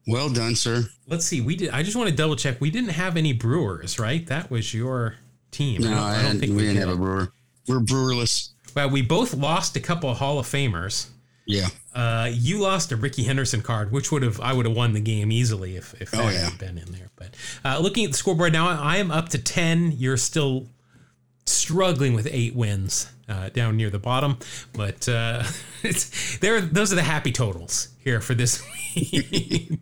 well 0.07 0.29
done, 0.29 0.55
sir. 0.55 0.85
Let's 1.05 1.25
see. 1.25 1.41
We 1.41 1.57
did. 1.57 1.71
I 1.71 1.83
just 1.83 1.97
want 1.97 2.09
to 2.09 2.15
double 2.15 2.37
check. 2.37 2.61
We 2.61 2.71
didn't 2.71 2.91
have 2.91 3.17
any 3.17 3.33
Brewers, 3.33 3.99
right? 3.99 4.25
That 4.27 4.49
was 4.49 4.73
your 4.73 5.15
team. 5.51 5.81
No, 5.81 5.89
I 5.89 5.91
don't, 5.91 5.99
I 5.99 6.23
don't 6.23 6.39
think 6.39 6.51
we, 6.51 6.55
we 6.55 6.61
didn't 6.63 6.75
did. 6.75 6.87
have 6.87 6.95
a 6.95 6.97
Brewer. 6.97 7.33
We're 7.67 7.81
Brewerless. 7.81 8.51
Well, 8.73 8.89
we 8.89 9.01
both 9.01 9.33
lost 9.33 9.75
a 9.75 9.81
couple 9.81 10.09
of 10.09 10.17
Hall 10.17 10.39
of 10.39 10.45
Famers. 10.45 11.07
Yeah. 11.45 11.67
Uh, 11.93 12.29
you 12.31 12.61
lost 12.61 12.93
a 12.93 12.95
Rickey 12.95 13.25
Henderson 13.25 13.61
card, 13.61 13.91
which 13.91 14.13
would 14.13 14.23
have 14.23 14.39
I 14.39 14.53
would 14.53 14.65
have 14.65 14.77
won 14.77 14.93
the 14.93 15.01
game 15.01 15.29
easily 15.29 15.75
if 15.75 15.93
if 16.01 16.11
that 16.11 16.21
oh, 16.21 16.29
yeah. 16.29 16.49
had 16.49 16.57
been 16.57 16.77
in 16.77 16.89
there. 16.93 17.09
But 17.17 17.35
uh, 17.65 17.79
looking 17.79 18.05
at 18.05 18.11
the 18.11 18.17
scoreboard 18.17 18.53
now, 18.53 18.69
I 18.69 18.95
am 18.95 19.11
up 19.11 19.27
to 19.29 19.37
ten. 19.37 19.91
You're 19.91 20.15
still 20.15 20.69
struggling 21.69 22.13
with 22.13 22.27
eight 22.31 22.55
wins 22.55 23.11
uh, 23.27 23.49
down 23.49 23.77
near 23.77 23.91
the 23.91 23.99
bottom, 23.99 24.39
but 24.73 25.07
uh, 25.07 25.43
there. 26.41 26.61
Those 26.61 26.91
are 26.91 26.95
the 26.95 27.03
happy 27.03 27.31
totals 27.31 27.89
here 27.99 28.21
for 28.21 28.33
this 28.33 28.63
week. 28.95 29.79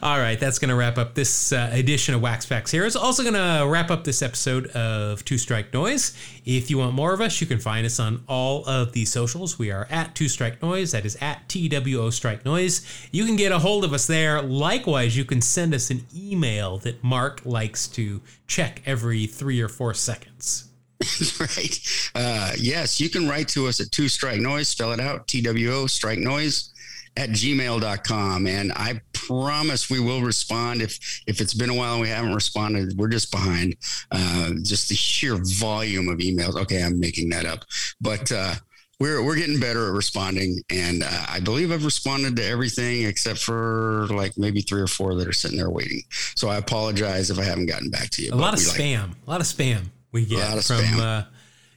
All 0.00 0.18
right, 0.18 0.38
that's 0.38 0.60
going 0.60 0.68
to 0.68 0.76
wrap 0.76 0.96
up 0.96 1.14
this 1.14 1.52
uh, 1.52 1.70
edition 1.72 2.14
of 2.14 2.22
Wax 2.22 2.46
Packs 2.46 2.70
here. 2.70 2.86
It's 2.86 2.94
also 2.94 3.24
going 3.24 3.34
to 3.34 3.66
wrap 3.68 3.90
up 3.90 4.04
this 4.04 4.22
episode 4.22 4.68
of 4.68 5.24
Two 5.24 5.38
Strike 5.38 5.74
Noise. 5.74 6.16
If 6.44 6.70
you 6.70 6.78
want 6.78 6.94
more 6.94 7.12
of 7.12 7.20
us, 7.20 7.40
you 7.40 7.48
can 7.48 7.58
find 7.58 7.84
us 7.84 7.98
on 7.98 8.22
all 8.28 8.64
of 8.66 8.92
the 8.92 9.04
socials. 9.06 9.58
We 9.58 9.72
are 9.72 9.88
at 9.90 10.14
Two 10.14 10.28
Strike 10.28 10.62
Noise. 10.62 10.92
That 10.92 11.04
is 11.04 11.16
at 11.20 11.48
TWO 11.48 12.12
Strike 12.12 12.44
Noise. 12.44 12.86
You 13.10 13.24
can 13.26 13.34
get 13.34 13.50
a 13.50 13.58
hold 13.58 13.84
of 13.84 13.92
us 13.92 14.06
there. 14.06 14.40
Likewise, 14.40 15.16
you 15.16 15.24
can 15.24 15.40
send 15.40 15.74
us 15.74 15.90
an 15.90 16.06
email 16.14 16.78
that 16.78 17.02
Mark 17.02 17.44
likes 17.44 17.88
to 17.88 18.20
check 18.46 18.82
every 18.86 19.26
three 19.26 19.60
or 19.60 19.68
four 19.68 19.94
seconds. 19.94 20.71
right. 21.40 22.10
Uh, 22.14 22.52
yes, 22.58 23.00
you 23.00 23.10
can 23.10 23.28
write 23.28 23.48
to 23.48 23.66
us 23.66 23.80
at 23.80 23.90
Two 23.90 24.08
Strike 24.08 24.40
Noise. 24.40 24.68
Spell 24.68 24.92
it 24.92 25.00
out 25.00 25.28
T 25.28 25.40
W 25.42 25.72
O 25.72 25.86
Strike 25.86 26.18
Noise 26.18 26.72
at 27.16 27.30
gmail.com. 27.30 28.46
And 28.46 28.72
I 28.72 29.00
promise 29.12 29.90
we 29.90 30.00
will 30.00 30.22
respond. 30.22 30.82
If 30.82 31.22
if 31.26 31.40
it's 31.40 31.54
been 31.54 31.70
a 31.70 31.74
while 31.74 31.94
and 31.94 32.02
we 32.02 32.08
haven't 32.08 32.34
responded, 32.34 32.96
we're 32.96 33.08
just 33.08 33.30
behind. 33.30 33.76
Uh, 34.10 34.50
just 34.62 34.88
the 34.88 34.94
sheer 34.94 35.36
volume 35.36 36.08
of 36.08 36.18
emails. 36.18 36.60
Okay, 36.62 36.82
I'm 36.82 36.98
making 36.98 37.28
that 37.30 37.46
up. 37.46 37.64
But 38.00 38.30
uh, 38.32 38.54
we're 39.00 39.22
we're 39.24 39.36
getting 39.36 39.60
better 39.60 39.88
at 39.88 39.92
responding, 39.94 40.62
and 40.70 41.02
uh, 41.02 41.26
I 41.28 41.40
believe 41.40 41.72
I've 41.72 41.84
responded 41.84 42.36
to 42.36 42.46
everything 42.46 43.04
except 43.04 43.40
for 43.40 44.06
like 44.10 44.38
maybe 44.38 44.60
three 44.60 44.80
or 44.80 44.86
four 44.86 45.14
that 45.16 45.26
are 45.26 45.32
sitting 45.32 45.58
there 45.58 45.70
waiting. 45.70 46.02
So 46.36 46.48
I 46.48 46.56
apologize 46.56 47.30
if 47.30 47.38
I 47.38 47.44
haven't 47.44 47.66
gotten 47.66 47.90
back 47.90 48.10
to 48.10 48.22
you. 48.22 48.32
A 48.32 48.34
lot 48.34 48.54
of 48.54 48.60
spam. 48.60 49.08
Like, 49.08 49.16
a 49.26 49.30
lot 49.30 49.40
of 49.40 49.46
spam 49.46 49.86
we 50.12 50.26
get 50.26 50.62
from 50.64 51.00
uh, 51.00 51.24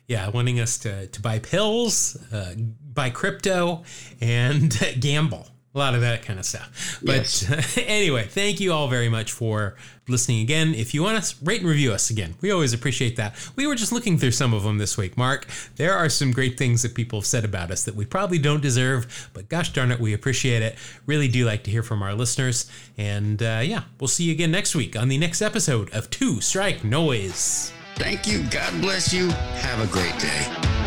yeah 0.07 0.29
wanting 0.29 0.59
us 0.59 0.77
to 0.79 1.07
to 1.07 1.21
buy 1.21 1.39
pills, 1.39 2.17
uh, 2.31 2.53
buy 2.93 3.09
crypto, 3.09 3.83
and 4.21 4.77
gamble. 4.99 5.47
A 5.73 5.77
lot 5.77 5.93
of 5.93 5.99
that 6.01 6.23
kind 6.23 6.39
of 6.39 6.45
stuff. 6.45 6.99
But 7.03 7.17
yes. 7.17 7.77
anyway, 7.85 8.23
thank 8.23 8.61
you 8.61 8.71
all 8.71 8.87
very 8.87 9.09
much 9.09 9.33
for 9.33 9.75
listening 10.07 10.39
again. 10.39 10.73
If 10.73 10.93
you 10.93 11.03
want 11.03 11.21
to 11.21 11.35
rate 11.43 11.59
and 11.59 11.69
review 11.69 11.91
us 11.91 12.09
again, 12.09 12.35
we 12.39 12.49
always 12.49 12.71
appreciate 12.71 13.17
that. 13.17 13.35
We 13.57 13.67
were 13.67 13.75
just 13.75 13.91
looking 13.91 14.17
through 14.17 14.31
some 14.31 14.53
of 14.53 14.63
them 14.63 14.77
this 14.77 14.97
week. 14.97 15.17
Mark, 15.17 15.47
there 15.75 15.93
are 15.93 16.07
some 16.07 16.31
great 16.31 16.57
things 16.57 16.81
that 16.83 16.95
people 16.95 17.19
have 17.19 17.25
said 17.25 17.43
about 17.43 17.71
us 17.71 17.83
that 17.83 17.95
we 17.95 18.05
probably 18.05 18.39
don't 18.39 18.61
deserve, 18.61 19.29
but 19.33 19.49
gosh 19.49 19.73
darn 19.73 19.91
it, 19.91 19.99
we 19.99 20.13
appreciate 20.13 20.61
it. 20.61 20.77
Really 21.07 21.27
do 21.27 21.45
like 21.45 21.65
to 21.65 21.71
hear 21.71 21.83
from 21.83 22.01
our 22.01 22.13
listeners. 22.13 22.71
And 22.97 23.43
uh, 23.43 23.59
yeah, 23.61 23.83
we'll 23.99 24.07
see 24.07 24.23
you 24.23 24.31
again 24.31 24.51
next 24.51 24.75
week 24.75 24.95
on 24.95 25.09
the 25.09 25.17
next 25.17 25.41
episode 25.41 25.93
of 25.93 26.09
Two 26.09 26.39
Strike 26.39 26.85
Noise. 26.85 27.73
Thank 27.95 28.27
you. 28.27 28.43
God 28.43 28.81
bless 28.81 29.13
you. 29.13 29.30
Have 29.30 29.80
a 29.80 29.88
great 29.91 30.17
day. 30.19 30.84